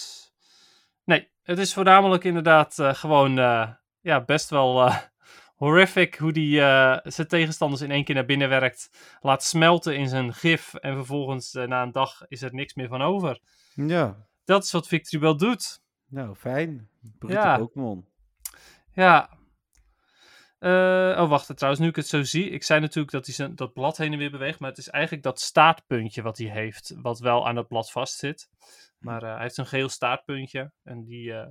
Nee, 1.04 1.28
het 1.42 1.58
is 1.58 1.74
voornamelijk 1.74 2.24
inderdaad 2.24 2.78
eh, 2.78 2.94
gewoon 2.94 3.38
eh, 3.38 3.70
ja, 4.00 4.24
best 4.24 4.50
wel 4.50 4.90
horrific 5.62 6.14
hoe 6.14 6.32
die 6.32 6.58
zijn 7.02 7.28
tegenstanders 7.28 7.82
in 7.82 7.90
één 7.90 8.04
keer 8.04 8.14
naar 8.14 8.24
binnen 8.24 8.48
werkt. 8.48 8.90
Laat 9.20 9.44
smelten 9.44 9.96
in 9.96 10.08
zijn 10.08 10.34
gif 10.34 10.74
en 10.74 10.94
vervolgens 10.94 11.52
na 11.52 11.82
een 11.82 11.92
dag 11.92 12.22
is 12.28 12.42
er 12.42 12.54
niks 12.54 12.74
meer 12.74 12.88
van 12.88 13.02
over. 13.02 13.40
Ja. 13.74 14.26
Dat 14.46 14.64
is 14.64 14.72
wat 14.72 14.88
Victory 14.88 15.22
Bell 15.22 15.34
doet. 15.36 15.80
Nou, 16.08 16.34
fijn. 16.34 16.88
Brute 17.18 17.34
Ja. 17.34 17.58
Pokémon. 17.58 18.06
Ja. 18.92 19.30
Eh, 20.58 21.22
oh, 21.22 21.28
wacht. 21.28 21.56
Trouwens, 21.56 21.82
nu 21.82 21.88
ik 21.88 21.96
het 21.96 22.06
zo 22.06 22.22
zie. 22.22 22.50
Ik 22.50 22.62
zei 22.62 22.80
natuurlijk 22.80 23.12
dat 23.12 23.26
hij 23.26 23.34
zijn, 23.34 23.54
dat 23.54 23.72
blad 23.72 23.96
heen 23.96 24.12
en 24.12 24.18
weer 24.18 24.30
beweegt. 24.30 24.58
Maar 24.58 24.68
het 24.68 24.78
is 24.78 24.88
eigenlijk 24.88 25.24
dat 25.24 25.40
staartpuntje 25.40 26.22
wat 26.22 26.38
hij 26.38 26.46
heeft. 26.46 26.94
Wat 26.96 27.18
wel 27.18 27.46
aan 27.46 27.54
dat 27.54 27.68
blad 27.68 27.90
vastzit. 27.90 28.48
Maar 28.98 29.22
eh, 29.22 29.32
hij 29.32 29.42
heeft 29.42 29.56
een 29.56 29.66
geel 29.66 29.88
staartpuntje. 29.88 30.72
En 30.82 31.04
die, 31.04 31.32
eh, 31.32 31.46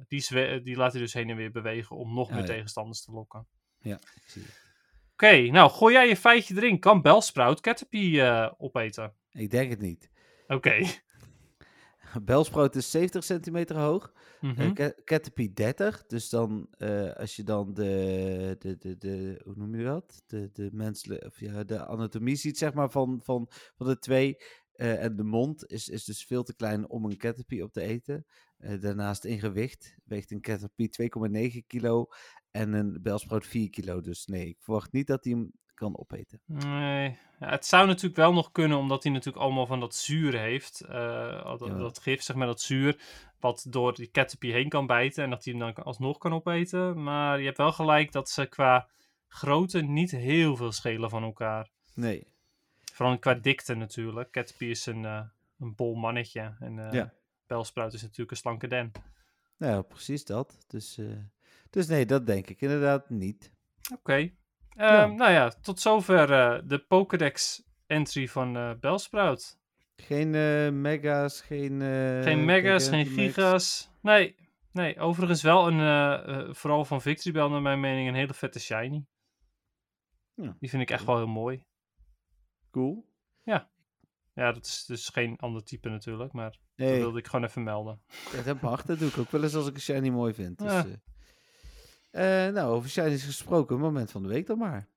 die, 0.64 0.76
laat 0.76 0.92
hij 0.92 1.02
dus 1.02 1.14
heen 1.14 1.30
en 1.30 1.36
weer 1.36 1.52
bewegen. 1.52 1.96
Om 1.96 2.14
nog 2.14 2.28
Ah, 2.28 2.34
meer 2.34 2.44
ja. 2.44 2.50
tegenstanders 2.50 3.02
te 3.04 3.12
lokken. 3.12 3.48
Ja, 3.80 4.00
zie 4.26 4.42
het. 4.42 4.64
Oké, 5.14 5.42
nou 5.42 5.72
gooi 5.72 5.94
jij 5.94 6.08
je 6.08 6.18
feitje 6.18 6.56
erin. 6.56 6.80
Kan 6.80 7.02
Belsprout 7.02 7.62
Caterpie 7.62 8.24
opeten? 8.58 9.14
Ik 9.32 9.50
denk 9.52 9.70
het 9.70 9.80
niet. 9.82 10.10
Oké. 10.48 10.86
Belsprout 12.24 12.76
is 12.76 12.92
70 12.92 13.24
centimeter 13.24 13.78
hoog. 13.78 14.14
Eh, 14.58 14.72
Ca- 14.74 14.94
Caterpie 15.04 15.54
30. 15.54 16.06
Dus 16.06 16.30
dan, 16.30 16.68
eh, 16.78 17.12
als 17.14 17.36
je 17.36 17.44
dan 17.44 17.74
de, 17.74 18.56
de, 18.60 18.78
de, 18.78 18.98
de 18.98 19.42
hoe 19.44 19.56
noem 19.56 19.76
je 19.76 19.84
dat? 19.84 20.24
De, 20.26 20.50
de 20.54 20.70
menselijke, 20.74 21.26
of 21.26 21.40
ja, 21.40 21.64
de 21.64 21.86
anatomie 21.86 22.36
ziet, 22.36 22.58
zeg 22.58 22.74
maar, 22.74 22.90
van, 22.92 23.20
van, 23.24 23.50
van 23.76 23.88
de 23.88 24.00
twee. 24.00 24.36
eh, 24.72 25.04
en 25.04 25.16
de 25.16 25.24
mond 25.24 25.68
is, 25.72 25.90
is 25.90 26.04
dus 26.04 26.24
veel 26.26 26.44
te 26.44 26.56
klein 26.56 26.90
om 26.90 27.06
een 27.06 27.18
Caterpie 27.18 27.64
op 27.64 27.72
te 27.72 27.82
eten. 27.82 28.26
Daarnaast 28.80 29.26
in 29.26 29.40
gewicht 29.40 29.96
weegt 30.06 30.32
een 30.32 30.42
Caterpie 30.42 30.90
2,9 31.60 31.66
kilo 31.68 32.08
en 32.52 32.74
een 32.74 33.00
Belsprout 33.02 33.46
4 33.48 33.70
kilo. 33.70 34.02
Dus 34.02 34.26
nee, 34.26 34.48
ik 34.48 34.58
verwacht 34.60 34.92
niet 34.92 35.08
dat 35.08 35.24
hij 35.24 35.34
hem 35.34 35.52
kan 35.76 35.98
opeten. 35.98 36.40
Nee, 36.46 37.18
ja, 37.40 37.50
het 37.50 37.66
zou 37.66 37.88
natuurlijk 37.88 38.16
wel 38.16 38.34
nog 38.34 38.52
kunnen, 38.52 38.78
omdat 38.78 39.04
hij 39.04 39.12
natuurlijk 39.12 39.44
allemaal 39.44 39.66
van 39.66 39.80
dat 39.80 39.96
zuur 39.96 40.40
heeft. 40.40 40.82
eh, 40.82 41.58
dat, 41.58 41.68
Ja. 41.68 41.78
dat 41.78 42.00
gif, 42.00 42.22
zeg 42.22 42.36
maar, 42.36 42.48
dat 42.48 42.62
zuur, 42.62 43.00
wat 43.40 43.66
door 43.70 43.96
die 43.96 44.12
Caterpie 44.12 44.54
heen 44.54 44.70
kan 44.70 44.88
bijten 44.88 45.24
en 45.24 45.30
dat 45.30 45.44
hij 45.44 45.54
hem 45.54 45.62
dan 45.74 45.84
alsnog 45.84 46.18
kan 46.18 46.34
opeten. 46.34 47.04
Maar 47.04 47.40
je 47.40 47.46
hebt 47.46 47.58
wel 47.58 47.72
gelijk 47.72 48.12
dat 48.12 48.30
ze 48.30 48.46
qua 48.46 48.88
grootte 49.28 49.82
niet 49.82 50.12
heel 50.12 50.56
veel 50.56 50.72
schelen 50.72 51.10
van 51.10 51.24
elkaar. 51.24 51.70
Nee. 51.94 52.28
Vooral 52.94 53.20
qua 53.20 53.34
dikte 53.34 53.76
natuurlijk. 53.76 54.32
Caterpie 54.32 54.70
is 54.70 54.86
een, 54.86 55.06
eh, 55.06 55.22
een 55.60 55.76
bol 55.76 55.96
mannetje 55.96 56.56
en 56.60 56.74
Ja. 56.92 57.14
Belsprout 57.48 57.94
is 57.94 58.02
natuurlijk 58.02 58.32
een 58.32 58.38
slanke 58.38 58.68
den. 58.68 58.92
Nou, 59.58 59.74
ja, 59.74 59.82
precies 59.82 60.26
dat. 60.26 60.66
Dus, 60.68 61.00
dus 61.70 61.88
nee, 61.88 62.06
dat 62.06 62.26
denk 62.26 62.48
ik 62.50 62.62
inderdaad 62.62 63.10
niet. 63.10 63.52
Oké. 63.94 64.32
Ja. 64.76 65.04
Ehm, 65.04 65.16
Nou 65.16 65.32
ja, 65.32 65.50
tot 65.50 65.80
zover 65.80 66.32
eh, 66.32 66.62
de 66.66 66.80
Pokédex 66.80 67.64
entry 67.88 68.28
van 68.28 68.58
eh 68.58 68.72
Belsprout. 68.80 69.60
Geen 69.96 70.36
eh, 70.36 70.70
mega's, 70.72 71.42
geen... 71.42 71.82
Geen 72.24 72.46
mega's, 72.46 72.90
geen 72.90 73.06
giga's. 73.06 73.90
Nee, 74.02 74.36
nee. 74.72 75.00
Overigens 75.00 75.42
wel 75.42 75.68
een, 75.68 76.56
vooral 76.56 76.86
van 76.86 77.02
Victory 77.02 77.34
Bell 77.34 77.48
naar 77.48 77.62
mijn 77.62 77.80
mening, 77.80 78.08
een 78.08 78.16
hele 78.16 78.34
vette 78.34 78.60
shiny. 78.60 79.06
Ja. 80.34 80.56
Die 80.60 80.70
vind 80.70 80.82
ik 80.82 80.92
echt 80.92 81.06
wel 81.06 81.18
heel 81.18 81.28
mooi. 81.28 81.64
Cool. 82.72 83.14
Ja, 84.34 84.52
dat 84.52 84.66
is 84.66 84.86
dus 84.86 85.10
geen 85.10 85.38
ander 85.38 85.64
type 85.64 85.90
natuurlijk, 85.90 86.34
maar 86.34 86.58
dat 86.76 86.90
wilde 86.90 87.20
ik 87.20 87.26
gewoon 87.28 87.46
even 87.46 87.64
melden. 87.64 88.02
ja, 88.34 88.42
dat 88.42 88.62
mag. 88.62 88.82
Dat 88.86 89.00
doe 89.00 89.10
ik 89.10 89.18
ook 89.18 89.32
wel 89.32 89.44
eens 89.44 89.56
als 89.56 89.68
ik 89.68 89.74
een 89.74 89.82
shiny 89.82 90.10
mooi 90.10 90.34
vind. 90.34 90.58
Dus, 90.58 90.72
Ja. 90.72 90.86
Nou, 92.54 92.74
over 92.74 92.90
shinies 92.90 93.24
gesproken. 93.26 93.80
Moment 93.80 94.12
van 94.12 94.22
de 94.24 94.28
week 94.30 94.46
dan 94.48 94.58
maar. 94.58 94.88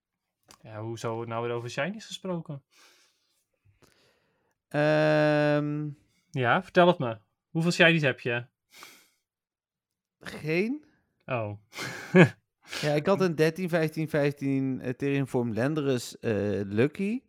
Ja, 0.62 0.81
hoezo 0.81 1.25
nou 1.25 1.47
weer 1.47 1.55
over 1.57 1.71
shinies 1.71 2.07
gesproken? 2.07 2.62
Ehm, 4.69 5.89
Ja, 6.31 6.62
vertel 6.62 6.87
het 6.87 6.99
me. 6.99 7.19
Hoeveel 7.51 7.71
shinies 7.73 8.03
heb 8.03 8.21
je? 8.21 8.45
geen? 10.21 10.85
Oh. 11.27 11.53
Ja, 12.81 12.93
ik 12.93 13.07
had 13.07 13.21
een 13.21 13.35
13, 13.35 13.69
15, 13.69 14.09
15 14.09 14.81
Ethereum 14.81 15.27
Form 15.27 15.53
Landorus 15.55 16.19
eh, 16.19 16.61
Lucky. 16.64 17.23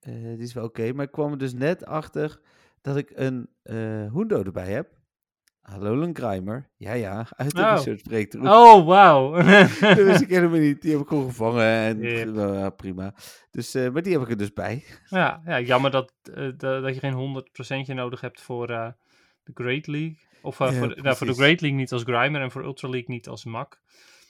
Eh, 0.00 0.12
die 0.12 0.38
is 0.38 0.52
wel 0.52 0.64
oké, 0.64 0.92
maar 0.92 1.04
ik 1.04 1.10
kwam 1.12 1.32
er 1.32 1.38
dus 1.38 1.52
net 1.52 1.84
achter 1.84 2.40
dat 2.80 2.96
ik 2.96 3.10
een 3.14 3.48
eh 3.62 4.12
Hundo 4.12 4.42
erbij 4.42 4.72
heb. 4.72 4.97
Hallo 5.68 5.94
Lundgreimer. 5.98 6.68
Ja, 6.76 6.92
ja, 6.92 7.26
uit 7.36 7.54
de 7.56 7.62
Oh. 7.62 7.70
research 7.70 8.02
breakthrough. 8.02 8.50
Oh, 8.52 8.86
wauw. 8.86 9.32
Dat 9.80 9.96
wist 9.96 10.20
ik 10.20 10.28
helemaal 10.28 10.58
niet. 10.58 10.82
Die 10.82 10.92
heb 10.92 11.00
ik 11.00 11.08
gewoon 11.08 11.28
gevangen 11.28 11.64
en 11.64 12.00
Yep. 12.00 12.26
nou 12.28 12.70
prima. 12.70 13.14
Dus, 13.50 13.74
eh, 13.74 13.90
maar 13.90 14.02
die 14.02 14.12
heb 14.12 14.22
ik 14.22 14.30
er 14.30 14.36
dus 14.36 14.52
bij. 14.52 14.84
ja, 15.08 15.42
ja, 15.44 15.60
jammer 15.60 15.90
dat, 15.90 16.12
eh, 16.34 16.48
dat, 16.56 16.94
je 16.94 17.00
geen 17.00 17.12
100% 17.12 17.94
nodig 17.94 18.20
hebt 18.20 18.40
voor 18.40 18.70
eh, 18.70 18.88
de 19.44 19.50
Great 19.54 19.86
League. 19.86 20.18
Of 20.42 20.58
Ja, 20.58 20.72
voor, 20.72 20.88
de, 20.94 21.02
nou, 21.02 21.16
voor 21.16 21.26
de. 21.26 21.32
Great 21.34 21.60
League 21.60 21.78
niet 21.78 21.92
als 21.92 22.02
Grimer 22.02 22.40
en 22.40 22.50
voor 22.50 22.64
Ultra 22.64 22.88
League 22.88 23.14
niet 23.14 23.28
als 23.28 23.44
Mak. 23.44 23.80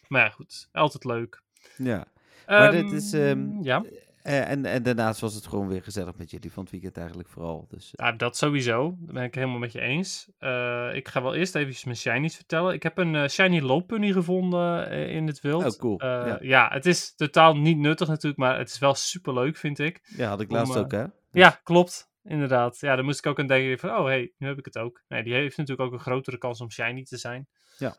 Maar 0.09 0.23
ja, 0.25 0.29
goed. 0.31 0.69
Altijd 0.73 1.05
leuk. 1.05 1.43
Ja. 1.77 2.05
Maar 2.47 2.71
dit 2.71 2.85
Ehm, 2.85 2.95
is, 2.95 3.13
ehm, 3.13 3.63
Ja, 3.63 3.85
Eh, 4.29 4.51
en, 4.51 4.65
en 4.65 4.83
daarnaast 4.83 5.21
was 5.21 5.35
het 5.35 5.47
gewoon 5.47 5.69
weer 5.69 5.83
gezellig 5.83 6.17
met 6.17 6.31
jullie 6.31 6.53
van 6.53 6.63
het 6.63 6.73
weekend 6.73 6.97
eigenlijk 6.97 7.29
vooral. 7.29 7.67
Dus, 7.69 7.95
eh, 7.95 8.07
ja, 8.07 8.13
dat 8.13 8.37
sowieso. 8.37 8.97
Dat 8.99 9.15
ben 9.15 9.23
ik 9.23 9.35
helemaal 9.35 9.59
met 9.59 9.73
je 9.73 9.81
eens. 9.81 10.29
Eh, 10.39 10.95
ik 10.95 11.09
ga 11.09 11.23
wel 11.23 11.35
eerst 11.35 11.55
even 11.55 11.83
mijn 11.85 11.97
shinies 11.97 12.37
vertellen. 12.37 12.75
Ik 12.75 12.83
heb 12.83 12.99
een 12.99 13.15
eh, 13.15 13.29
shiny 13.29 13.61
looppunny 13.61 14.13
gevonden 14.13 14.91
in 14.91 15.27
het 15.27 15.41
wild. 15.41 15.65
Oh, 15.65 15.81
cool. 15.81 16.05
Ja. 16.05 16.39
ja. 16.41 16.69
het 16.73 16.87
is 16.87 17.15
totaal 17.15 17.57
niet 17.57 17.79
nuttig 17.79 18.09
natuurlijk, 18.09 18.41
maar 18.41 18.59
het 18.59 18.69
is 18.69 18.79
wel 18.79 18.95
super 18.95 19.35
leuk, 19.35 19.57
vind 19.57 19.79
ik. 19.79 20.01
ja, 20.17 20.29
had 20.29 20.41
ik 20.41 20.51
laatst 20.51 20.77
ook, 20.77 20.93
hè? 20.93 21.05
Ja, 21.31 21.61
klopt. 21.63 22.11
Inderdaad. 22.23 22.81
Ja, 22.81 22.97
dan 22.97 23.05
moest 23.05 23.19
ik 23.19 23.27
ook 23.27 23.39
aan 23.39 23.47
denken 23.47 23.79
van, 23.79 23.91
oh 23.91 24.05
hey, 24.05 24.33
nu 24.39 24.47
heb 24.47 24.59
ik 24.59 24.65
het 24.65 24.79
ook. 24.79 25.03
Nee, 25.09 25.23
die 25.23 25.35
heeft 25.35 25.57
natuurlijk 25.57 25.89
ook 25.89 25.95
een 25.95 26.05
grotere 26.05 26.39
kans 26.39 26.61
om 26.61 26.71
shiny 26.71 27.05
te 27.05 27.17
zijn. 27.17 27.49
Ja. 27.79 27.97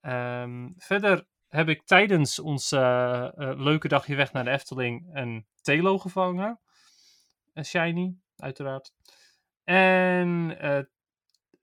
Ehm, 0.00 0.68
verder 0.76 1.26
heb 1.50 1.68
ik 1.68 1.86
tijdens 1.86 2.38
ons 2.38 2.72
eh, 2.72 3.26
eh, 3.26 3.60
leuke 3.60 3.88
dagje 3.88 4.14
weg 4.14 4.32
naar 4.32 4.44
de 4.44 4.50
Efteling 4.50 5.10
een 5.12 5.46
Telo 5.60 5.98
gevangen. 5.98 6.60
Een 7.52 7.64
shiny, 7.64 8.14
uiteraard. 8.36 8.92
En 9.64 10.56
eh, 10.58 10.80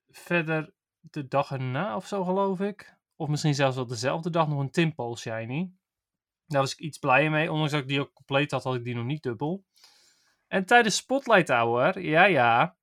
verder 0.10 0.74
de 1.00 1.28
dag 1.28 1.52
erna 1.52 1.96
of 1.96 2.08
zo, 2.08 2.24
geloof 2.24 2.60
ik. 2.60 2.96
Of 3.16 3.28
misschien 3.28 3.56
zelfs 3.56 3.76
wel 3.76 3.88
dezelfde 3.88 4.30
dag 4.30 4.48
nog 4.48 4.60
een 4.60 4.72
Timpole 4.72 5.18
shiny. 5.18 5.72
Daar 6.46 6.62
was 6.62 6.72
ik 6.72 6.80
iets 6.80 6.98
blijer 6.98 7.32
mee. 7.32 7.52
Ondanks 7.52 7.72
dat 7.72 7.82
ik 7.82 7.88
die 7.88 8.00
ook 8.00 8.14
compleet 8.14 8.52
had, 8.52 8.64
had 8.64 8.76
ik 8.76 8.84
die 8.84 8.96
nog 8.96 9.06
niet 9.06 9.24
dubbel. 9.24 9.66
En 10.48 10.66
tijdens 10.66 10.96
Spotlight 10.96 11.50
Hour, 11.50 12.00
ja 12.02 12.26
ja. 12.26 12.78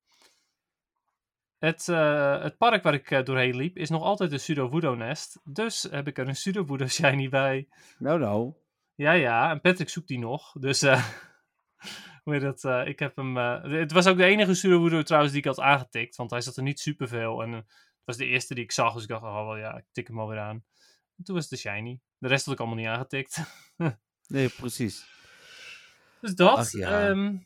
Het, 1.65 1.87
eh, 1.87 2.41
het 2.41 2.57
park 2.57 2.83
waar 2.83 2.93
ik 2.93 3.11
eh, 3.11 3.23
doorheen 3.23 3.55
liep 3.55 3.77
is 3.77 3.89
nog 3.89 4.03
altijd 4.03 4.31
een 4.31 4.39
Sudowoodo 4.39 4.95
nest. 4.95 5.39
Dus 5.43 5.87
heb 5.91 6.07
ik 6.07 6.17
er 6.17 6.27
een 6.27 6.35
Sudowoodo 6.35 6.87
shiny 6.97 7.29
bij. 7.29 7.67
Nou, 7.97 8.19
nou. 8.19 8.53
Ja 8.95 9.11
ja, 9.11 9.49
en 9.49 9.61
Patrick 9.61 9.89
zoekt 9.89 10.07
die 10.07 10.19
nog. 10.19 10.51
Dus 10.59 10.81
eh, 10.81 11.05
hoe 12.23 12.39
dat? 12.39 12.87
ik 12.87 12.99
heb 12.99 13.15
hem... 13.15 13.35
het 13.35 13.91
was 13.91 14.07
ook 14.07 14.17
de 14.17 14.25
enige 14.25 14.53
Sudowoodo 14.53 15.01
trouwens 15.01 15.33
die 15.33 15.41
ik 15.41 15.47
had 15.47 15.59
aangetikt. 15.59 16.15
Want 16.15 16.31
hij 16.31 16.41
zat 16.41 16.57
er 16.57 16.63
niet 16.63 16.79
superveel. 16.79 17.43
En 17.43 17.51
het 17.51 17.65
was 18.05 18.17
de 18.17 18.25
eerste 18.25 18.53
die 18.53 18.63
ik 18.63 18.71
zag. 18.71 18.93
Dus 18.93 19.03
ik 19.03 19.09
dacht, 19.09 19.23
oh 19.23 19.45
wel 19.45 19.57
ja, 19.57 19.77
ik 19.77 19.85
tik 19.91 20.07
hem 20.07 20.19
alweer 20.19 20.39
aan. 20.39 20.63
En 21.17 21.23
toen 21.23 21.35
was 21.35 21.49
het 21.49 21.61
de 21.61 21.69
shiny. 21.69 21.99
De 22.17 22.27
rest 22.27 22.45
had 22.45 22.53
ik 22.53 22.59
allemaal 22.59 22.77
niet 22.77 22.87
aangetikt. 22.87 23.39
Nee, 24.27 24.49
precies. 24.49 25.14
Dus 26.25 26.35
dat. 26.35 26.57
Ach, 26.57 26.71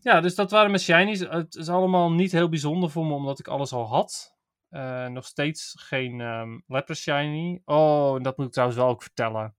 ja. 0.02 0.22
dus 0.22 0.36
dat 0.36 0.52
waren 0.52 0.70
mijn 0.70 0.82
shinies. 0.82 1.20
Het 1.20 1.56
is 1.56 1.70
allemaal 1.70 2.12
niet 2.12 2.32
heel 2.32 2.50
bijzonder 2.50 2.90
voor 2.90 3.06
me, 3.06 3.14
omdat 3.14 3.40
ik 3.40 3.48
alles 3.48 3.72
al 3.72 3.88
had. 3.88 4.38
Eh, 4.70 5.08
nog 5.08 5.26
steeds 5.26 5.74
geen 5.80 6.22
ehm 6.22 6.60
Lapras 6.68 7.02
shiny. 7.02 7.62
Oh, 7.66 8.16
en 8.16 8.24
dat 8.24 8.38
moet 8.38 8.46
ik 8.46 8.52
trouwens 8.52 8.80
wel 8.80 8.90
ook 8.90 9.02
vertellen. 9.02 9.56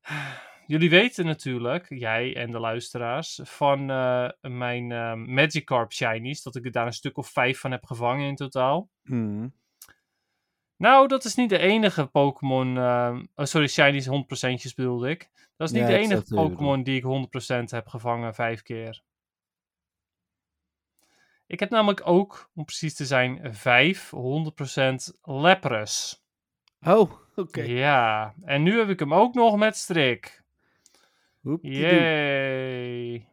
Jullie 0.66 0.90
weten 0.90 1.26
natuurlijk, 1.26 1.86
jij 1.88 2.36
en 2.36 2.50
de 2.50 2.60
luisteraars, 2.60 3.40
van 3.42 3.90
eh, 3.90 4.28
mijn 4.40 4.92
ehm, 4.92 5.34
Magikarp 5.34 5.92
shinies. 5.92 6.42
Dat 6.42 6.56
ik 6.56 6.64
er 6.64 6.72
daar 6.72 6.86
een 6.86 6.92
stuk 6.92 7.16
of 7.16 7.28
vijf 7.28 7.60
van 7.60 7.70
heb 7.70 7.84
gevangen 7.84 8.28
in 8.28 8.36
totaal. 8.36 8.90
Mhm. 9.02 9.48
Nou, 10.82 11.08
dat 11.08 11.24
is 11.24 11.34
niet 11.34 11.48
de 11.48 11.58
enige 11.58 12.06
Pokémon. 12.06 12.76
ehm, 12.76 13.24
oh, 13.34 13.44
sorry, 13.44 13.66
Shinies 13.66 14.06
100%'jes 14.06 14.74
bedoelde 14.74 15.10
ik. 15.10 15.30
Dat 15.56 15.68
is 15.68 15.74
niet 15.74 15.82
Ja, 15.82 15.88
de 15.88 15.98
enige 15.98 16.34
Pokémon 16.34 16.82
die 16.82 16.96
ik 16.96 17.04
100% 17.04 17.70
heb 17.70 17.88
gevangen 17.88 18.34
vijf 18.34 18.62
keer. 18.62 19.02
Ik 21.46 21.60
heb 21.60 21.70
namelijk 21.70 22.06
ook, 22.06 22.50
om 22.54 22.64
precies 22.64 22.94
te 22.94 23.06
zijn, 23.06 23.54
vijf 23.54 24.10
100% 24.10 25.18
Lapras. 25.22 26.24
Oh, 26.80 27.12
oké. 27.36 27.62
Ja, 27.62 28.34
en 28.44 28.62
nu 28.62 28.78
heb 28.78 28.88
ik 28.88 28.98
hem 28.98 29.14
ook 29.14 29.34
nog 29.34 29.56
met 29.56 29.76
strik. 29.76 30.42
Yay. 31.60 33.28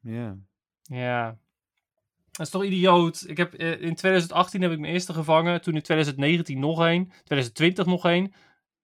Ja. 0.00 0.36
Ja. 0.82 1.38
Dat 2.36 2.46
is 2.46 2.52
toch 2.52 2.64
idioot? 2.64 3.24
Ik 3.28 3.36
heb, 3.36 3.54
eh, 3.54 3.70
in 3.80 3.94
2018 3.94 4.62
heb 4.62 4.70
ik 4.72 4.78
mijn 4.78 4.92
eerste 4.92 5.12
gevangen. 5.12 5.60
Toen 5.60 5.74
in 5.74 5.82
2019 5.82 6.58
nog 6.60 6.82
één. 6.84 7.08
2020 7.24 7.86
nog 7.86 8.04
één. 8.04 8.32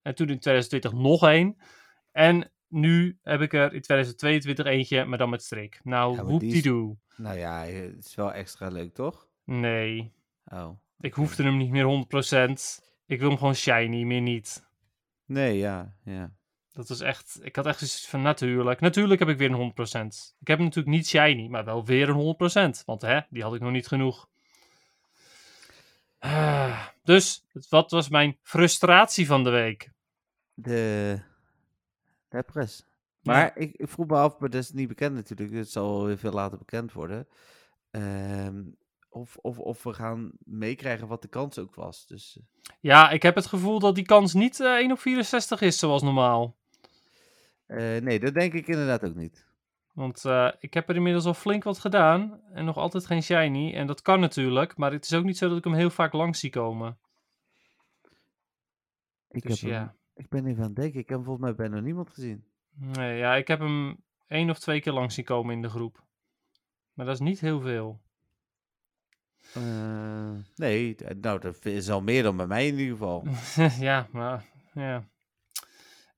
En 0.03 0.15
toen 0.15 0.29
in 0.29 0.39
2020 0.39 0.93
nog 0.93 1.23
één. 1.27 1.57
En 2.13 2.51
nu 2.69 3.19
heb 3.23 3.41
ik 3.41 3.53
er 3.53 3.73
in 3.75 3.81
2022 3.81 4.67
eentje, 4.67 5.05
maar 5.05 5.19
dan 5.19 5.31
met 5.31 5.43
strik. 5.43 5.81
Nou, 5.83 6.17
Ja, 6.17 6.23
hoep 6.25 6.41
die 6.41 6.55
is- 6.55 6.63
doe. 6.63 6.97
Nou 7.17 7.39
ja, 7.39 7.65
het 7.65 8.05
is 8.07 8.15
wel 8.15 8.33
extra 8.33 8.69
leuk, 8.69 8.95
toch? 8.95 9.29
Nee, 9.45 10.13
Oh. 10.45 10.69
ik 11.01 11.15
hoefde 11.15 11.43
hem 11.43 11.57
niet 11.57 11.71
meer 11.71 11.85
100%. 11.85 12.81
Ik 13.07 13.19
wil 13.21 13.29
hem 13.29 13.39
gewoon 13.39 13.55
shiny, 13.55 14.03
meer 14.03 14.21
niet. 14.21 14.67
Nee, 15.25 15.57
ja, 15.59 15.95
ja. 16.05 16.33
Dat 16.73 16.89
was 16.89 17.01
echt, 17.01 17.39
ik 17.43 17.57
had 17.57 17.67
echt 17.67 17.79
zoiets 17.79 18.09
van 18.09 18.23
natuurlijk. 18.23 18.81
Natuurlijk 18.81 19.21
heb 19.21 19.29
ik 19.29 19.39
weer 19.39 19.51
een 19.51 19.73
100%. 19.73 20.35
Ik 20.41 20.47
heb 20.47 20.59
hem 20.59 20.67
natuurlijk 20.67 20.97
niet 20.97 21.09
shiny, 21.09 21.49
maar 21.49 21.65
wel 21.65 21.85
weer 21.85 22.09
een 22.09 22.37
100%. 22.81 22.85
Want 22.85 23.03
hè, 23.03 23.21
die 23.31 23.43
had 23.43 23.55
ik 23.55 23.61
nog 23.61 23.73
niet 23.73 23.87
genoeg. 23.87 24.29
Ah, 26.19 26.87
dus, 27.03 27.45
wat 27.69 27.91
was 27.91 28.09
mijn 28.09 28.39
frustratie 28.43 29.27
van 29.27 29.45
de 29.45 29.51
week? 29.51 29.91
De 30.55 31.21
Lapras. 32.29 32.85
Maar 33.23 33.57
ik, 33.57 33.75
ik 33.75 33.89
vroeg 33.89 34.07
me 34.07 34.17
af, 34.17 34.39
maar 34.39 34.51
dat 34.51 34.63
is 34.63 34.71
niet 34.71 34.89
bekend 34.89 35.15
natuurlijk. 35.15 35.53
Het 35.53 35.71
zal 35.71 36.05
weer 36.05 36.19
veel 36.19 36.33
later 36.33 36.59
bekend 36.59 36.93
worden. 36.93 37.29
Ehm, 37.91 38.63
of, 39.09 39.37
of, 39.37 39.59
of 39.59 39.83
we 39.83 39.93
gaan 39.93 40.31
meekrijgen 40.39 41.07
wat 41.07 41.23
de 41.23 41.29
kans 41.29 41.59
ook 41.59 41.75
was. 41.75 42.07
Dus 42.07 42.39
eh, 42.39 42.73
Ja, 42.81 43.11
ik 43.11 43.23
heb 43.23 43.35
het 43.35 43.47
gevoel 43.47 43.79
dat 43.79 43.95
die 43.95 44.05
kans 44.05 44.35
niet 44.35 44.61
eh 44.61 44.75
1 44.75 44.93
op 44.93 44.99
64 45.01 45.61
is 45.61 45.79
zoals 45.79 46.03
normaal. 46.03 46.57
Eh, 47.71 48.03
nee, 48.03 48.21
dat 48.21 48.35
denk 48.35 48.53
ik 48.53 48.67
inderdaad 48.67 49.05
ook 49.05 49.15
niet. 49.15 49.49
Want 49.93 50.25
eh, 50.25 50.53
ik 50.59 50.75
heb 50.75 50.89
er 50.89 50.97
inmiddels 50.97 51.25
al 51.25 51.35
flink 51.35 51.63
wat 51.65 51.79
gedaan. 51.79 52.41
En 52.53 52.65
nog 52.65 52.77
altijd 52.77 53.07
geen 53.07 53.23
shiny. 53.23 53.75
En 53.75 53.87
dat 53.87 54.03
kan 54.03 54.21
natuurlijk. 54.21 54.77
Maar 54.77 54.93
het 54.93 55.05
is 55.05 55.15
ook 55.15 55.25
niet 55.25 55.39
zo 55.39 55.49
dat 55.49 55.59
ik 55.59 55.65
hem 55.65 55.75
heel 55.75 55.91
vaak 55.91 56.13
langs 56.13 56.41
zie 56.41 56.51
komen. 56.51 56.99
Ik, 59.31 59.43
Dus 59.43 59.61
heb 59.61 59.71
hem- 59.71 59.81
ja. 59.81 59.95
ik 60.15 60.29
ben 60.29 60.47
even 60.47 60.61
aan 60.63 60.67
het 60.67 60.77
denken. 60.77 61.01
Ik 61.01 61.09
heb 61.09 61.17
hem 61.17 61.25
volgens 61.27 61.45
mij 61.47 61.55
bijna 61.55 61.81
niemand 61.81 62.11
gezien. 62.11 62.45
Nee, 62.75 63.19
ja, 63.19 63.35
ik 63.35 63.49
heb 63.49 63.59
hem 63.59 63.97
één 64.27 64.51
of 64.51 64.59
twee 64.59 64.81
keer 64.81 64.93
langs 64.93 65.15
zien 65.15 65.25
komen 65.25 65.55
in 65.55 65.63
de 65.63 65.69
groep. 65.69 66.05
Maar 66.93 67.07
dat 67.07 67.15
is 67.15 67.21
niet 67.21 67.41
heel 67.41 67.61
veel. 67.61 68.01
Eh, 69.55 70.33
nee, 70.57 70.97
nou, 71.21 71.41
dat 71.41 71.65
is 71.65 71.91
al 71.91 72.03
meer 72.03 72.23
dan 72.23 72.37
bij 72.37 72.47
mij 72.47 72.67
in 72.67 72.79
ieder 72.79 72.93
geval. 72.97 73.25
ja, 73.89 74.07
maar 74.13 74.45
ja. 74.73 75.05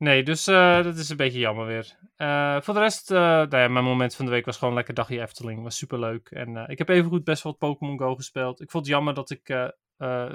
Nee, 0.02 0.22
dus 0.22 0.46
eh, 0.46 0.82
dat 0.82 0.96
is 0.96 1.08
een 1.08 1.16
beetje 1.16 1.38
jammer 1.38 1.66
weer. 1.66 1.96
Eh, 2.16 2.60
voor 2.60 2.74
de 2.74 2.80
rest, 2.80 3.10
eh 3.10 3.18
nou 3.18 3.56
ja, 3.56 3.68
mijn 3.68 3.84
moment 3.84 4.14
van 4.14 4.24
de 4.24 4.30
week 4.30 4.44
was 4.44 4.56
gewoon 4.56 4.74
lekker 4.74 4.94
dagje 4.94 5.20
Efteling. 5.20 5.62
Was 5.62 5.76
superleuk. 5.76 6.28
En 6.30 6.56
eh, 6.56 6.64
ik 6.68 6.78
heb 6.78 6.88
evengoed 6.88 7.24
best 7.24 7.42
wel 7.42 7.52
wat 7.52 7.70
Pokémon 7.70 7.98
Go 7.98 8.14
gespeeld. 8.14 8.60
Ik 8.60 8.70
vond 8.70 8.84
het 8.84 8.94
jammer 8.94 9.14
dat 9.14 9.30
ik 9.30 9.72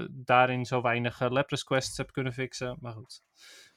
daarin 0.09 0.65
zo 0.65 0.81
weinig 0.81 1.29
Lapras 1.29 1.63
quests 1.63 1.97
heb 1.97 2.11
kunnen 2.11 2.33
fixen. 2.33 2.77
Maar 2.81 2.93
goed. 2.93 3.21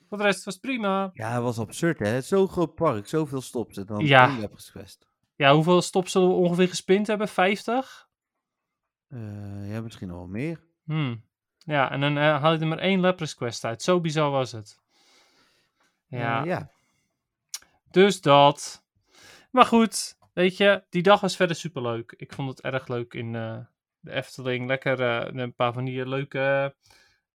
Voor 0.08 0.18
de 0.18 0.24
rest 0.24 0.44
was 0.44 0.54
het 0.54 0.62
prima. 0.62 1.10
Ja, 1.12 1.32
het 1.32 1.42
was 1.42 1.58
absurd, 1.58 1.98
hè? 1.98 2.20
Zo'n 2.20 2.48
groot 2.48 2.74
park, 2.74 3.08
zoveel 3.08 3.40
stops 3.40 3.76
en 3.76 3.86
dan 3.86 4.06
Ja. 4.06 4.38
Lapras 4.38 4.70
Quest. 4.70 5.08
Ja, 5.36 5.54
hoeveel 5.54 5.82
stops 5.82 6.12
zullen 6.12 6.28
we 6.28 6.34
ongeveer 6.34 6.68
gespind 6.68 7.06
hebben? 7.06 7.28
50? 7.28 8.08
Eh, 9.08 9.72
ja, 9.72 9.80
misschien 9.80 10.08
nog 10.08 10.16
wel 10.16 10.26
meer. 10.26 10.64
Hmm. 10.84 11.24
Ja, 11.58 11.90
en 11.90 12.00
dan 12.00 12.16
haal 12.16 12.52
je 12.52 12.58
er 12.58 12.66
maar 12.66 12.78
één 12.78 13.00
Lapras 13.00 13.34
quest 13.34 13.64
uit. 13.64 13.82
Zo 13.82 14.00
bizar 14.00 14.30
was 14.30 14.52
het. 14.52 14.80
Ja, 16.10 16.40
Eh, 16.40 16.46
ja. 16.46 16.70
dus 17.90 18.20
dat. 18.20 18.84
Maar 19.50 19.66
goed, 19.66 20.16
weet 20.32 20.56
je, 20.56 20.82
die 20.90 21.02
dag 21.02 21.20
was 21.20 21.36
verder 21.36 21.56
superleuk. 21.56 22.14
Ik 22.16 22.32
vond 22.32 22.48
het 22.48 22.60
erg 22.60 22.88
leuk 22.88 23.14
in 23.14 23.34
eh, 23.34 23.58
de 24.00 24.12
Efteling. 24.12 24.66
Lekker 24.66 25.00
eh, 25.00 25.42
een 25.42 25.54
paar 25.54 25.72
van 25.72 25.84
die 25.84 26.06
leuke 26.08 26.74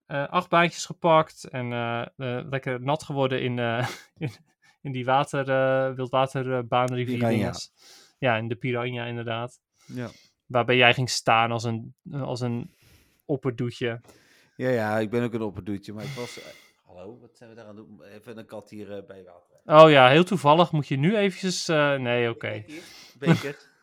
achtbaantjes 0.08 0.86
gepakt. 0.86 1.44
En 1.44 1.70
lekker 2.50 2.82
nat 2.82 3.04
geworden 3.04 3.42
in, 3.42 3.60
in, 4.24 4.32
in 4.82 4.92
die 4.92 5.06
water, 5.06 5.50
eh 5.50 5.96
wildwaterbaan 5.96 6.88
Piranha. 6.88 7.54
Ja, 8.20 8.36
in 8.36 8.48
de 8.48 8.56
Piranha 8.56 9.06
inderdaad. 9.06 9.60
Ja. 9.86 10.10
Waarbij 10.46 10.76
jij 10.76 10.94
ging 10.94 11.10
staan 11.10 11.52
als 11.52 11.64
een, 11.64 11.96
als 12.12 12.42
een 12.42 12.72
opperdoetje. 13.26 14.02
ja, 14.56 14.70
ja, 14.70 15.00
ik 15.00 15.10
ben 15.10 15.24
ook 15.24 15.34
een 15.34 15.42
opperdoetje, 15.42 15.94
maar 15.94 16.04
ik 16.04 16.10
was... 16.16 16.40
hallo, 16.96 17.18
wat 17.20 17.38
zijn 17.38 17.50
we 17.50 17.56
daar 17.56 17.66
aan 17.66 17.78
het 17.78 17.88
doen? 17.88 18.04
Even 18.04 18.38
een 18.38 18.46
kat 18.46 18.70
hier 18.70 18.92
eh, 18.98 19.06
bij 19.06 19.24
water. 19.24 19.84
Oh 19.84 19.90
ja, 19.92 20.10
heel 20.10 20.24
toevallig 20.24 20.72
moet 20.72 20.88
je 20.88 20.98
nu 20.98 21.16
eventjes... 21.18 21.68
eh, 21.68 21.96
nee, 21.96 22.30
oké. 22.30 22.64
Hier, 22.66 22.84
beker. 23.20 23.58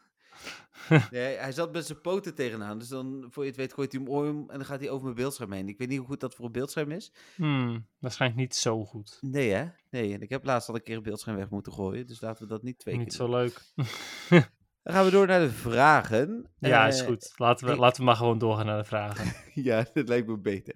Nee, 1.10 1.36
hij 1.36 1.52
zat 1.52 1.72
met 1.72 1.86
zijn 1.86 2.00
poten 2.00 2.34
tegenaan. 2.34 2.78
Dus 2.78 2.88
dan, 2.88 3.26
voor 3.30 3.42
je 3.42 3.48
het 3.48 3.58
weet, 3.58 3.72
gooit 3.72 3.92
hij 3.92 4.00
hem 4.00 4.10
om 4.12 4.50
en 4.50 4.56
dan 4.58 4.64
gaat 4.66 4.80
hij 4.80 4.90
over 4.90 5.04
mijn 5.04 5.16
beeldscherm 5.16 5.52
heen. 5.52 5.68
Ik 5.68 5.78
weet 5.78 5.88
niet 5.88 5.98
hoe 5.98 6.06
goed 6.06 6.20
dat 6.20 6.34
voor 6.34 6.44
een 6.44 6.52
beeldscherm 6.52 6.90
is. 6.90 7.12
Hmm, 7.36 7.86
waarschijnlijk 7.98 8.40
niet 8.40 8.54
zo 8.54 8.84
goed. 8.84 9.18
Nee, 9.20 9.50
hè? 9.50 9.64
Nee, 9.90 10.12
en 10.14 10.20
ik 10.20 10.28
heb 10.30 10.44
laatst 10.44 10.68
al 10.68 10.74
een 10.74 10.82
keer 10.82 10.96
een 10.96 11.02
beeldscherm 11.02 11.36
weg 11.36 11.50
moeten 11.50 11.72
gooien. 11.72 12.06
Dus 12.06 12.20
laten 12.20 12.42
we 12.42 12.48
dat 12.48 12.62
niet 12.62 12.78
twee 12.78 12.96
Niet 12.96 13.04
keer 13.08 13.16
zo 13.16 13.26
doen. 13.26 13.34
leuk. 13.36 13.62
Dan 14.82 14.94
gaan 14.94 15.04
we 15.04 15.10
door 15.10 15.26
naar 15.26 15.40
de 15.40 15.50
vragen. 15.50 16.50
ja, 16.58 16.86
is 16.86 17.00
Eh, 17.00 17.06
goed. 17.06 17.32
Laten 17.36 17.66
we, 17.66 17.72
ik- 17.72 17.78
laten 17.78 17.98
we 18.00 18.06
maar 18.06 18.16
gewoon 18.16 18.38
doorgaan 18.38 18.66
naar 18.66 18.78
de 18.78 18.84
vragen. 18.84 19.32
Ja, 19.64 19.86
dat 19.94 20.08
lijkt 20.08 20.26
me 20.26 20.38
beter. 20.38 20.74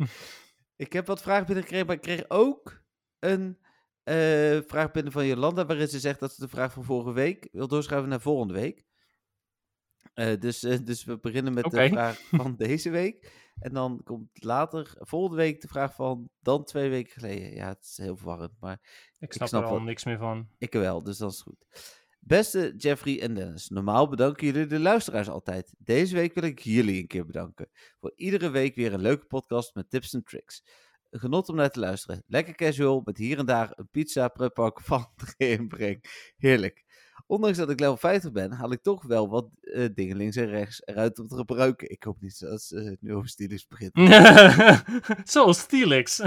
Ik 0.76 0.92
heb 0.92 1.06
wat 1.06 1.22
vragen 1.22 1.46
binnengekregen, 1.46 1.86
maar 1.86 1.96
ik 1.96 2.02
kreeg 2.02 2.24
ook 2.28 2.82
een 3.18 3.58
eh, 4.02 4.58
vraag 4.66 4.90
binnen 4.90 5.12
van 5.12 5.26
Jolanda, 5.26 5.66
waarin 5.66 5.88
ze 5.88 6.00
zegt 6.00 6.20
dat 6.20 6.32
ze 6.32 6.40
de 6.40 6.48
vraag 6.48 6.72
van 6.72 6.84
vorige 6.84 7.12
week 7.12 7.48
wil 7.52 7.68
doorschrijven 7.68 8.08
naar 8.08 8.20
volgende 8.20 8.54
week. 8.54 8.84
Eh, 10.14 10.40
dus, 10.40 10.62
eh, 10.62 10.78
dus 10.84 11.04
we 11.04 11.18
beginnen 11.18 11.54
met 11.54 11.64
de 11.64 11.88
vraag 11.88 12.20
van 12.42 12.56
deze 12.56 12.90
week. 12.90 13.44
En 13.58 13.72
dan 13.72 14.00
komt 14.04 14.42
later, 14.44 14.94
volgende 14.98 15.36
week, 15.36 15.60
de 15.60 15.68
vraag 15.68 15.94
van 15.94 16.28
dan 16.40 16.64
twee 16.64 16.90
weken 16.90 17.12
geleden. 17.12 17.54
Ja, 17.54 17.68
het 17.68 17.84
is 17.84 17.96
heel 17.96 18.16
verwarrend, 18.16 18.52
maar 18.60 18.80
Ik 19.18 19.32
snap, 19.32 19.48
snap 19.48 19.62
er 19.62 19.68
al 19.68 19.74
wat- 19.74 19.82
niks 19.82 20.04
meer 20.04 20.18
van. 20.18 20.48
ik 20.58 20.72
wel, 20.72 21.02
dus 21.02 21.18
dat 21.18 21.32
is 21.32 21.40
goed. 21.42 21.66
Beste 22.26 22.74
Jeffrey 22.76 23.20
en 23.20 23.34
Dennis, 23.34 23.68
normaal 23.68 24.08
bedanken 24.08 24.46
jullie 24.46 24.66
de 24.66 24.80
luisteraars 24.80 25.28
altijd. 25.28 25.74
Deze 25.78 26.14
week 26.14 26.34
wil 26.34 26.42
ik 26.42 26.58
jullie 26.58 27.00
een 27.00 27.06
keer 27.06 27.26
bedanken. 27.26 27.68
Voor 28.00 28.12
iedere 28.16 28.50
week 28.50 28.74
weer 28.74 28.92
een 28.92 29.00
leuke 29.00 29.26
podcast 29.26 29.74
met 29.74 29.90
tips 29.90 30.14
en 30.14 30.24
tricks. 30.24 30.64
Genot 31.10 31.48
om 31.48 31.56
naar 31.56 31.70
te 31.70 31.80
luisteren. 31.80 32.22
Lekker 32.26 32.54
casual, 32.54 33.02
met 33.04 33.18
hier 33.18 33.38
en 33.38 33.46
daar 33.46 33.72
een 33.74 33.88
pizza 33.90 34.28
preppak 34.28 34.80
van 34.80 35.06
de 35.36 35.48
inbreng. 35.48 36.04
Heerlijk. 36.36 36.84
Ondanks 37.26 37.58
dat 37.58 37.70
ik 37.70 37.80
level 37.80 37.96
50 37.96 38.32
ben, 38.32 38.52
haal 38.52 38.72
ik 38.72 38.82
toch 38.82 39.02
wel 39.02 39.28
wat 39.28 39.48
eh, 39.60 39.88
dingen 39.94 40.16
links 40.16 40.36
en 40.36 40.48
rechts 40.48 40.82
eruit 40.84 41.18
om 41.18 41.26
te 41.26 41.36
gebruiken. 41.36 41.90
Ik 41.90 42.02
hoop 42.02 42.20
niet 42.20 42.40
dat 42.40 42.62
ze 42.62 42.78
het 42.78 43.02
nu 43.02 43.14
over 43.14 43.28
stilies 43.28 43.66
begint. 43.66 43.92
Zoals 45.32 45.58
Stilix. 45.58 46.20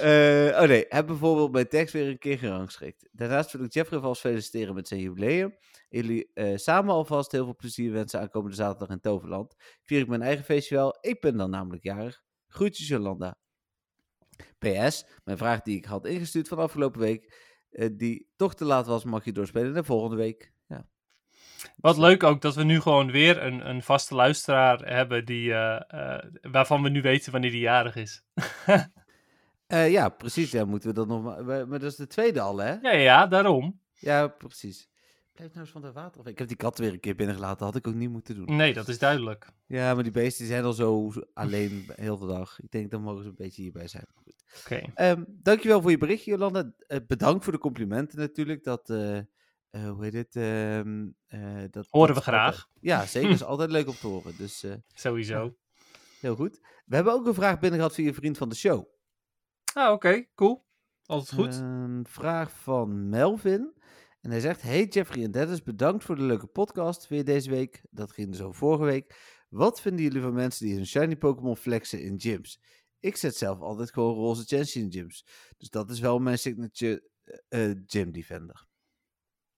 Eh, 0.00 0.58
oh 0.60 0.68
nee, 0.68 0.84
heb 0.88 1.06
bijvoorbeeld 1.06 1.52
mijn 1.52 1.68
tekst 1.68 1.92
weer 1.92 2.08
een 2.08 2.18
keer 2.18 2.38
gerangschikt. 2.38 3.08
Daarnaast 3.12 3.52
wil 3.52 3.64
ik 3.64 3.72
Jeffrey 3.72 3.98
alvast 3.98 4.20
feliciteren 4.20 4.74
met 4.74 4.88
zijn 4.88 5.00
jubileum. 5.00 5.54
Jullie 5.88 6.30
eh, 6.34 6.56
samen 6.56 6.94
alvast 6.94 7.32
heel 7.32 7.44
veel 7.44 7.56
plezier 7.56 7.92
wensen 7.92 8.20
aankomende 8.20 8.56
zaterdag 8.56 8.88
in 8.88 9.00
Toverland. 9.00 9.54
Vier 9.82 10.00
ik 10.00 10.08
mijn 10.08 10.22
eigen 10.22 10.44
feestje 10.44 10.74
wel. 10.74 10.98
Ik 11.00 11.20
ben 11.20 11.36
dan 11.36 11.50
namelijk 11.50 11.82
jarig. 11.82 12.22
Groetjes 12.48 12.88
Jolanda. 12.88 13.38
PS, 14.58 15.06
mijn 15.24 15.38
vraag 15.38 15.62
die 15.62 15.76
ik 15.76 15.84
had 15.84 16.06
ingestuurd 16.06 16.48
van 16.48 16.58
afgelopen 16.58 17.00
week, 17.00 17.24
eh, 17.24 17.49
die 17.92 18.28
toch 18.36 18.54
te 18.54 18.64
laat 18.64 18.86
was, 18.86 19.04
mag 19.04 19.24
je 19.24 19.32
doorspelen 19.32 19.72
naar 19.72 19.84
volgende 19.84 20.16
week. 20.16 20.52
Ja. 20.68 20.86
Wat 21.76 21.98
leuk 21.98 22.22
ook 22.22 22.40
dat 22.40 22.54
we 22.54 22.62
nu 22.62 22.80
gewoon 22.80 23.10
weer 23.10 23.42
een, 23.42 23.68
een 23.68 23.82
vaste 23.82 24.14
luisteraar 24.14 24.78
hebben 24.78 25.24
die, 25.24 25.52
eh, 25.52 25.80
eh, 25.88 26.24
waarvan 26.42 26.82
we 26.82 26.88
nu 26.88 27.02
weten 27.02 27.32
wanneer 27.32 27.50
die 27.50 27.60
jarig 27.60 27.96
is. 27.96 28.22
Eh, 29.70 29.90
ja, 29.90 30.08
precies. 30.08 30.50
Ja, 30.50 30.64
moeten 30.64 30.88
we 30.88 30.94
dat 30.94 31.06
nog 31.06 31.22
maar. 31.22 31.44
Maar 31.44 31.78
dat 31.78 31.90
is 31.90 31.96
de 31.96 32.06
tweede 32.06 32.40
al, 32.40 32.58
hè? 32.58 32.72
Ja, 32.72 32.90
ja, 32.90 33.26
daarom. 33.26 33.80
Ja, 33.94 34.28
precies. 34.28 34.88
Blijf 35.40 35.54
nou 35.54 35.64
eens 35.66 35.74
van 35.74 35.82
de 35.82 35.92
water. 35.92 36.26
Ik 36.28 36.38
heb 36.38 36.48
die 36.48 36.56
kat 36.56 36.78
weer 36.78 36.92
een 36.92 37.00
keer 37.00 37.14
binnengelaten. 37.14 37.66
Had 37.66 37.76
ik 37.76 37.86
ook 37.86 37.94
niet 37.94 38.10
moeten 38.10 38.34
doen. 38.34 38.56
Nee, 38.56 38.74
dat 38.74 38.88
is 38.88 38.98
duidelijk. 38.98 39.46
Ja, 39.66 39.94
maar 39.94 40.02
die 40.02 40.12
beesten 40.12 40.46
zijn 40.46 40.64
al 40.64 40.72
zo 40.72 41.10
alleen 41.34 41.84
heel 41.94 42.18
de 42.18 42.26
dag. 42.26 42.60
Ik 42.60 42.70
denk, 42.70 42.90
dan 42.90 43.02
mogen 43.02 43.22
ze 43.22 43.28
een 43.28 43.34
beetje 43.36 43.62
hierbij 43.62 43.88
zijn. 43.88 44.06
Oké. 44.64 44.82
Ehm, 44.94 45.24
dankjewel 45.28 45.80
voor 45.82 45.90
je 45.90 45.98
berichtje, 45.98 46.30
Jolanda. 46.30 46.72
Eh, 46.86 46.98
bedankt 47.06 47.44
voor 47.44 47.52
de 47.52 47.58
complimenten 47.58 48.18
natuurlijk. 48.18 48.64
Dat, 48.64 48.90
eh, 48.90 49.16
eh, 49.18 49.24
hoe 49.70 50.04
heet 50.04 50.12
het? 50.12 50.36
Ehm, 50.36 51.08
eh, 51.26 51.62
dat, 51.70 51.86
Horen 51.90 52.14
dat 52.14 52.24
we 52.24 52.30
altijd- 52.30 52.54
graag. 52.54 52.68
ja, 52.80 53.04
zeker. 53.16 53.30
is 53.30 53.44
altijd 53.44 53.70
leuk 53.70 53.88
om 53.88 53.94
te 53.94 54.06
horen. 54.06 54.36
Dus 54.36 54.64
Sowieso. 54.94 55.56
heel 56.20 56.34
goed. 56.34 56.60
We 56.84 56.94
hebben 56.94 57.12
ook 57.12 57.26
een 57.26 57.34
vraag 57.34 57.58
binnen 57.58 57.78
gehad 57.78 57.94
via 57.94 58.08
een 58.08 58.14
vriend 58.14 58.38
van 58.38 58.48
de 58.48 58.54
show. 58.54 58.84
Ah, 59.74 59.92
oké. 59.92 60.24
Cool. 60.34 60.64
Altijd 61.04 61.32
goed. 61.40 61.54
Een 61.54 62.04
vraag 62.08 62.52
van 62.52 63.08
Melvin. 63.08 63.72
En 64.20 64.30
hij 64.30 64.40
zegt: 64.40 64.62
Hey 64.62 64.84
Jeffrey 64.84 65.24
en 65.24 65.30
Dennis, 65.30 65.62
bedankt 65.62 66.04
voor 66.04 66.16
de 66.16 66.22
leuke 66.22 66.46
podcast 66.46 67.08
weer 67.08 67.24
deze 67.24 67.50
week. 67.50 67.82
Dat 67.90 68.12
ging 68.12 68.36
zo 68.36 68.52
vorige 68.52 68.84
week. 68.84 69.14
Wat 69.48 69.80
vinden 69.80 70.04
jullie 70.04 70.20
van 70.20 70.34
mensen 70.34 70.66
die 70.66 70.74
hun 70.74 70.86
shiny 70.86 71.16
Pokémon 71.16 71.56
flexen 71.56 72.02
in 72.02 72.20
gyms? 72.20 72.60
Ik 73.00 73.16
zet 73.16 73.36
zelf 73.36 73.60
altijd 73.60 73.92
gewoon 73.92 74.14
roze 74.14 74.44
Chansey 74.44 74.82
in 74.82 74.92
gyms. 74.92 75.26
Dus 75.56 75.70
dat 75.70 75.90
is 75.90 76.00
wel 76.00 76.18
mijn 76.18 76.38
signature 76.38 77.02
eh, 77.48 77.70
gym 77.86 78.12
defender. 78.12 78.68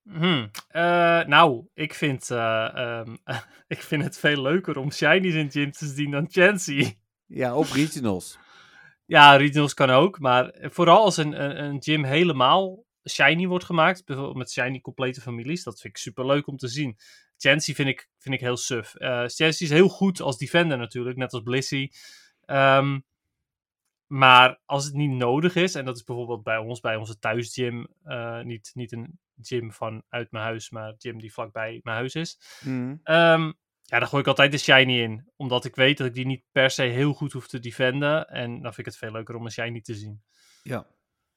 Hmm. 0.03 0.51
Eh, 0.69 1.25
nou, 1.25 1.67
ik 1.75 1.95
vind, 1.95 2.31
eh, 2.31 2.77
ehm, 2.77 3.17
ik 3.67 3.83
vind 3.83 4.03
het 4.03 4.19
veel 4.19 4.43
leuker 4.43 4.79
om 4.79 4.91
shinies 4.91 5.35
in 5.35 5.51
gyms 5.51 5.79
te 5.79 5.87
zien 5.87 6.11
dan 6.11 6.31
Chansey. 6.31 6.99
Ja, 7.27 7.57
op 7.57 7.67
regionals. 7.67 8.39
Ja, 9.07 9.37
regionals 9.37 9.75
kan 9.75 9.91
ook, 9.91 10.19
maar 10.19 10.55
vooral 10.61 11.05
als 11.05 11.17
een, 11.17 11.43
een, 11.43 11.65
een 11.65 11.83
gym 11.83 12.05
helemaal 12.05 12.85
shiny 13.09 13.47
wordt 13.47 13.65
gemaakt, 13.65 14.05
bijvoorbeeld 14.05 14.37
met 14.37 14.51
shiny 14.51 14.81
complete 14.81 15.21
families, 15.21 15.63
dat 15.63 15.81
vind 15.81 15.97
ik 15.97 16.01
super 16.01 16.27
leuk 16.27 16.47
om 16.47 16.57
te 16.57 16.69
zien. 16.69 16.99
Chansey 17.37 17.75
vind 17.75 17.89
ik, 17.89 18.09
vind 18.19 18.35
ik 18.35 18.41
heel 18.41 18.57
suf. 18.57 18.95
Eh 18.95 19.19
Chansey 19.19 19.67
is 19.67 19.71
heel 19.71 19.89
goed 19.89 20.21
als 20.21 20.39
defender 20.39 20.79
natuurlijk, 20.79 21.17
net 21.17 21.33
als 21.33 21.43
Blissey. 21.43 21.93
Ehm, 22.45 22.99
maar 24.07 24.61
als 24.65 24.85
het 24.85 24.95
niet 24.95 25.11
nodig 25.11 25.55
is, 25.55 25.75
en 25.75 25.85
dat 25.85 25.97
is 25.97 26.05
bijvoorbeeld 26.05 26.43
bij 26.43 26.57
ons, 26.57 26.81
bij 26.81 26.97
onze 26.97 27.19
thuisgym, 27.19 27.87
eh, 28.03 28.41
niet, 28.41 28.71
niet 28.75 28.93
een 28.93 29.19
gym 29.43 29.73
van 29.73 30.03
uit 30.09 30.31
mijn 30.31 30.45
huis, 30.45 30.71
maar 30.71 30.89
een 30.89 30.95
gym 30.99 31.19
die 31.19 31.33
vlakbij 31.33 31.81
mijn 31.83 31.97
huis 31.97 32.15
is. 32.15 32.41
Mhm. 32.65 32.97
Ehm, 33.03 33.53
ja, 33.83 33.99
dan 33.99 34.09
gooi 34.09 34.23
ik 34.23 34.29
altijd 34.29 34.53
de 34.53 34.59
shiny 34.59 35.01
in. 35.01 35.31
Omdat 35.37 35.65
ik 35.65 35.77
weet 35.77 35.99
dat 35.99 36.07
ik 36.07 36.15
die 36.15 36.27
niet 36.27 36.45
per 36.53 36.71
se 36.71 36.83
heel 36.83 37.13
goed 37.13 37.33
hoef 37.33 37.49
te 37.49 37.59
defenden. 37.59 38.29
En 38.29 38.51
dan 38.51 38.75
vind 38.75 38.79
ik 38.79 38.85
het 38.85 38.97
veel 38.97 39.13
leuker 39.13 39.35
om 39.35 39.45
een 39.45 39.53
shiny 39.53 39.81
te 39.81 39.95
zien. 39.95 40.23
Ja. 40.63 40.87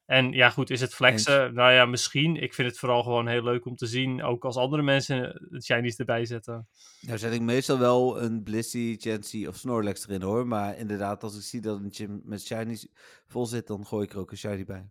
En 0.06 0.32
ja, 0.32 0.50
goed, 0.50 0.70
is 0.70 0.80
het 0.80 0.94
flexen? 0.94 1.54
Nou 1.54 1.72
ja, 1.72 1.84
misschien. 1.84 2.36
Ik 2.36 2.54
vind 2.54 2.68
het 2.68 2.78
vooral 2.78 3.02
gewoon 3.02 3.26
heel 3.26 3.42
leuk 3.42 3.66
om 3.66 3.76
te 3.76 3.86
zien. 3.86 4.22
Ook 4.22 4.44
als 4.44 4.56
andere 4.56 4.82
mensen 4.82 5.48
shinies 5.62 5.96
erbij 5.96 6.24
zetten. 6.24 6.68
Nou 7.00 7.18
zet 7.18 7.32
ik 7.32 7.40
meestal 7.40 7.78
wel 7.78 8.22
een 8.22 8.42
Blissey, 8.42 8.96
Chansey 8.98 9.46
of 9.46 9.56
Snorlax 9.56 10.08
erin 10.08 10.22
hoor. 10.22 10.46
Maar 10.46 10.76
inderdaad, 10.76 11.22
als 11.22 11.36
ik 11.36 11.42
zie 11.42 11.60
dat 11.60 11.78
een 11.78 11.92
gym 11.92 12.20
met 12.24 12.46
shinies 12.46 12.88
vol 13.26 13.46
zit, 13.46 13.66
dan 13.66 13.86
gooi 13.86 14.04
ik 14.04 14.12
er 14.12 14.18
ook 14.18 14.30
een 14.30 14.36
shiny 14.36 14.64
bij. 14.64 14.90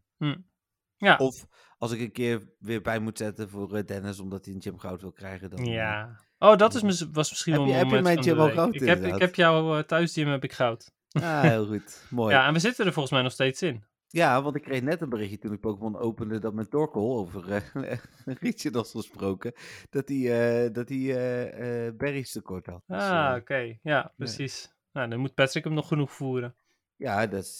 Ja, 0.97 1.15
Of 1.17 1.45
als 1.77 1.91
ik 1.91 1.99
een 1.99 2.11
keer 2.11 2.41
weer 2.59 2.81
bij 2.81 2.99
moet 2.99 3.17
zetten 3.17 3.49
voor 3.49 3.75
eh, 3.75 3.85
Dennis, 3.85 4.19
omdat 4.19 4.45
hij 4.45 4.53
een 4.53 4.61
gym 4.61 4.79
goud 4.79 5.01
wil 5.01 5.11
krijgen. 5.11 5.49
Dan, 5.49 5.59
eh, 5.59 5.73
ja. 5.73 6.19
Oh, 6.39 6.57
dat 6.57 6.75
is 6.75 7.05
was 7.11 7.29
misschien 7.29 7.53
wel 7.53 7.63
een 7.63 7.71
heb 7.71 7.79
je 7.79 7.85
moment 7.85 8.03
mijn 8.03 8.23
gym 8.23 8.39
al 8.39 8.45
week. 8.45 8.55
goud, 8.55 8.75
ik 8.75 8.81
heb, 8.81 9.03
ik 9.03 9.19
heb 9.19 9.35
jouw 9.35 9.77
uh, 9.77 9.83
thuisgym 9.83 10.27
heb 10.27 10.43
ik 10.43 10.53
goud. 10.53 10.91
Ah, 11.11 11.41
heel 11.41 11.65
goed. 11.65 12.05
Mooi. 12.09 12.33
Ja. 12.33 12.47
en 12.47 12.53
we 12.53 12.59
zitten 12.59 12.85
er 12.85 12.93
volgens 12.93 13.13
mij 13.13 13.23
nog 13.23 13.31
steeds 13.31 13.61
in. 13.61 13.83
Want 14.15 14.55
ik 14.55 14.61
kreeg 14.61 14.81
net 14.81 15.01
een 15.01 15.09
berichtje 15.09 15.37
toen 15.37 15.53
ik 15.53 15.59
Pokémon 15.59 15.97
opende 15.97 16.39
dat 16.39 16.53
mijn 16.53 16.69
Torkoal 16.69 17.17
over 17.17 17.43
uh, 17.75 17.91
Regionals 18.25 18.91
gesproken, 18.91 19.53
dat 19.89 20.07
hij 20.07 20.17
uh, 20.65 20.73
dat 20.73 20.89
hij 20.89 20.97
uh, 20.97 21.85
uh, 21.85 21.93
berries 21.93 22.31
tekort 22.31 22.65
had. 22.65 22.83
Dus, 22.87 23.01
ah, 23.01 23.27
oké. 23.29 23.39
Okay. 23.39 23.79
Ja, 23.81 24.13
precies. 24.17 24.73
Nou, 24.91 25.09
dan 25.09 25.19
moet 25.19 25.33
Patrick 25.33 25.63
hem 25.63 25.73
nog 25.73 25.87
genoeg 25.87 26.11
voeren. 26.11 26.55
Ja, 26.95 27.27
dat 27.27 27.43
is, 27.43 27.57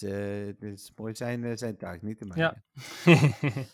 dat 0.58 0.70
is 0.70 0.92
mooi 0.96 1.14
zijn, 1.14 1.58
zijn 1.58 1.76
taak, 1.76 2.02
niet 2.02 2.18
te 2.18 2.26
maken. 2.26 2.64
Ja. 3.04 3.14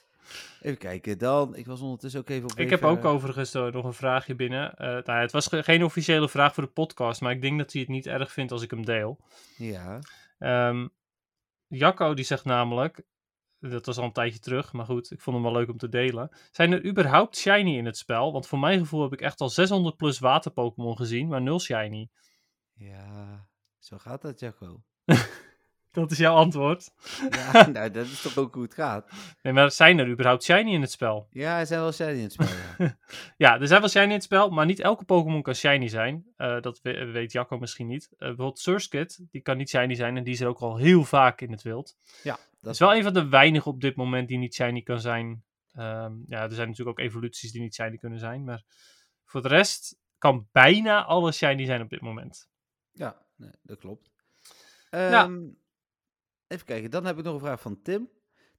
Even 0.60 0.78
kijken, 0.78 1.18
dan. 1.18 1.56
Ik 1.56 1.66
was 1.66 1.80
ondertussen 1.80 2.20
ook 2.20 2.28
even 2.28 2.50
op. 2.50 2.58
Ik 2.58 2.70
heb 2.70 2.82
ook 2.82 3.04
overigens 3.04 3.52
nog 3.52 3.84
een 3.84 3.92
vraagje 3.92 4.34
binnen. 4.34 4.74
Nou, 4.78 5.12
het 5.12 5.32
was 5.32 5.46
ge 5.46 5.62
geen 5.62 5.84
officiële 5.84 6.28
vraag 6.28 6.54
voor 6.54 6.62
de 6.62 6.70
podcast, 6.70 7.20
maar 7.20 7.32
ik 7.32 7.42
denk 7.42 7.58
dat 7.58 7.72
hij 7.72 7.80
het 7.80 7.90
niet 7.90 8.06
erg 8.06 8.32
vindt 8.32 8.52
als 8.52 8.62
ik 8.62 8.70
hem 8.70 8.84
deel. 8.84 9.18
Ja. 9.56 9.98
Um, 10.68 10.92
Jacco 11.74 12.14
die 12.14 12.24
zegt 12.24 12.44
namelijk, 12.44 13.02
dat 13.58 13.86
was 13.86 13.98
al 13.98 14.04
een 14.04 14.12
tijdje 14.12 14.38
terug, 14.38 14.72
maar 14.72 14.86
goed, 14.86 15.10
ik 15.10 15.20
vond 15.20 15.36
hem 15.36 15.44
wel 15.44 15.54
leuk 15.54 15.68
om 15.68 15.78
te 15.78 15.88
delen. 15.88 16.30
Zijn 16.50 16.72
er 16.72 16.84
überhaupt 16.84 17.36
shiny 17.36 17.76
in 17.76 17.84
het 17.86 17.96
spel? 17.96 18.32
Want 18.32 18.46
voor 18.46 18.58
mijn 18.58 18.78
gevoel 18.78 19.02
heb 19.02 19.12
ik 19.12 19.20
echt 19.20 19.40
al 19.40 19.48
600 19.48 19.96
plus 19.96 20.18
water 20.18 20.50
Pokémon 20.50 20.96
gezien, 20.96 21.28
maar 21.28 21.42
nul 21.42 21.60
shiny. 21.60 22.10
Ja, 22.72 23.48
zo 23.78 23.98
gaat 23.98 24.22
dat, 24.22 24.40
Jacco. 24.40 24.82
Dat 25.92 26.10
is 26.10 26.18
jouw 26.18 26.34
antwoord. 26.34 26.90
Ja, 27.30 27.66
nou, 27.68 27.90
dat 27.90 28.06
is 28.06 28.22
toch 28.22 28.36
ook 28.36 28.54
hoe 28.54 28.62
het 28.62 28.74
gaat. 28.74 29.10
Nee, 29.42 29.52
maar 29.52 29.70
zijn 29.70 29.98
er 29.98 30.08
überhaupt 30.08 30.42
shiny 30.42 30.72
in 30.72 30.80
het 30.80 30.90
spel? 30.90 31.26
Ja, 31.30 31.58
er 31.58 31.66
zijn 31.66 31.80
wel 31.80 31.92
shiny 31.92 32.16
in 32.16 32.22
het 32.22 32.32
spel, 32.32 32.46
ja. 32.78 32.96
ja, 33.36 33.60
er 33.60 33.66
zijn 33.66 33.80
wel 33.80 33.88
shiny 33.88 34.04
in 34.04 34.10
het 34.10 34.22
spel, 34.22 34.50
maar 34.50 34.66
niet 34.66 34.80
elke 34.80 35.04
Pokémon 35.04 35.42
kan 35.42 35.54
shiny 35.54 35.88
zijn. 35.88 36.26
Uh, 36.36 36.60
dat 36.60 36.80
we 36.82 37.04
weet 37.04 37.32
Jacco 37.32 37.58
misschien 37.58 37.86
niet. 37.86 38.08
Uh, 38.12 38.18
bijvoorbeeld 38.18 38.58
Surskit, 38.58 39.26
die 39.30 39.40
kan 39.40 39.56
niet 39.56 39.68
shiny 39.68 39.94
zijn 39.94 40.16
en 40.16 40.24
die 40.24 40.32
is 40.32 40.40
er 40.40 40.48
ook 40.48 40.58
al 40.58 40.76
heel 40.76 41.04
vaak 41.04 41.40
in 41.40 41.50
het 41.50 41.62
wild. 41.62 41.96
Ja, 42.22 42.38
dat 42.60 42.72
is 42.72 42.78
wel 42.78 42.94
een 42.94 43.02
van 43.02 43.12
de 43.12 43.28
weinigen 43.28 43.70
op 43.70 43.80
dit 43.80 43.96
moment 43.96 44.28
die 44.28 44.38
niet 44.38 44.54
shiny 44.54 44.82
kan 44.82 45.00
zijn. 45.00 45.44
Um, 45.78 46.24
ja, 46.26 46.42
er 46.42 46.52
zijn 46.52 46.68
natuurlijk 46.68 46.98
ook 46.98 47.04
evoluties 47.04 47.52
die 47.52 47.60
niet 47.60 47.74
shiny 47.74 47.96
kunnen 47.96 48.18
zijn, 48.18 48.44
maar 48.44 48.62
voor 49.24 49.42
de 49.42 49.48
rest 49.48 49.98
kan 50.18 50.48
bijna 50.52 51.04
alles 51.04 51.36
shiny 51.36 51.64
zijn 51.64 51.82
op 51.82 51.90
dit 51.90 52.00
moment. 52.00 52.48
Ja, 52.92 53.22
nee, 53.36 53.52
dat 53.62 53.78
klopt. 53.78 54.10
Um, 54.90 55.00
ja. 55.00 55.30
Even 56.52 56.66
kijken, 56.66 56.90
dan 56.90 57.06
heb 57.06 57.18
ik 57.18 57.24
nog 57.24 57.34
een 57.34 57.40
vraag 57.40 57.60
van 57.60 57.82
Tim. 57.82 58.10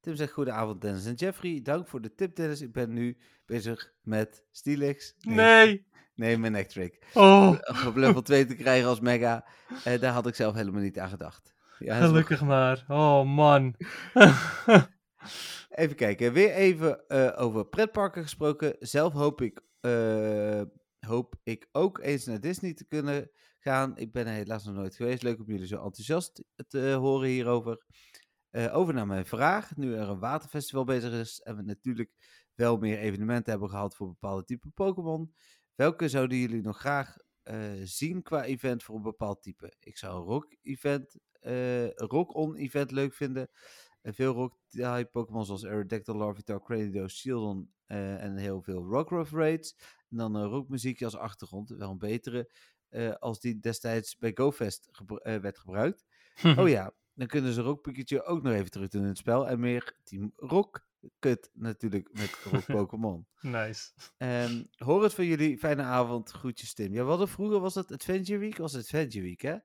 Tim 0.01 0.15
zegt, 0.15 0.31
goedenavond 0.31 0.81
Dennis 0.81 1.05
en 1.05 1.13
Jeffrey. 1.13 1.59
Dank 1.63 1.87
voor 1.87 2.01
de 2.01 2.15
tip 2.15 2.35
Dennis. 2.35 2.61
Ik 2.61 2.71
ben 2.71 2.93
nu 2.93 3.17
bezig 3.45 3.93
met 4.01 4.43
Steelix. 4.51 5.15
Nee. 5.19 5.35
nee. 5.35 5.85
Nee, 6.15 6.37
mijn 6.37 6.55
Electric. 6.55 7.05
Oh, 7.13 7.57
op 7.87 7.95
level 7.95 8.21
2 8.21 8.45
te 8.45 8.55
krijgen 8.55 8.89
als 8.89 8.99
mega, 8.99 9.45
eh, 9.83 9.99
daar 9.99 10.13
had 10.13 10.27
ik 10.27 10.35
zelf 10.35 10.55
helemaal 10.55 10.81
niet 10.81 10.99
aan 10.99 11.09
gedacht. 11.09 11.53
Ja, 11.79 11.99
gelukkig 11.99 12.41
maar. 12.41 12.85
Oh, 12.87 13.23
man. 13.35 13.75
Even 15.69 15.95
kijken, 15.95 16.33
weer 16.33 16.51
even 16.51 17.07
eh, 17.07 17.31
over 17.35 17.65
pretparken 17.65 18.21
gesproken. 18.21 18.75
Zelf 18.79 19.13
hoop 19.13 19.41
ik, 19.41 19.61
eh, 19.79 20.61
hoop 20.99 21.35
ik 21.43 21.67
ook 21.71 21.99
eens 21.99 22.25
naar 22.25 22.39
Disney 22.39 22.73
te 22.73 22.85
kunnen 22.85 23.29
gaan. 23.63 23.97
Ik 23.97 24.11
ben 24.11 24.27
er 24.27 24.33
helaas 24.33 24.65
nog 24.65 24.75
nooit 24.75 24.95
geweest. 24.95 25.23
Leuk 25.23 25.39
om 25.39 25.45
jullie 25.45 25.67
zo 25.67 25.83
enthousiast 25.83 26.43
te 26.67 26.91
horen 26.91 27.29
hierover. 27.29 27.85
Eh, 28.49 28.75
over 28.75 28.93
naar 28.93 29.07
mijn 29.07 29.25
vraag. 29.25 29.75
Nu 29.75 29.95
er 29.95 30.09
een 30.09 30.19
waterfestival 30.19 30.83
bezig 30.83 31.11
is 31.13 31.39
en 31.39 31.55
we 31.55 31.61
natuurlijk 31.61 32.11
wel 32.53 32.77
meer 32.77 32.97
evenementen 32.97 33.51
hebben 33.51 33.69
gehad 33.69 33.95
voor 33.95 34.07
bepaalde 34.07 34.43
type 34.43 34.69
Pokémon. 34.69 35.33
Welke 35.75 36.09
zouden 36.09 36.37
jullie 36.37 36.61
nog 36.61 36.79
graag 36.79 37.15
eh, 37.43 37.71
zien 37.83 38.21
qua 38.21 38.43
event 38.43 38.83
voor 38.83 38.95
een 38.95 39.01
bepaald 39.01 39.41
type? 39.41 39.73
Ik 39.79 39.97
zou 39.97 40.17
een 40.17 40.27
rock-event, 40.27 41.15
eh, 41.39 41.91
rock-on 41.91 42.55
event 42.55 42.91
leuk 42.91 43.13
vinden. 43.13 43.49
En 44.01 44.13
veel 44.13 44.33
rock-type 44.33 45.09
Pokémon 45.11 45.45
zoals 45.45 45.65
Aerodactyl, 45.65 46.15
Larvitar, 46.15 46.63
Cranido, 46.63 47.07
Shieldon 47.07 47.71
en 47.85 48.37
heel 48.37 48.61
veel 48.61 48.83
Rockruff 48.83 49.31
raids. 49.31 49.75
En 50.09 50.17
dan 50.17 50.43
rockmuziekje 50.43 51.05
als 51.05 51.15
achtergrond, 51.15 51.69
wel 51.69 51.89
een 51.89 51.97
betere, 51.97 52.49
eh, 52.93 53.13
als 53.13 53.39
die 53.39 53.59
destijds 53.59 54.17
bij 54.17 54.31
GoFest 54.35 54.87
gebru- 54.91 55.15
eh, 55.15 55.35
werd 55.35 55.57
gebruikt. 55.57 56.05
Oh 56.43 56.69
ja, 56.77 56.93
dan 57.13 57.27
kunnen 57.27 57.53
ze 57.53 57.61
Rock 57.61 57.81
Pikachu 57.81 58.21
ook 58.21 58.41
nog 58.41 58.53
even 58.53 58.71
terug 58.71 58.89
doen 58.89 59.01
in 59.01 59.07
het 59.07 59.17
spel. 59.17 59.47
En 59.47 59.59
meer 59.59 59.95
Team 60.03 60.31
Rock 60.35 60.85
Kut 61.19 61.49
natuurlijk 61.53 62.09
met 62.11 62.39
Rock 62.51 62.65
Pokémon. 62.77 63.27
Nice. 63.41 63.91
Ehm, 64.17 64.63
hoor 64.75 65.03
het 65.03 65.13
van 65.13 65.25
jullie. 65.25 65.57
Fijne 65.57 65.81
avond. 65.81 66.31
Groetjes 66.31 66.73
Tim. 66.73 66.93
Ja, 66.93 67.03
we 67.03 67.09
hadden 67.09 67.27
vroeger 67.27 67.59
was 67.59 67.75
het 67.75 67.91
Adventure 67.91 68.39
Week. 68.39 68.57
Was 68.57 68.73
het 68.73 68.81
Adventure 68.83 69.23
Week, 69.23 69.41
hè? 69.41 69.55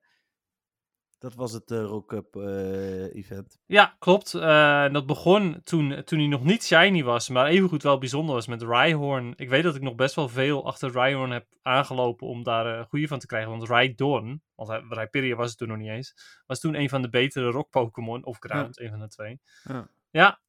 Dat 1.18 1.34
was 1.34 1.52
het 1.52 1.70
eh, 1.70 1.84
Rock 1.84 2.12
Up 2.12 2.36
eh, 2.36 3.14
event. 3.14 3.58
Ja, 3.66 3.96
klopt. 3.98 4.34
Eh, 4.34 4.84
en 4.84 4.92
dat 4.92 5.06
begon 5.06 5.60
toen, 5.64 6.02
toen 6.04 6.18
hij 6.18 6.28
nog 6.28 6.44
niet 6.44 6.64
shiny 6.64 7.02
was, 7.02 7.28
maar 7.28 7.46
evengoed 7.46 7.82
wel 7.82 7.98
bijzonder 7.98 8.34
was 8.34 8.46
met 8.46 8.62
Rhyhorn. 8.62 9.32
Ik 9.36 9.48
weet 9.48 9.62
dat 9.62 9.74
ik 9.74 9.82
nog 9.82 9.94
best 9.94 10.14
wel 10.14 10.28
veel 10.28 10.66
achter 10.66 10.90
Rhyhorn 10.90 11.30
heb 11.30 11.46
aangelopen 11.62 12.26
om 12.26 12.42
daar 12.42 12.66
een 12.66 12.86
goede 12.86 13.08
van 13.08 13.18
te 13.18 13.26
krijgen. 13.26 13.50
Want 13.50 13.68
Rhydon, 13.68 14.42
want 14.54 14.82
Rhyperior 14.88 15.36
was 15.36 15.48
het 15.48 15.58
toen 15.58 15.68
nog 15.68 15.76
niet 15.76 15.90
eens, 15.90 16.14
was 16.46 16.60
toen 16.60 16.74
een 16.74 16.88
van 16.88 17.02
de 17.02 17.08
betere 17.08 17.50
rock 17.50 17.70
Pokémon. 17.70 18.24
Of 18.24 18.36
Ground, 18.40 18.80
een 18.80 18.90
van 18.90 19.00
de 19.00 19.08
twee. 19.08 19.40
Ja. 19.64 19.88
Ja, 20.10 20.40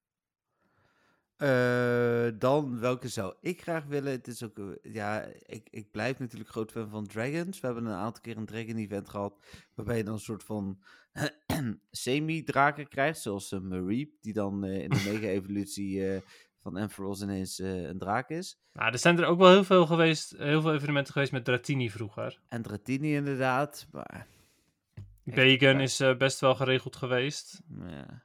Eh, 1.40 2.28
dan, 2.40 2.80
welke 2.80 3.08
zou 3.08 3.34
ik 3.42 3.62
graag 3.62 3.86
willen? 3.86 4.12
Het 4.12 4.28
is 4.28 4.44
ook, 4.44 4.58
eh, 4.58 4.94
ja, 4.94 5.22
ik, 5.46 5.68
ik 5.72 5.92
blijf 5.92 6.20
natuurlijk 6.20 6.50
groot 6.50 6.72
fan 6.72 6.90
van 6.90 7.08
Dragons. 7.08 7.60
We 7.60 7.66
hebben 7.68 7.86
een 7.86 7.94
aantal 7.94 8.22
keer 8.22 8.38
een 8.38 8.46
Dragon 8.46 8.76
event 8.76 9.10
gehad, 9.10 9.40
waarbij 9.76 9.98
je 9.98 10.04
dan 10.04 10.14
een 10.14 10.20
soort 10.20 10.44
van 10.44 10.80
semi-draken 11.92 12.88
krijgt, 12.88 13.20
zoals 13.20 13.52
een 13.52 13.68
Mareep, 13.68 14.12
die 14.22 14.34
dan 14.34 14.64
eh, 14.64 14.84
in 14.84 14.90
de 14.90 15.04
mega-evolutie 15.12 16.14
eh, 16.14 16.22
van 16.62 16.78
Ampharos 16.78 17.22
ineens 17.22 17.60
eh, 17.60 17.82
een 17.82 17.98
draak 17.98 18.30
is. 18.30 18.60
nou, 18.74 18.92
er 18.92 19.00
zijn 19.00 19.18
er 19.18 19.26
ook 19.26 19.40
wel 19.40 19.52
heel 19.52 19.64
veel 19.64 19.86
geweest, 19.86 20.38
heel 20.38 20.62
veel 20.62 20.74
evenementen 20.74 21.14
geweest 21.14 21.32
met 21.32 21.46
Dratini 21.46 21.90
vroeger. 21.90 22.40
En 22.48 22.62
Dratini 22.62 23.16
inderdaad, 23.16 23.88
maar... 23.92 24.28
Bacon 25.24 25.80
is 25.80 26.00
eh, 26.00 26.18
best 26.18 26.40
wel 26.40 26.56
geregeld 26.56 26.96
geweest. 26.96 27.62
Ja. 27.88 28.24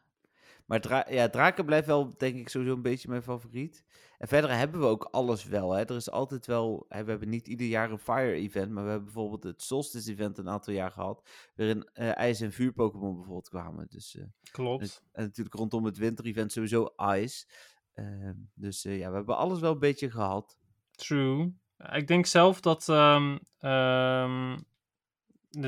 Maar 0.65 0.81
dra 0.81 1.07
ja, 1.11 1.29
draken 1.29 1.65
blijft 1.65 1.87
wel, 1.87 2.15
denk 2.17 2.37
ik, 2.37 2.49
sowieso 2.49 2.75
een 2.75 2.83
beetje 2.83 3.09
mijn 3.09 3.23
favoriet. 3.23 3.85
En 4.19 4.29
verder 4.29 4.57
hebben 4.57 4.81
we 4.81 4.87
ook 4.87 5.09
alles 5.11 5.45
wel. 5.45 5.73
Hè. 5.73 5.85
Er 5.85 5.97
is 5.97 6.11
altijd 6.11 6.47
wel... 6.47 6.87
Hè, 6.89 7.05
we 7.05 7.11
hebben 7.11 7.29
niet 7.29 7.49
ieder 7.49 7.67
jaar 7.67 7.91
een 7.91 7.99
Fire-event, 7.99 8.71
maar 8.71 8.85
we 8.85 8.89
hebben 8.89 9.13
bijvoorbeeld 9.13 9.43
het 9.43 9.63
Solstice-event 9.63 10.39
een 10.39 10.49
aantal 10.49 10.75
jaar 10.75 10.91
gehad. 10.91 11.29
Waarin 11.55 11.89
eh, 11.93 12.17
ijs- 12.17 12.41
en 12.41 12.53
vuur-Pokémon 12.53 13.15
bijvoorbeeld 13.15 13.49
kwamen. 13.49 13.87
Dus, 13.89 14.17
eh, 14.17 14.25
Klopt. 14.51 14.83
en, 14.83 15.21
en 15.21 15.25
natuurlijk 15.25 15.57
rondom 15.57 15.85
het 15.85 15.97
Winter-event 15.99 16.53
sowieso 16.53 16.93
ijs. 16.97 17.49
Ehm, 17.95 18.35
dus 18.55 18.85
eh, 18.85 18.99
ja, 18.99 19.09
we 19.11 19.17
hebben 19.17 19.37
alles 19.37 19.61
wel 19.61 19.73
een 19.73 19.79
beetje 19.79 20.11
gehad. 20.11 20.59
True. 20.91 21.53
Ik 21.93 22.07
denk 22.07 22.27
zelf 22.27 22.61
dat, 22.61 22.89
ehm, 22.89 23.39
ehm, 23.59 24.59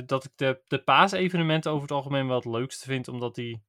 dat 0.07 0.24
ik 0.24 0.30
de, 0.36 0.61
de 0.68 0.82
paasevenementen 0.82 1.70
over 1.70 1.82
het 1.82 1.97
algemeen 1.97 2.26
wel 2.26 2.36
het 2.36 2.44
leukste 2.44 2.84
vind, 2.86 3.09
omdat 3.09 3.34
die 3.34 3.62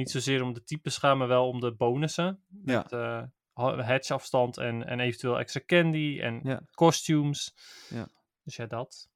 niet 0.00 0.10
zozeer 0.10 0.42
om 0.42 0.52
de 0.52 0.62
types 0.64 0.96
gaan, 0.96 1.18
maar 1.18 1.28
wel 1.28 1.48
om 1.48 1.60
de 1.60 1.72
bonussen. 1.74 2.42
Ja. 2.64 2.82
Met 2.82 2.92
eh, 2.92 3.86
hedgeafstand 3.86 4.58
en, 4.58 4.86
en 4.86 5.00
eventueel 5.00 5.38
extra 5.38 5.60
candy 5.66 6.18
en 6.22 6.40
Ja. 6.42 6.60
costumes. 6.74 7.54
Ja. 7.88 8.08
Dus 8.44 8.56
ja, 8.56 8.66
dat. 8.66 9.08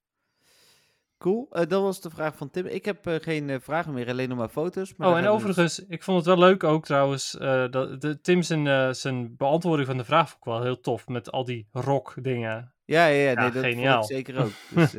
Cool. 1.18 1.47
Eh, 1.51 1.66
dat 1.68 1.82
was 1.82 2.01
de 2.01 2.11
vraag 2.11 2.37
van 2.37 2.51
Tim. 2.51 2.66
Ik 2.66 2.85
heb 2.85 3.07
eh, 3.07 3.14
geen 3.20 3.61
vragen 3.61 3.93
meer, 3.93 4.09
alleen 4.09 4.28
nog 4.28 4.39
maar 4.39 4.49
foto's. 4.49 4.95
Maar 4.97 5.09
oh, 5.09 5.16
en 5.16 5.22
we 5.22 5.28
overigens, 5.28 5.78
ik 5.78 6.03
vond 6.03 6.16
het 6.16 6.26
wel 6.26 6.39
leuk 6.39 6.64
ook 6.64 6.85
trouwens, 6.85 7.30
dat 7.70 8.01
de, 8.01 8.20
Tim 8.20 8.43
zijn, 8.43 8.95
zijn 8.95 9.37
beantwoording 9.37 9.89
van 9.89 9.97
de 9.97 10.05
vraag 10.05 10.28
vond 10.28 10.39
ik 10.47 10.53
wel 10.53 10.62
heel 10.62 10.80
tof, 10.80 11.09
met 11.09 11.30
al 11.32 11.45
die 11.45 11.68
rock 11.72 12.14
dingen. 12.22 12.74
Ja, 12.85 13.07
ja, 13.07 13.30
ja, 13.30 13.41
nee, 13.41 13.51
dat 13.51 13.62
geniaal. 13.64 13.99
vond 14.05 14.11
ik 14.11 14.16
zeker 14.16 14.43
ook. 14.45 14.51
Dus, 14.74 14.93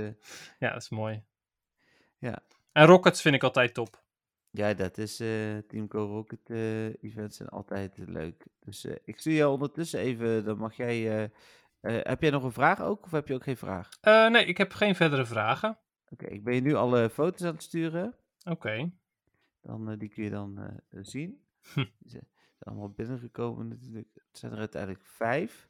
Ja, 0.60 0.74
dat 0.74 0.82
is 0.82 0.90
mooi. 0.90 1.24
Ja. 2.20 2.40
En 2.72 2.86
Rockets 2.86 3.22
vind 3.22 3.36
ik 3.36 3.44
altijd 3.44 3.74
top. 3.74 4.04
Ja, 4.56 4.74
dat 4.74 4.97
is 4.97 5.20
eh 5.20 5.58
Team 5.58 5.86
Go 5.89 6.06
Rocket 6.06 6.49
eh, 6.49 7.03
events 7.03 7.38
zijn 7.38 7.49
altijd 7.49 7.97
eh, 7.97 8.08
leuk. 8.08 8.45
Dus 8.60 8.86
ik 8.86 9.20
zie 9.20 9.34
je 9.34 9.47
ondertussen 9.47 9.99
even, 9.99 10.45
dan 10.45 10.58
mag 10.58 10.76
jij... 10.76 11.32
heb 11.82 12.22
jij 12.22 12.30
nog 12.30 12.43
een 12.43 12.51
vraag 12.51 12.82
ook, 12.82 13.06
of 13.06 13.12
heb 13.12 13.28
je 13.28 13.34
ook 13.34 13.43
geen 13.43 13.58
vraag? 13.58 13.89
Nee, 14.01 14.45
ik 14.45 14.58
heb 14.58 14.72
geen 14.72 14.95
verdere 14.95 15.26
vragen. 15.26 15.78
Oké, 16.10 16.26
ik 16.26 16.43
ben 16.43 16.56
je 16.56 16.62
nu 16.62 16.74
alle 16.74 17.10
foto's 17.10 17.41
aan 17.41 17.53
het 17.53 17.64
sturen. 17.64 18.16
Oké. 18.49 18.91
Dan, 19.62 19.97
die 19.97 20.10
kun 20.10 20.24
je 20.24 20.30
dan 20.30 20.82
zien. 20.89 21.43
Hm. 21.74 21.86
Die 21.99 22.10
zijn 22.10 22.28
allemaal 22.60 22.89
binnengekomen 22.89 23.68
natuurlijk. 23.68 24.10
Het 24.14 24.38
zijn 24.38 24.51
er 24.51 24.58
uiteindelijk 24.58 25.06
vijf. 25.06 25.70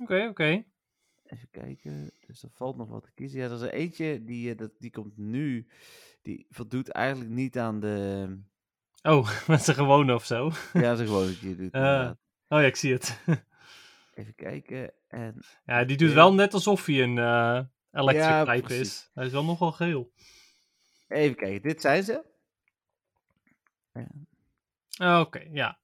Oké, 0.00 0.26
oké. 0.28 0.64
Even 1.28 1.48
kijken, 1.50 2.10
dus 2.26 2.42
er 2.42 2.50
valt 2.52 2.76
nog 2.76 2.88
wat 2.88 3.02
te 3.02 3.10
kiezen. 3.14 3.38
Ja, 3.40 3.46
er 3.46 3.52
is 3.52 3.60
er 3.60 3.72
eentje, 3.72 4.24
die, 4.24 4.50
eh, 4.50 4.56
dat, 4.56 4.70
die 4.78 4.90
komt 4.90 5.16
nu. 5.16 5.66
Die 6.22 6.46
voldoet 6.50 6.88
eigenlijk 6.88 7.30
niet 7.30 7.58
aan 7.58 7.80
de... 7.80 8.38
Oh, 9.02 9.30
met 9.48 9.62
zijn 9.62 9.76
gewone 9.76 10.14
of 10.14 10.24
zo. 10.24 10.50
Ja, 10.72 10.96
gewoon 11.04 11.26
dat 11.26 11.38
je 11.38 11.56
doet. 11.56 11.72
Eh, 11.72 11.80
inderdaad. 11.80 12.18
Oh 12.48 12.60
ja, 12.60 12.66
ik 12.66 12.76
zie 12.76 12.92
het. 12.92 13.20
Even 14.14 14.34
kijken. 14.34 14.92
En 15.08 15.42
ja, 15.64 15.84
die 15.84 15.96
doet 15.96 16.12
wel 16.12 16.34
net 16.34 16.54
alsof 16.54 16.86
hij 16.86 17.02
een 17.02 17.18
eh 17.18 17.60
electric 17.92 18.26
Ja, 18.28 18.44
type 18.44 18.66
precies. 18.66 18.80
is. 18.88 19.10
Hij 19.14 19.26
is 19.26 19.32
wel 19.32 19.44
nogal 19.44 19.72
geel. 19.72 20.12
even 21.08 21.36
kijken, 21.36 21.62
dit 21.62 21.80
zijn 21.80 22.02
ze. 22.02 22.24
Ah, 24.98 25.20
Oké, 25.20 25.44
ja. 25.50 25.78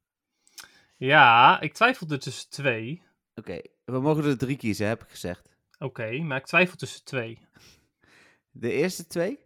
Ja, 0.96 1.60
ik 1.60 1.72
twijfelde 1.72 2.16
tussen 2.18 2.50
twee. 2.50 3.02
Oké, 3.34 3.60
we 3.84 4.00
mogen 4.00 4.24
er 4.24 4.38
drie 4.38 4.56
kiezen, 4.56 4.86
heb 4.86 5.02
ik 5.02 5.08
gezegd. 5.08 5.56
Oké, 5.78 6.18
maar 6.18 6.38
ik 6.38 6.46
twijfel 6.46 6.76
tussen 6.76 7.04
twee. 7.04 7.38
De 8.50 8.72
eerste 8.72 9.06
twee? 9.06 9.38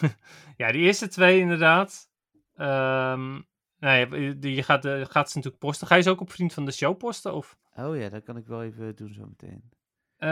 Ja, 0.56 0.72
die 0.72 0.82
eerste 0.82 1.08
twee 1.08 1.40
inderdaad. 1.40 2.10
Ehm 2.54 3.40
nee, 3.78 4.08
je, 4.08 4.54
je 4.54 4.62
gaat, 4.62 4.82
de, 4.82 5.06
gaat 5.08 5.30
ze 5.30 5.36
natuurlijk 5.36 5.62
posten. 5.62 5.86
Ga 5.86 5.94
je 5.94 6.02
ze 6.02 6.10
ook 6.10 6.20
op 6.20 6.30
Vriend 6.30 6.52
van 6.52 6.64
de 6.64 6.72
Show 6.72 6.96
posten? 6.96 7.34
Of? 7.34 7.58
Oh 7.74 7.96
ja, 7.96 8.08
dat 8.08 8.22
kan 8.22 8.36
ik 8.36 8.46
wel 8.46 8.62
even 8.62 8.96
doen 8.96 9.14
zo 9.14 9.26
meteen. 9.26 9.70
Eh, 10.16 10.28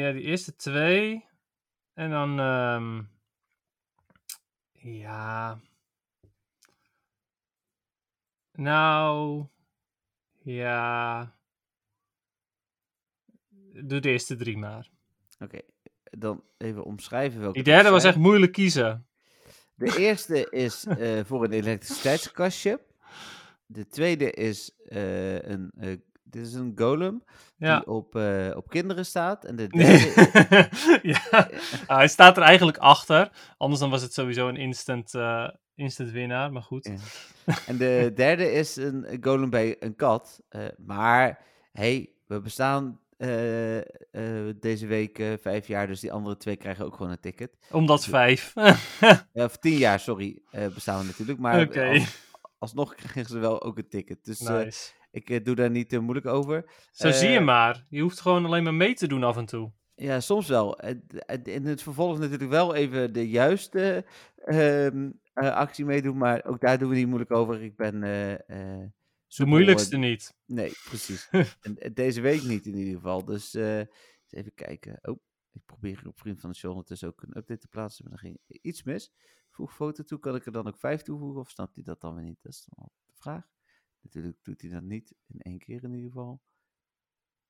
ja, 0.00 0.12
die 0.12 0.22
eerste 0.22 0.56
twee. 0.56 1.28
En 1.94 2.10
dan, 2.10 2.40
ehm, 2.40 3.02
ja. 4.72 5.60
Nou, 8.52 9.46
ja. 10.42 11.34
Doe 13.84 14.00
de 14.00 14.10
eerste 14.10 14.36
drie 14.36 14.58
maar. 14.58 14.88
Oké, 15.38 15.60
dan 16.10 16.42
even 16.58 16.84
omschrijven 16.84 17.40
welke 17.40 17.62
Die 17.62 17.72
het 17.72 17.82
derde 17.82 17.90
was 17.94 18.04
echt 18.04 18.16
moeilijk 18.16 18.52
kiezen. 18.52 19.06
De 19.74 19.96
eerste 20.06 20.50
is 20.50 20.84
eh, 20.84 21.20
voor 21.24 21.44
een 21.44 21.52
elektriciteitskastje. 21.52 22.80
De 23.66 23.86
tweede 23.86 24.30
is 24.30 24.70
eh, 24.88 25.42
een, 25.42 25.70
eh, 25.78 25.96
dit 26.22 26.46
is 26.46 26.54
een 26.54 26.72
golem 26.76 27.24
Ja. 27.56 27.78
die 27.78 27.88
op, 27.88 28.14
op 28.56 28.68
kinderen 28.68 29.06
staat. 29.06 29.44
En 29.44 29.56
de 29.56 29.66
derde 29.78 30.68
ja. 31.02 31.48
Ah, 31.86 31.96
hij 31.96 32.08
staat 32.08 32.36
er 32.36 32.42
eigenlijk 32.42 32.78
achter. 32.78 33.30
Anders 33.56 33.80
dan 33.80 33.90
was 33.90 34.02
het 34.02 34.12
sowieso 34.12 34.48
een 34.48 34.56
instant, 34.56 35.14
instant 35.74 36.10
winnaar. 36.10 36.52
Maar 36.52 36.62
goed. 36.62 36.84
Ja. 36.84 37.54
En 37.66 37.76
de 37.76 38.12
derde 38.14 38.52
is 38.52 38.76
een 38.76 39.18
golem 39.20 39.50
bij 39.50 39.76
een 39.78 39.96
kat. 39.96 40.42
Maar, 40.76 41.38
hey, 41.72 42.10
we 42.26 42.40
bestaan 42.40 43.00
eh, 43.20 43.78
eh, 43.78 44.54
deze 44.60 44.86
week 44.86 45.18
eh, 45.18 45.32
vijf 45.40 45.66
jaar, 45.66 45.86
dus 45.86 46.00
die 46.00 46.12
andere 46.12 46.36
twee 46.36 46.56
krijgen 46.56 46.84
ook 46.84 46.96
gewoon 46.96 47.12
een 47.12 47.20
ticket. 47.20 47.56
Omdat 47.70 48.04
vijf. 48.04 48.52
Ja, 49.32 49.44
of 49.44 49.56
tien 49.56 49.76
jaar, 49.76 50.00
sorry, 50.00 50.42
bestaan 50.74 51.00
we 51.00 51.04
natuurlijk. 51.06 51.38
Maar 51.38 51.78
als- 51.90 52.28
alsnog 52.58 52.94
krijgen 52.94 53.24
ze 53.26 53.38
wel 53.38 53.62
ook 53.62 53.78
een 53.78 53.88
ticket. 53.88 54.24
Dus 54.24 54.40
nice. 54.40 54.92
ik 55.10 55.44
doe 55.44 55.54
daar 55.54 55.70
niet 55.70 55.88
te 55.88 55.98
moeilijk 55.98 56.26
over. 56.26 56.64
Zo 56.90 57.10
zie 57.10 57.28
je 57.28 57.40
maar. 57.40 57.84
Je 57.88 58.00
hoeft 58.00 58.20
gewoon 58.20 58.44
alleen 58.44 58.62
maar 58.62 58.74
mee 58.74 58.94
te 58.94 59.06
doen 59.06 59.24
af 59.24 59.36
en 59.36 59.46
toe. 59.46 59.72
Ja, 59.94 60.20
soms 60.20 60.48
wel. 60.48 60.78
In 61.42 61.66
het 61.66 61.82
vervolg 61.82 62.18
natuurlijk 62.18 62.50
wel 62.50 62.74
even 62.74 63.12
de 63.12 63.28
juiste 63.28 64.04
ehm, 64.44 65.10
eh, 65.34 65.54
actie 65.54 65.84
meedoen, 65.84 66.16
maar 66.16 66.44
ook 66.44 66.60
daar 66.60 66.78
doen 66.78 66.88
we 66.88 66.94
niet 66.96 67.06
moeilijk 67.06 67.32
over. 67.32 67.62
Ik 67.62 67.76
ben 67.76 68.02
De 69.36 69.46
moeilijkste 69.46 69.94
eh, 69.94 70.00
niet. 70.00 70.34
Nee, 70.44 70.72
precies. 70.84 71.28
en, 71.60 71.78
en 71.78 71.94
deze 71.94 72.20
week 72.20 72.42
niet 72.42 72.66
in 72.66 72.74
ieder 72.74 72.94
geval. 72.94 73.24
Dus 73.24 73.54
eh, 73.54 73.80
even 74.28 74.54
kijken. 74.54 74.98
Oh, 75.02 75.20
ik 75.52 75.64
probeer 75.64 75.98
hier 75.98 76.08
op 76.08 76.18
Vriend 76.18 76.40
van 76.40 76.50
de 76.50 76.56
Show 76.56 76.70
ondertussen 76.70 77.08
ook 77.08 77.22
een 77.22 77.36
update 77.36 77.60
te 77.60 77.68
plaatsen, 77.68 78.04
maar 78.04 78.18
dan 78.18 78.30
ging 78.30 78.60
iets 78.62 78.82
mis. 78.82 79.12
Voeg 79.50 79.74
foto 79.74 80.02
toe, 80.02 80.18
kan 80.18 80.34
ik 80.34 80.46
er 80.46 80.52
dan 80.52 80.66
ook 80.66 80.78
vijf 80.78 81.02
toevoegen 81.02 81.40
of 81.40 81.50
snapt 81.50 81.74
hij 81.74 81.84
dat 81.84 82.00
dan 82.00 82.14
weer 82.14 82.24
niet? 82.24 82.42
Dat 82.42 82.52
is 82.52 82.64
dan 82.64 82.74
wel 82.78 82.92
de 83.06 83.14
vraag. 83.14 83.48
Natuurlijk 84.02 84.36
doet 84.42 84.60
hij 84.60 84.70
dat 84.70 84.82
niet 84.82 85.14
in 85.26 85.40
één 85.40 85.58
keer 85.58 85.84
in 85.84 85.94
ieder 85.94 86.10
geval. 86.10 86.42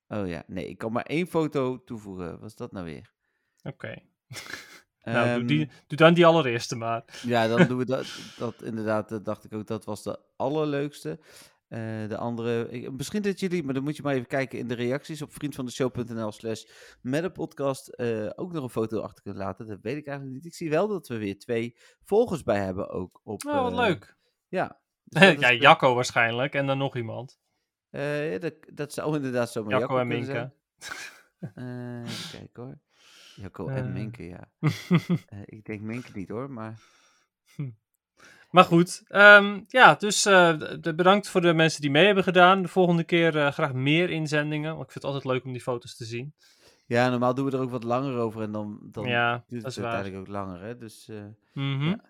Oh 0.07 0.27
ja, 0.27 0.43
nee, 0.47 0.67
ik 0.67 0.77
kan 0.77 0.91
maar 0.91 1.05
één 1.05 1.27
foto 1.27 1.83
toevoegen. 1.83 2.39
Wat 2.39 2.49
is 2.49 2.55
dat 2.55 2.71
nou 2.71 2.85
weer? 2.85 3.13
Oké. 3.63 3.87
nou, 5.03 5.25
doe, 5.25 5.39
Ehm, 5.39 5.45
die, 5.45 5.69
doe 5.87 5.97
dan 5.97 6.13
die 6.13 6.25
allereerste 6.25 6.75
maar. 6.75 7.21
Ja, 7.23 7.47
dan 7.47 7.65
doen 7.67 7.77
we 7.77 7.85
dat. 7.85 8.33
Dat 8.37 8.61
inderdaad, 8.61 9.09
dat 9.09 9.25
dacht 9.25 9.43
ik 9.43 9.53
ook, 9.53 9.67
dat 9.67 9.85
was 9.85 10.03
de 10.03 10.19
allerleukste. 10.35 11.19
Eh, 11.71 12.07
de 12.07 12.17
andere, 12.17 12.69
ik- 12.69 12.91
misschien 12.91 13.21
dat 13.21 13.39
jullie, 13.39 13.63
maar 13.63 13.73
dan 13.73 13.83
moet 13.83 13.95
je 13.95 14.03
maar 14.03 14.13
even 14.13 14.27
kijken 14.27 14.59
in 14.59 14.67
de 14.67 14.73
reacties 14.73 15.21
op 15.21 15.33
vriendvandeshow.nl 15.33 16.31
slash 16.31 16.63
met 17.01 17.23
een 17.23 17.31
podcast 17.31 17.87
eh, 17.87 18.29
ook 18.35 18.51
nog 18.53 18.63
een 18.63 18.69
foto 18.69 18.99
achter 19.01 19.23
kunnen 19.23 19.43
laten. 19.43 19.67
Dat 19.67 19.79
weet 19.81 19.97
ik 19.97 20.07
eigenlijk 20.07 20.35
niet. 20.37 20.45
Ik 20.45 20.53
zie 20.53 20.69
wel 20.69 20.87
dat 20.87 21.07
we 21.07 21.17
weer 21.17 21.39
twee 21.39 21.77
volgers 22.03 22.43
bij 22.43 22.63
hebben 22.63 22.89
ook. 22.89 23.19
Op, 23.23 23.45
Oh, 23.45 23.61
wat 23.61 23.71
eh, 23.71 23.77
leuk. 23.77 24.17
Ja. 24.47 24.79
Dus 25.05 25.39
ja, 25.39 25.53
Jacco 25.53 25.95
waarschijnlijk. 25.95 26.53
En 26.53 26.65
dan 26.67 26.77
nog 26.77 26.95
iemand. 26.95 27.39
ja, 27.89 28.37
dat, 28.37 28.53
dat 28.73 28.93
zou 28.93 29.15
inderdaad 29.15 29.51
zomaar 29.51 29.79
Jacco 29.79 29.97
en 29.97 30.07
kunnen 30.07 30.25
Minke. 30.27 30.53
kijken 32.31 32.63
hoor. 32.63 32.79
Jacco 33.35 33.67
en 33.67 33.93
Minke, 33.93 34.23
ja. 34.23 34.51
Ik 35.45 35.65
denk 35.65 35.81
Minke 35.81 36.11
niet 36.13 36.29
hoor, 36.29 36.51
maar... 36.51 36.79
maar 38.51 38.63
goed. 38.63 39.03
ehm, 39.07 39.61
ja, 39.67 39.95
dus 39.95 40.25
eh, 40.25 40.57
bedankt 40.81 41.29
voor 41.29 41.41
de 41.41 41.53
mensen 41.53 41.81
die 41.81 41.91
mee 41.91 42.05
hebben 42.05 42.23
gedaan. 42.23 42.61
De 42.61 42.67
volgende 42.67 43.03
keer 43.03 43.37
eh, 43.37 43.51
graag 43.51 43.73
meer 43.73 44.09
inzendingen. 44.09 44.69
Want 44.69 44.85
ik 44.85 44.91
vind 44.91 45.03
het 45.03 45.13
altijd 45.13 45.33
leuk 45.33 45.43
om 45.45 45.51
die 45.51 45.61
foto's 45.61 45.95
te 45.95 46.05
zien. 46.05 46.33
Ja, 46.85 47.09
normaal 47.09 47.33
doen 47.33 47.45
we 47.45 47.51
er 47.51 47.61
ook 47.61 47.69
wat 47.69 47.83
langer 47.83 48.17
over 48.17 48.41
en 48.41 48.51
dan, 48.51 48.79
dan 48.81 49.05
ja, 49.05 49.43
duurt 49.47 49.63
dat 49.63 49.75
het 49.75 49.83
uiteindelijk 49.83 50.21
ook 50.21 50.33
langer, 50.33 50.61
hè. 50.61 50.77
Dus... 50.77 51.09
Mhm. 51.53 51.83
Ja. 51.83 52.09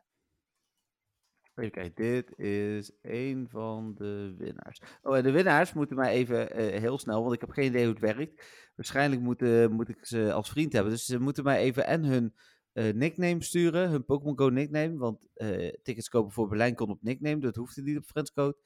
Even 1.56 1.72
kijken, 1.72 2.04
dit 2.04 2.38
is 2.38 2.92
een 3.02 3.48
van 3.50 3.94
de 3.94 4.36
winnaars. 4.38 4.82
Oh, 5.02 5.18
en 5.18 5.24
de 5.24 5.32
winnaars 5.32 5.74
moeten 5.74 5.96
mij 5.96 6.12
even 6.12 6.58
heel 6.80 6.98
snel, 6.98 7.22
want 7.22 7.34
ik 7.34 7.42
heb 7.42 7.50
geen 7.50 7.66
idee 7.66 7.84
hoe 7.86 7.94
het 7.94 8.16
werkt. 8.16 8.46
Waarschijnlijk 8.76 9.22
moet, 9.22 9.70
moet 9.70 9.90
ik 9.90 10.06
ze 10.06 10.34
als 10.34 10.50
vriend 10.50 10.74
hebben. 10.74 10.92
Dus 10.92 11.06
ze 11.06 11.20
moeten 11.20 11.44
mij 11.44 11.58
even 11.58 11.86
en 11.86 12.04
hun 12.04 12.34
eh, 12.74 12.94
nickname 12.94 13.44
sturen, 13.44 13.90
hun 13.90 14.06
Pokémon 14.06 14.38
Go 14.38 14.50
nickname. 14.50 14.98
Want 14.98 15.28
eh, 15.34 15.74
tickets 15.84 16.10
kopen 16.10 16.32
voor 16.32 16.48
Berlijn 16.48 16.76
kon 16.76 16.90
op 16.90 17.04
nickname, 17.04 17.40
dat 17.40 17.56
hoefde 17.56 17.82
niet 17.82 17.98
op 17.98 18.06
friendscode. 18.06 18.58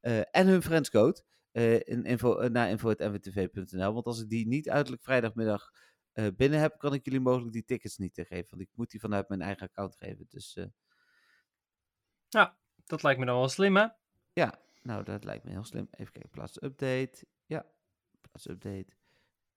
Eh, 0.00 0.18
en 0.30 0.46
hun 0.46 0.62
friendscode 0.62 1.22
in 1.84 2.04
info, 2.04 2.48
naar 2.48 2.70
info.nwtv.nl. 2.70 3.92
Want 3.92 4.06
als 4.06 4.22
ik 4.22 4.28
die 4.28 4.46
niet 4.46 4.68
uiterlijk 4.68 5.02
vrijdagmiddag 5.02 5.70
binnen 6.36 6.60
heb, 6.60 6.78
kan 6.78 6.94
ik 6.94 7.04
jullie 7.04 7.20
mogelijk 7.20 7.52
die 7.52 7.64
tickets 7.64 7.96
niet 7.96 8.14
geven. 8.14 8.46
Want 8.50 8.62
ik 8.62 8.68
moet 8.74 8.90
die 8.90 9.00
vanuit 9.00 9.28
mijn 9.28 9.40
eigen 9.40 9.66
account 9.66 9.96
geven. 9.96 10.26
Dus... 10.28 10.56
eh, 10.56 10.64
Dat 12.86 13.02
lijkt 13.02 13.20
me 13.20 13.26
dan 13.26 13.36
wel 13.36 13.48
slim, 13.48 13.76
hè? 13.76 13.86
Ja, 14.32 14.60
nou 14.82 15.04
dat 15.04 15.24
lijkt 15.24 15.44
me 15.44 15.50
heel 15.50 15.64
slim. 15.64 15.88
Even 15.90 16.12
kijken, 16.12 16.30
plaats 16.30 16.62
update. 16.62 17.26
Ja, 17.46 17.66
plaats 18.20 18.48
update. 18.48 18.92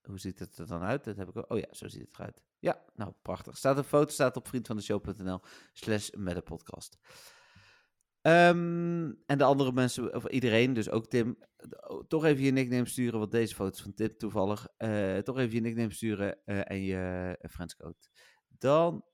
Hoe 0.08 0.20
ziet 0.20 0.40
het 0.40 0.58
er 0.58 0.68
dan 0.68 0.82
uit? 0.82 1.04
Dat 1.04 1.18
heb 1.18 1.30
ik 1.30 1.38
ook. 1.38 1.52
Oh 1.52 1.58
ja, 1.58 1.68
zo 1.72 1.88
ziet 1.88 2.02
het 2.02 2.14
eruit. 2.14 2.42
Ja, 2.60 2.84
nou 2.96 3.14
prachtig. 3.22 3.58
Staat 3.58 3.78
een 3.78 3.84
foto 3.84 4.12
staat 4.12 4.36
op 4.36 4.48
vriendvandeshow.nl 4.48 5.40
slash 5.74 6.10
met 6.10 6.36
een 6.36 6.44
podcast. 6.44 6.98
Ehm, 8.22 9.12
en 9.26 9.38
de 9.38 9.44
andere 9.44 9.72
mensen, 9.72 10.16
of 10.16 10.26
iedereen, 10.28 10.74
dus 10.74 10.90
ook 10.90 11.08
Tim, 11.08 11.38
toch 12.08 12.26
even 12.26 12.44
je 12.44 12.52
nickname 12.52 12.86
sturen, 12.86 13.20
want 13.20 13.32
deze 13.32 13.56
foto 13.56 13.76
is 13.76 13.82
van 13.82 13.94
Tim 13.94 14.18
toevallig. 14.18 14.68
Eh, 14.78 15.18
toch 15.18 15.38
even 15.38 15.54
je 15.54 15.62
nickname 15.62 15.94
sturen 15.94 16.46
eh, 16.46 16.72
en 16.72 16.82
je 16.82 17.36
uh, 17.42 17.50
friendscode. 17.50 17.96
Dan 18.48 19.06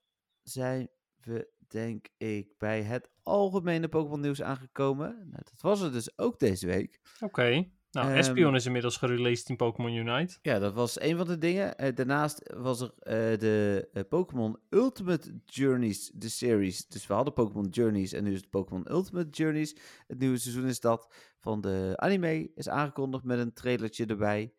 zijn 0.41 0.89
we, 1.15 1.51
denk 1.67 2.07
ik, 2.17 2.57
bij 2.57 2.81
het 2.81 3.09
algemene 3.23 3.87
Pokémon 3.87 4.19
nieuws 4.19 4.41
aangekomen. 4.41 5.15
Nou, 5.17 5.43
dat 5.43 5.61
was 5.61 5.79
het 5.79 5.93
dus 5.93 6.17
ook 6.17 6.39
deze 6.39 6.65
week. 6.67 7.01
Oké. 7.19 7.71
Nou, 7.93 8.07
Ehm, 8.07 8.17
Espeon 8.17 8.55
is 8.55 8.65
inmiddels 8.65 8.97
gereleased 8.97 9.49
in 9.49 9.55
Pokémon 9.55 9.93
Unite. 9.93 10.37
Ja, 10.41 10.59
dat 10.59 10.73
was 10.73 11.01
een 11.01 11.17
van 11.17 11.27
de 11.27 11.37
dingen. 11.37 11.77
Eh, 11.77 11.95
daarnaast 11.95 12.53
was 12.57 12.81
er 12.81 12.93
eh, 12.99 13.39
de 13.39 13.89
eh, 13.93 14.03
Pokémon 14.09 14.59
Ultimate 14.69 15.39
Journeys, 15.45 16.11
de 16.13 16.29
series. 16.29 16.87
Dus 16.87 17.07
we 17.07 17.13
hadden 17.13 17.33
Pokémon 17.33 17.67
Journeys 17.69 18.13
en 18.13 18.23
nu 18.23 18.31
is 18.31 18.39
het 18.39 18.49
Pokémon 18.49 18.91
Ultimate 18.91 19.29
Journeys. 19.29 19.75
Het 20.07 20.19
nieuwe 20.19 20.37
seizoen 20.37 20.65
is 20.65 20.79
dat 20.79 21.13
van 21.39 21.61
de 21.61 21.93
anime. 21.95 22.51
Is 22.55 22.69
aangekondigd 22.69 23.23
met 23.23 23.39
een 23.39 23.53
trailertje 23.53 24.05
erbij. 24.05 24.53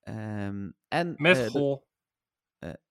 Ehm, 0.00 0.70
en, 0.88 1.14
Met 1.16 1.48
Gol. 1.48 1.92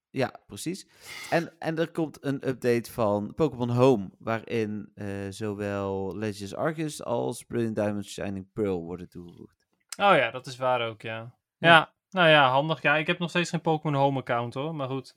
Ja, 0.10 0.44
precies. 0.48 0.88
En, 1.30 1.60
en 1.60 1.78
er 1.78 1.92
komt 1.92 2.26
een 2.26 2.48
update 2.48 2.92
van 2.92 3.34
Pokémon 3.34 3.70
Home, 3.70 4.10
waarin 4.20 4.92
zowel 5.30 6.18
Legends 6.18 6.56
Arceus 6.56 7.04
als 7.04 7.44
Brilliant 7.44 7.76
Diamond 7.76 8.06
Shining 8.06 8.52
Pearl 8.54 8.84
worden 8.84 9.10
toegevoegd. 9.10 9.63
Oh 9.98 10.16
ja, 10.16 10.32
dat 10.32 10.46
is 10.46 10.56
waar 10.58 10.88
ook, 10.88 11.02
ja. 11.02 11.36
Ja. 11.58 11.70
Ja, 11.70 11.94
nou 12.10 12.30
ja, 12.30 12.50
handig. 12.50 12.82
Ja, 12.82 12.96
ik 12.96 13.08
heb 13.08 13.20
nog 13.20 13.30
steeds 13.30 13.50
geen 13.50 13.62
Pokémon 13.62 14.02
Home 14.02 14.20
account 14.20 14.54
hoor, 14.54 14.76
maar 14.76 14.88
goed. 14.88 15.16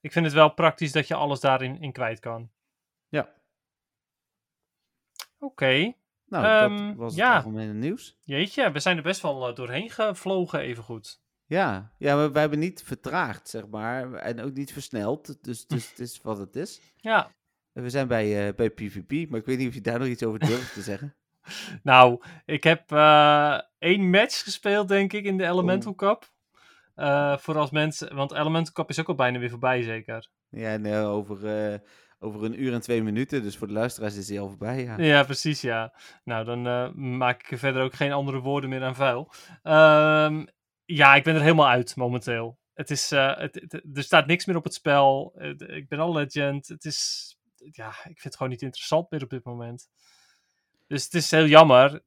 Ik 0.00 0.12
vind 0.12 0.24
het 0.24 0.34
wel 0.34 0.48
praktisch 0.54 0.92
dat 0.92 1.08
je 1.08 1.14
alles 1.14 1.40
daarin 1.40 1.80
in 1.80 1.92
kwijt 1.92 2.20
kan. 2.20 2.50
Ja. 3.08 3.28
Oké, 5.38 5.92
Nou, 6.26 6.44
Ehm, 6.44 6.86
dat 6.86 6.96
was 6.96 7.14
ja. 7.14 7.26
het 7.36 7.44
algemene 7.44 7.72
nieuws. 7.72 8.18
jeetje, 8.24 8.70
we 8.70 8.78
zijn 8.80 8.96
er 8.96 9.02
best 9.02 9.20
wel 9.20 9.48
eh, 9.48 9.54
doorheen 9.54 9.90
gevlogen 9.90 10.60
even 10.60 10.82
goed. 10.82 11.20
Ja, 11.44 11.92
ja 11.98 12.16
maar 12.16 12.32
wij 12.32 12.40
hebben 12.40 12.58
niet 12.58 12.82
vertraagd, 12.82 13.48
zeg 13.48 13.68
maar. 13.68 14.12
En 14.12 14.40
ook 14.40 14.52
niet 14.52 14.72
versneld. 14.72 15.44
Dus, 15.44 15.66
dus 15.66 15.90
het 15.90 15.98
is 15.98 16.20
wat 16.22 16.38
het 16.38 16.56
is. 16.56 16.80
Ja, 16.96 17.30
We 17.72 17.90
zijn 17.90 18.08
bij, 18.08 18.48
eh, 18.48 18.54
bij 18.54 18.70
PvP, 18.70 19.30
maar 19.30 19.40
ik 19.40 19.46
weet 19.46 19.58
niet 19.58 19.68
of 19.68 19.74
je 19.74 19.80
daar 19.80 19.98
nog 19.98 20.08
iets 20.08 20.22
over 20.22 20.38
durft 20.38 20.72
te 20.72 20.82
zeggen. 20.82 21.14
nou, 21.82 22.22
ik 22.44 22.64
heb 22.64 22.92
eh, 22.92 23.58
één 23.78 24.10
match 24.10 24.42
gespeeld 24.42 24.88
denk 24.88 25.12
ik 25.12 25.24
in 25.24 25.36
de 25.36 25.44
Elemental 25.46 25.94
Cup. 25.94 26.30
Eh, 26.94 27.36
voor 27.36 27.58
als 27.58 27.70
mensen, 27.70 28.14
want 28.14 28.32
Elemental 28.32 28.72
Cup 28.72 28.88
is 28.88 29.00
ook 29.00 29.08
al 29.08 29.14
bijna 29.14 29.38
weer 29.38 29.50
voorbij 29.50 29.82
zeker. 29.82 30.28
Ja, 30.48 31.02
over, 31.02 31.46
eh, 31.72 31.78
over 32.18 32.44
een 32.44 32.62
uur 32.62 32.72
en 32.72 32.80
twee 32.80 33.02
minuten. 33.02 33.42
Dus 33.42 33.56
voor 33.56 33.66
de 33.66 33.72
luisteraars 33.72 34.16
is 34.16 34.26
die 34.26 34.40
al 34.40 34.48
voorbij. 34.48 34.82
Ja. 34.82 34.98
Ja, 34.98 35.22
precies, 35.22 35.60
ja. 35.60 35.94
Nou, 36.24 36.44
dan 36.44 36.62
maak 37.16 37.40
ik 37.42 37.50
er 37.50 37.58
verder 37.58 37.82
ook 37.82 37.94
geen 37.94 38.12
andere 38.12 38.38
woorden 38.38 38.70
meer 38.70 38.82
aan 38.82 38.94
vuil. 38.94 39.32
Ehm, 39.62 40.44
ja, 40.84 41.14
ik 41.14 41.24
ben 41.24 41.34
er 41.34 41.40
helemaal 41.40 41.68
uit 41.68 41.96
momenteel. 41.96 42.58
Het 42.74 42.90
is, 42.90 43.10
het, 43.10 43.54
het- 43.54 43.82
er 43.94 44.02
staat 44.02 44.26
niks 44.26 44.46
meer 44.46 44.56
op 44.56 44.64
het 44.64 44.74
spel. 44.74 45.34
Ik 45.66 45.88
ben 45.88 45.98
al 45.98 46.12
legend. 46.12 46.68
Het 46.68 46.84
is, 46.84 47.30
ja, 47.56 47.88
ik 47.88 47.94
vind 48.02 48.22
het 48.22 48.36
gewoon 48.36 48.52
niet 48.52 48.62
interessant 48.62 49.10
meer 49.10 49.22
op 49.22 49.30
dit 49.30 49.44
moment. 49.44 49.88
Dus 50.92 51.04
het 51.04 51.14
is 51.14 51.30
heel 51.30 51.46
jammer. 51.46 52.02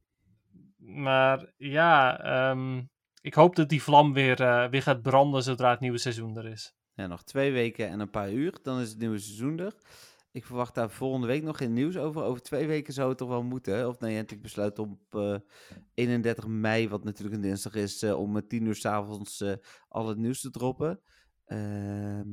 Maar 0.77 1.53
ja, 1.57 2.19
ehm, 2.19 2.83
ik 3.21 3.33
hoop 3.33 3.55
dat 3.55 3.69
die 3.69 3.83
vlam 3.83 4.13
weer, 4.13 4.41
eh, 4.41 4.69
weer 4.69 4.81
gaat 4.81 5.01
branden 5.01 5.43
zodra 5.43 5.69
het 5.69 5.79
nieuwe 5.79 5.97
seizoen 5.97 6.38
er 6.38 6.45
is. 6.45 6.75
Ja, 6.93 7.07
nog 7.07 7.23
twee 7.23 7.51
weken 7.51 7.89
en 7.89 7.99
een 7.99 8.09
paar 8.09 8.31
uur. 8.31 8.59
Dan 8.61 8.79
is 8.79 8.89
het 8.89 8.99
nieuwe 8.99 9.19
seizoen 9.19 9.59
er. 9.59 9.75
Ik 10.31 10.45
verwacht 10.45 10.75
daar 10.75 10.89
volgende 10.89 11.27
week 11.27 11.43
nog 11.43 11.57
geen 11.57 11.73
nieuws 11.73 11.97
over. 11.97 12.21
Over 12.21 12.41
twee 12.41 12.67
weken 12.67 12.93
zou 12.93 13.09
het 13.09 13.17
toch 13.17 13.29
wel 13.29 13.43
moeten. 13.43 13.88
Of 13.88 13.99
Niantic 13.99 14.41
besluit 14.41 14.79
om 14.79 14.91
op 14.91 15.19
eh, 15.19 15.39
31 15.93 16.47
mei, 16.47 16.89
wat 16.89 17.03
natuurlijk 17.03 17.36
een 17.36 17.41
dinsdag 17.41 17.73
is, 17.73 18.03
eh, 18.03 18.19
om 18.19 18.31
met 18.31 18.49
10 18.49 18.65
uur 18.65 18.75
s'avonds 18.75 19.41
eh 19.41 19.53
al 19.88 20.07
het 20.07 20.17
nieuws 20.17 20.41
te 20.41 20.49
droppen. 20.49 21.01
Ehm 21.45 22.29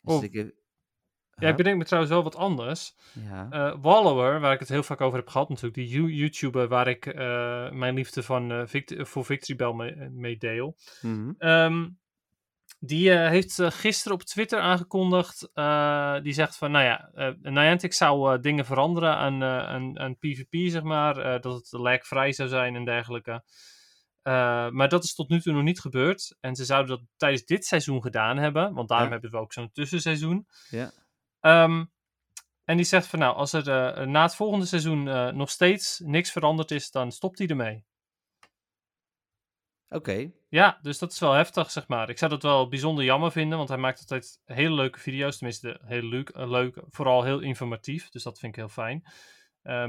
dus 0.00 0.14
Oh. 0.14 0.22
ik 0.22 0.54
Ja, 1.36 1.48
ik 1.48 1.56
bedenk 1.56 1.78
me 1.78 1.84
trouwens 1.84 2.14
wel 2.14 2.22
wat 2.22 2.36
anders. 2.36 2.94
Ja. 3.12 3.46
Eh, 3.50 3.74
Wallower, 3.80 4.40
waar 4.40 4.52
ik 4.52 4.58
het 4.60 4.68
heel 4.68 4.82
vaak 4.82 5.00
over 5.00 5.18
heb 5.18 5.28
gehad, 5.28 5.48
natuurlijk, 5.48 5.74
die 5.74 5.88
You- 5.88 6.12
YouTuber 6.12 6.68
waar 6.68 6.88
ik 6.88 7.06
eh, 7.06 7.70
mijn 7.70 7.94
liefde 7.94 8.22
van, 8.22 8.52
eh, 8.52 8.62
Vict- 8.66 8.94
voor 9.08 9.24
Victory 9.24 9.56
Bell 9.56 9.72
mee, 9.72 10.10
mee 10.10 10.36
deel. 10.36 10.76
Mhm. 11.00 11.30
Ehm, 11.38 11.88
die 12.78 13.10
heeft 13.10 13.62
gisteren 13.62 14.12
op 14.18 14.22
Twitter 14.22 14.60
aangekondigd. 14.60 15.38
die 16.22 16.32
zegt 16.32 16.56
van, 16.56 16.70
nou 16.70 16.84
ja, 16.84 17.10
Niantic 17.42 17.92
zou 17.92 18.40
dingen 18.40 18.64
veranderen 18.64 19.16
aan, 19.16 19.42
aan, 19.44 19.98
aan 19.98 20.18
PvP, 20.18 20.70
zeg 20.70 20.82
maar. 20.82 21.40
dat 21.40 21.54
het 21.54 21.72
lagvrij 21.72 22.32
zou 22.32 22.48
zijn 22.48 22.74
en 22.76 22.84
dergelijke. 22.84 23.42
Maar 24.72 24.88
dat 24.88 25.04
is 25.04 25.14
tot 25.14 25.28
nu 25.28 25.40
toe 25.40 25.52
nog 25.52 25.62
niet 25.62 25.80
gebeurd. 25.80 26.36
En 26.40 26.54
ze 26.54 26.64
zouden 26.64 26.96
dat 26.96 27.06
tijdens 27.16 27.44
dit 27.44 27.64
seizoen 27.64 28.02
gedaan 28.02 28.36
hebben. 28.36 28.74
Want 28.74 28.88
daarom 28.88 29.06
Ja. 29.06 29.12
hebben 29.12 29.30
we 29.30 29.36
ook 29.36 29.52
zo'n 29.52 29.72
tussenseizoen. 29.72 30.46
Ja. 30.70 30.90
Ehm, 31.44 31.84
en 32.64 32.76
die 32.76 32.86
zegt 32.86 33.06
van 33.06 33.18
nou, 33.18 33.36
als 33.36 33.52
er 33.52 33.68
eh, 33.68 34.06
na 34.06 34.22
het 34.22 34.34
volgende 34.34 34.66
seizoen 34.66 35.08
eh, 35.08 35.28
nog 35.28 35.50
steeds 35.50 35.98
niks 35.98 36.32
veranderd 36.32 36.70
is, 36.70 36.90
dan 36.90 37.12
stopt 37.12 37.38
hij 37.38 37.46
ermee. 37.46 37.84
Oké. 39.88 40.30
Ja, 40.48 40.78
dus 40.82 40.98
dat 40.98 41.12
is 41.12 41.18
wel 41.18 41.32
heftig, 41.32 41.70
zeg 41.70 41.88
maar. 41.88 42.10
Ik 42.10 42.18
zou 42.18 42.30
dat 42.30 42.42
wel 42.42 42.68
bijzonder 42.68 43.04
jammer 43.04 43.32
vinden, 43.32 43.56
want 43.56 43.68
hij 43.68 43.78
maakt 43.78 44.00
altijd 44.00 44.40
hele 44.44 44.74
leuke 44.74 44.98
video's. 44.98 45.36
Tenminste, 45.36 45.80
heel 45.84 46.02
leuk, 46.02 46.28
eh, 46.28 46.50
leuk 46.50 46.82
vooral 46.88 47.22
heel 47.22 47.40
informatief. 47.40 48.10
Dus 48.10 48.22
dat 48.22 48.38
vind 48.38 48.52
ik 48.52 48.58
heel 48.58 48.68
fijn. 48.68 49.04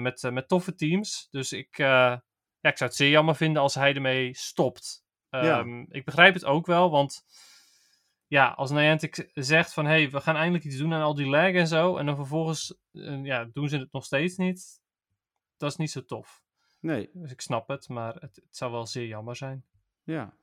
Met, 0.02 0.30
met 0.32 0.48
toffe 0.48 0.76
teams. 0.76 1.28
Dus 1.32 1.52
ik, 1.52 1.78
ja, 1.78 2.24
ik 2.62 2.78
zou 2.78 2.90
het 2.90 2.96
zeer 2.96 3.10
jammer 3.10 3.36
vinden 3.36 3.62
als 3.62 3.76
hij 3.76 3.94
ermee 3.94 4.36
stopt. 4.36 5.04
Ja. 5.30 5.60
Ehm, 5.60 5.86
Ik 5.90 6.06
begrijp 6.06 6.34
het 6.34 6.46
ook 6.46 6.66
wel, 6.66 6.90
want 6.90 7.24
ja, 8.28 8.48
als 8.48 8.72
Niantic 8.72 9.30
zegt 9.34 9.74
van... 9.74 9.86
hey, 9.86 10.10
we 10.10 10.22
gaan 10.22 10.36
eindelijk 10.36 10.64
iets 10.64 10.78
doen 10.78 10.94
aan 10.94 11.02
al 11.02 11.16
die 11.16 11.28
lag 11.28 11.52
en 11.52 11.68
zo... 11.68 11.98
en 11.98 12.06
dan 12.06 12.16
vervolgens 12.16 12.78
eh, 12.92 13.26
ja, 13.26 13.46
doen 13.54 13.70
ze 13.70 13.78
het 13.78 13.92
nog 13.92 14.06
steeds 14.06 14.38
niet... 14.38 14.82
dat 15.58 15.72
is 15.72 15.78
niet 15.78 15.92
zo 15.92 16.06
tof. 16.06 16.44
Nee, 16.80 17.10
Dus 17.14 17.32
ik 17.32 17.42
snap 17.42 17.68
het, 17.68 17.90
maar 17.90 18.14
het, 18.14 18.36
het 18.36 18.56
zou 18.58 18.72
wel 18.72 18.86
zeer 18.86 19.08
jammer 19.08 19.36
zijn. 19.36 19.66
ja. 20.04 20.34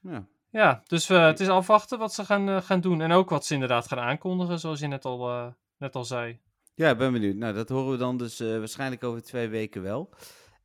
Ja. 0.00 0.26
Ja, 0.50 0.82
dus 0.86 1.08
eh, 1.10 1.26
het 1.26 1.40
is 1.40 1.48
afwachten 1.48 1.98
wat 1.98 2.14
ze 2.14 2.24
gaan, 2.24 2.48
eh, 2.48 2.62
gaan 2.62 2.80
doen. 2.80 3.00
En 3.00 3.12
ook 3.12 3.30
wat 3.30 3.46
ze 3.46 3.54
inderdaad 3.54 3.88
gaan 3.88 3.98
aankondigen, 3.98 4.58
zoals 4.58 4.80
je 4.80 4.86
net 4.86 5.04
al, 5.04 5.54
net 5.76 5.94
al 5.94 6.04
zei. 6.04 6.40
Ja, 6.74 6.90
ik 6.90 6.98
ben 6.98 7.12
benieuwd. 7.12 7.36
Nou, 7.36 7.54
dat 7.54 7.68
horen 7.68 7.90
we 7.90 7.96
dan 7.96 8.16
dus 8.16 8.38
waarschijnlijk 8.38 9.04
over 9.04 9.22
twee 9.22 9.48
weken 9.48 9.82
wel. 9.82 10.14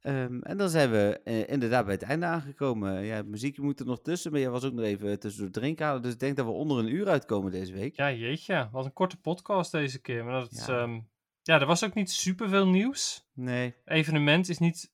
Ehm, 0.07 0.41
en 0.41 0.57
dan 0.57 0.69
zijn 0.69 0.91
we 0.91 1.19
eh, 1.23 1.49
inderdaad 1.49 1.85
bij 1.85 1.93
het 1.93 2.03
einde 2.03 2.25
aangekomen. 2.25 3.03
Ja, 3.03 3.15
het 3.15 3.27
muziekje 3.27 3.61
moet 3.61 3.79
er 3.79 3.85
nog 3.85 4.01
tussen, 4.01 4.31
maar 4.31 4.39
jij 4.39 4.49
was 4.49 4.63
ook 4.63 4.73
nog 4.73 4.85
even 4.85 5.19
tussendoor 5.19 5.51
drinken 5.51 5.85
halen. 5.85 6.01
Dus 6.01 6.13
ik 6.13 6.19
denk 6.19 6.35
dat 6.35 6.45
we 6.45 6.51
onder 6.51 6.77
een 6.77 6.93
uur 6.93 7.07
uitkomen 7.07 7.51
deze 7.51 7.73
week. 7.73 7.95
Ja, 7.95 8.11
jeetje. 8.11 8.69
Wat 8.71 8.85
een 8.85 8.93
korte 8.93 9.19
podcast 9.19 9.71
deze 9.71 10.01
keer. 10.01 10.23
Maar 10.25 10.39
dat, 10.39 10.65
Ja. 10.67 10.79
ja. 10.79 11.01
ja, 11.41 11.59
er 11.59 11.65
was 11.65 11.83
ook 11.83 11.93
niet 11.93 12.11
superveel 12.11 12.67
nieuws. 12.67 13.27
Nee, 13.33 13.75
Evenement 13.85 14.49
is 14.49 14.57
niet 14.57 14.91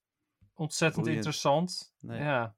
ontzettend 0.54 1.08
interessant. 1.08 1.94
nee. 2.00 2.20
Ja. 2.20 2.56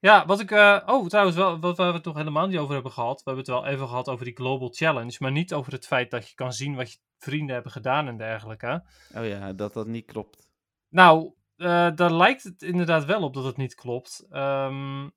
Ja, 0.00 0.26
wat 0.26 0.40
ik... 0.40 0.50
eh, 0.50 0.80
oh, 0.86 1.06
trouwens, 1.06 1.36
wel, 1.36 1.60
wat 1.60 1.76
we 1.76 1.82
het 1.82 2.04
nog 2.04 2.16
helemaal 2.16 2.46
niet 2.46 2.58
over 2.58 2.74
hebben 2.74 2.92
gehad. 2.92 3.16
We 3.16 3.30
hebben 3.30 3.44
het 3.44 3.62
wel 3.62 3.72
even 3.72 3.88
gehad 3.88 4.08
over 4.08 4.24
die 4.24 4.36
Global 4.36 4.68
Challenge. 4.72 5.16
Maar 5.18 5.32
niet 5.32 5.54
over 5.54 5.72
het 5.72 5.86
feit 5.86 6.10
dat 6.10 6.28
je 6.28 6.34
kan 6.34 6.52
zien 6.52 6.74
wat 6.74 6.92
je 6.92 6.98
vrienden 7.18 7.54
hebben 7.54 7.72
gedaan 7.72 8.08
en 8.08 8.16
dergelijke. 8.16 8.84
Oh 9.16 9.26
ja, 9.26 9.52
dat 9.52 9.72
dat 9.72 9.86
niet 9.86 10.06
klopt. 10.06 10.48
Nou, 10.88 11.32
eh, 11.62 11.96
daar 11.96 12.12
lijkt 12.12 12.42
het 12.42 12.62
inderdaad 12.62 13.04
wel 13.04 13.22
op 13.22 13.34
dat 13.34 13.44
het 13.44 13.56
niet 13.56 13.74
klopt. 13.74 14.26
Ehm, 14.30 15.08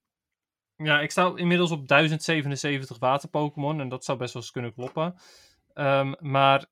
ja, 0.75 0.99
ik 1.01 1.11
sta 1.11 1.31
inmiddels 1.35 1.71
op 1.71 1.87
1077 1.87 2.99
water-Pokémon 2.99 3.79
en 3.79 3.89
dat 3.89 4.05
zou 4.05 4.17
best 4.17 4.33
wel 4.33 4.41
eens 4.41 4.51
kunnen 4.51 4.73
kloppen. 4.73 5.15
Ehm, 5.73 6.13
maar 6.19 6.65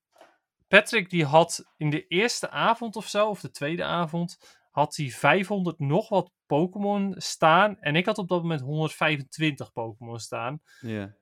Patrick 0.68 1.10
die 1.10 1.26
had 1.26 1.74
in 1.78 1.90
de 1.90 2.08
eerste 2.08 2.50
avond 2.50 2.96
of 2.96 3.08
zo, 3.08 3.30
of 3.30 3.40
de 3.40 3.52
tweede 3.52 3.84
avond, 3.84 4.38
had 4.72 4.96
hij 4.96 5.10
500 5.10 5.80
nog 5.80 6.10
wat 6.10 6.32
Pokémon 6.46 7.16
staan. 7.18 7.80
En 7.80 7.96
ik 7.96 8.06
had 8.06 8.18
op 8.18 8.28
dat 8.28 8.42
moment 8.42 8.62
125 8.62 9.72
Pokémon 9.72 10.20
staan. 10.20 10.62
Ja. 10.80 11.16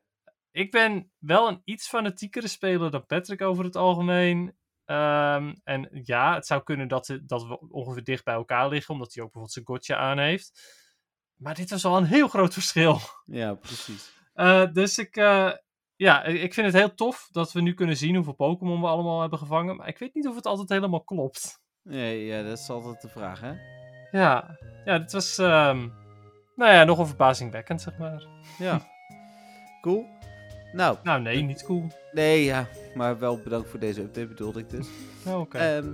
Ik 0.51 0.71
ben 0.71 1.11
wel 1.17 1.47
een 1.47 1.61
iets 1.63 1.87
fanatiekere 1.87 2.47
speler 2.47 2.91
dan 2.91 3.05
Patrick 3.05 3.41
over 3.41 3.63
het 3.63 3.75
algemeen. 3.75 4.55
Ehm, 4.91 5.53
en 5.63 5.89
ja, 6.03 6.33
het 6.35 6.45
zou 6.45 6.63
kunnen 6.63 6.87
dat, 6.87 7.05
ze- 7.05 7.25
dat 7.25 7.43
we 7.47 7.59
ongeveer 7.69 8.03
dicht 8.03 8.23
bij 8.23 8.33
elkaar 8.33 8.69
liggen, 8.69 8.93
omdat 8.93 9.13
hij 9.13 9.23
ook 9.23 9.31
bijvoorbeeld 9.31 9.53
zijn 9.53 9.65
gotcha 9.65 9.95
aan 9.95 10.17
heeft. 10.19 10.51
Maar 11.35 11.55
dit 11.55 11.69
was 11.69 11.85
al 11.85 11.97
een 11.97 12.05
heel 12.05 12.27
groot 12.27 12.53
verschil. 12.53 12.99
ja, 13.25 13.53
precies. 13.53 14.11
Eh, 14.33 14.65
dus 14.73 14.97
ik, 14.97 15.15
eh, 15.15 15.51
ja, 15.95 16.23
ik 16.23 16.53
vind 16.53 16.65
het 16.67 16.75
heel 16.75 16.93
tof 16.93 17.27
dat 17.31 17.51
we 17.51 17.61
nu 17.61 17.73
kunnen 17.73 17.97
zien 17.97 18.15
hoeveel 18.15 18.33
Pokémon 18.33 18.81
we 18.81 18.87
allemaal 18.87 19.21
hebben 19.21 19.39
gevangen. 19.39 19.75
Maar 19.75 19.87
ik 19.87 19.97
weet 19.97 20.13
niet 20.13 20.27
of 20.27 20.35
het 20.35 20.45
altijd 20.45 20.69
helemaal 20.69 21.03
klopt. 21.03 21.59
Nee, 21.81 22.25
ja, 22.25 22.43
dat 22.43 22.57
is 22.59 22.69
altijd 22.69 23.01
de 23.01 23.09
vraag, 23.09 23.39
hè? 23.41 23.53
Ja, 24.11 24.57
ja 24.85 24.97
dit 24.99 25.11
was, 25.11 25.37
ehm, 25.37 25.87
nou 26.55 26.71
ja, 26.73 26.83
nogal 26.83 27.05
verbazingwekkend, 27.05 27.81
zeg 27.81 27.97
maar. 27.97 28.23
Ja. 28.57 28.87
cool. 29.81 30.05
Nou, 30.73 30.97
Nou, 31.03 31.21
nee, 31.21 31.41
niet 31.41 31.63
cool. 31.63 31.87
nee, 32.11 32.43
ja. 32.43 32.67
Maar 32.95 33.19
wel 33.19 33.37
bedankt 33.43 33.69
voor 33.69 33.79
deze 33.79 34.01
update, 34.01 34.27
bedoelde 34.27 34.59
ik 34.59 34.69
dus. 34.69 34.87
Oh, 35.27 35.39
Oké. 35.39 35.57
Ehm, 35.57 35.87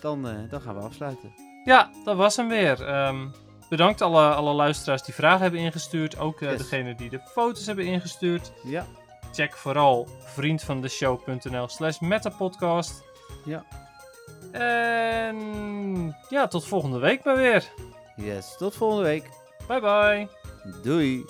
dan, 0.00 0.28
eh, 0.28 0.34
dan 0.50 0.60
gaan 0.60 0.74
we 0.74 0.80
afsluiten. 0.80 1.32
Ja, 1.64 1.90
dat 2.04 2.16
was 2.16 2.36
hem 2.36 2.48
weer. 2.48 2.86
Ehm, 2.86 3.26
bedankt 3.68 4.00
alle, 4.00 4.34
alle 4.34 4.52
luisteraars 4.52 5.02
die 5.02 5.14
vragen 5.14 5.40
hebben 5.40 5.60
ingestuurd. 5.60 6.18
Ook 6.18 6.40
Yes. 6.40 6.58
degene 6.58 6.94
die 6.94 7.10
de 7.10 7.20
foto's 7.32 7.66
hebben 7.66 7.84
ingestuurd. 7.84 8.52
Ja, 8.64 8.86
Check 9.32 9.56
vooral 9.56 10.08
vriendvandeshow.nl 10.24 11.68
slash 11.68 11.98
metapodcast. 11.98 13.02
Ja. 13.44 13.64
En 14.52 15.36
ja, 16.28 16.46
tot 16.48 16.66
volgende 16.66 16.98
week 16.98 17.24
maar 17.24 17.36
weer. 17.36 17.68
yes. 18.16 18.56
Tot 18.56 18.74
volgende 18.76 19.04
week. 19.04 19.28
Bye 19.68 19.80
bye. 19.80 20.28
Doei. 20.82 21.24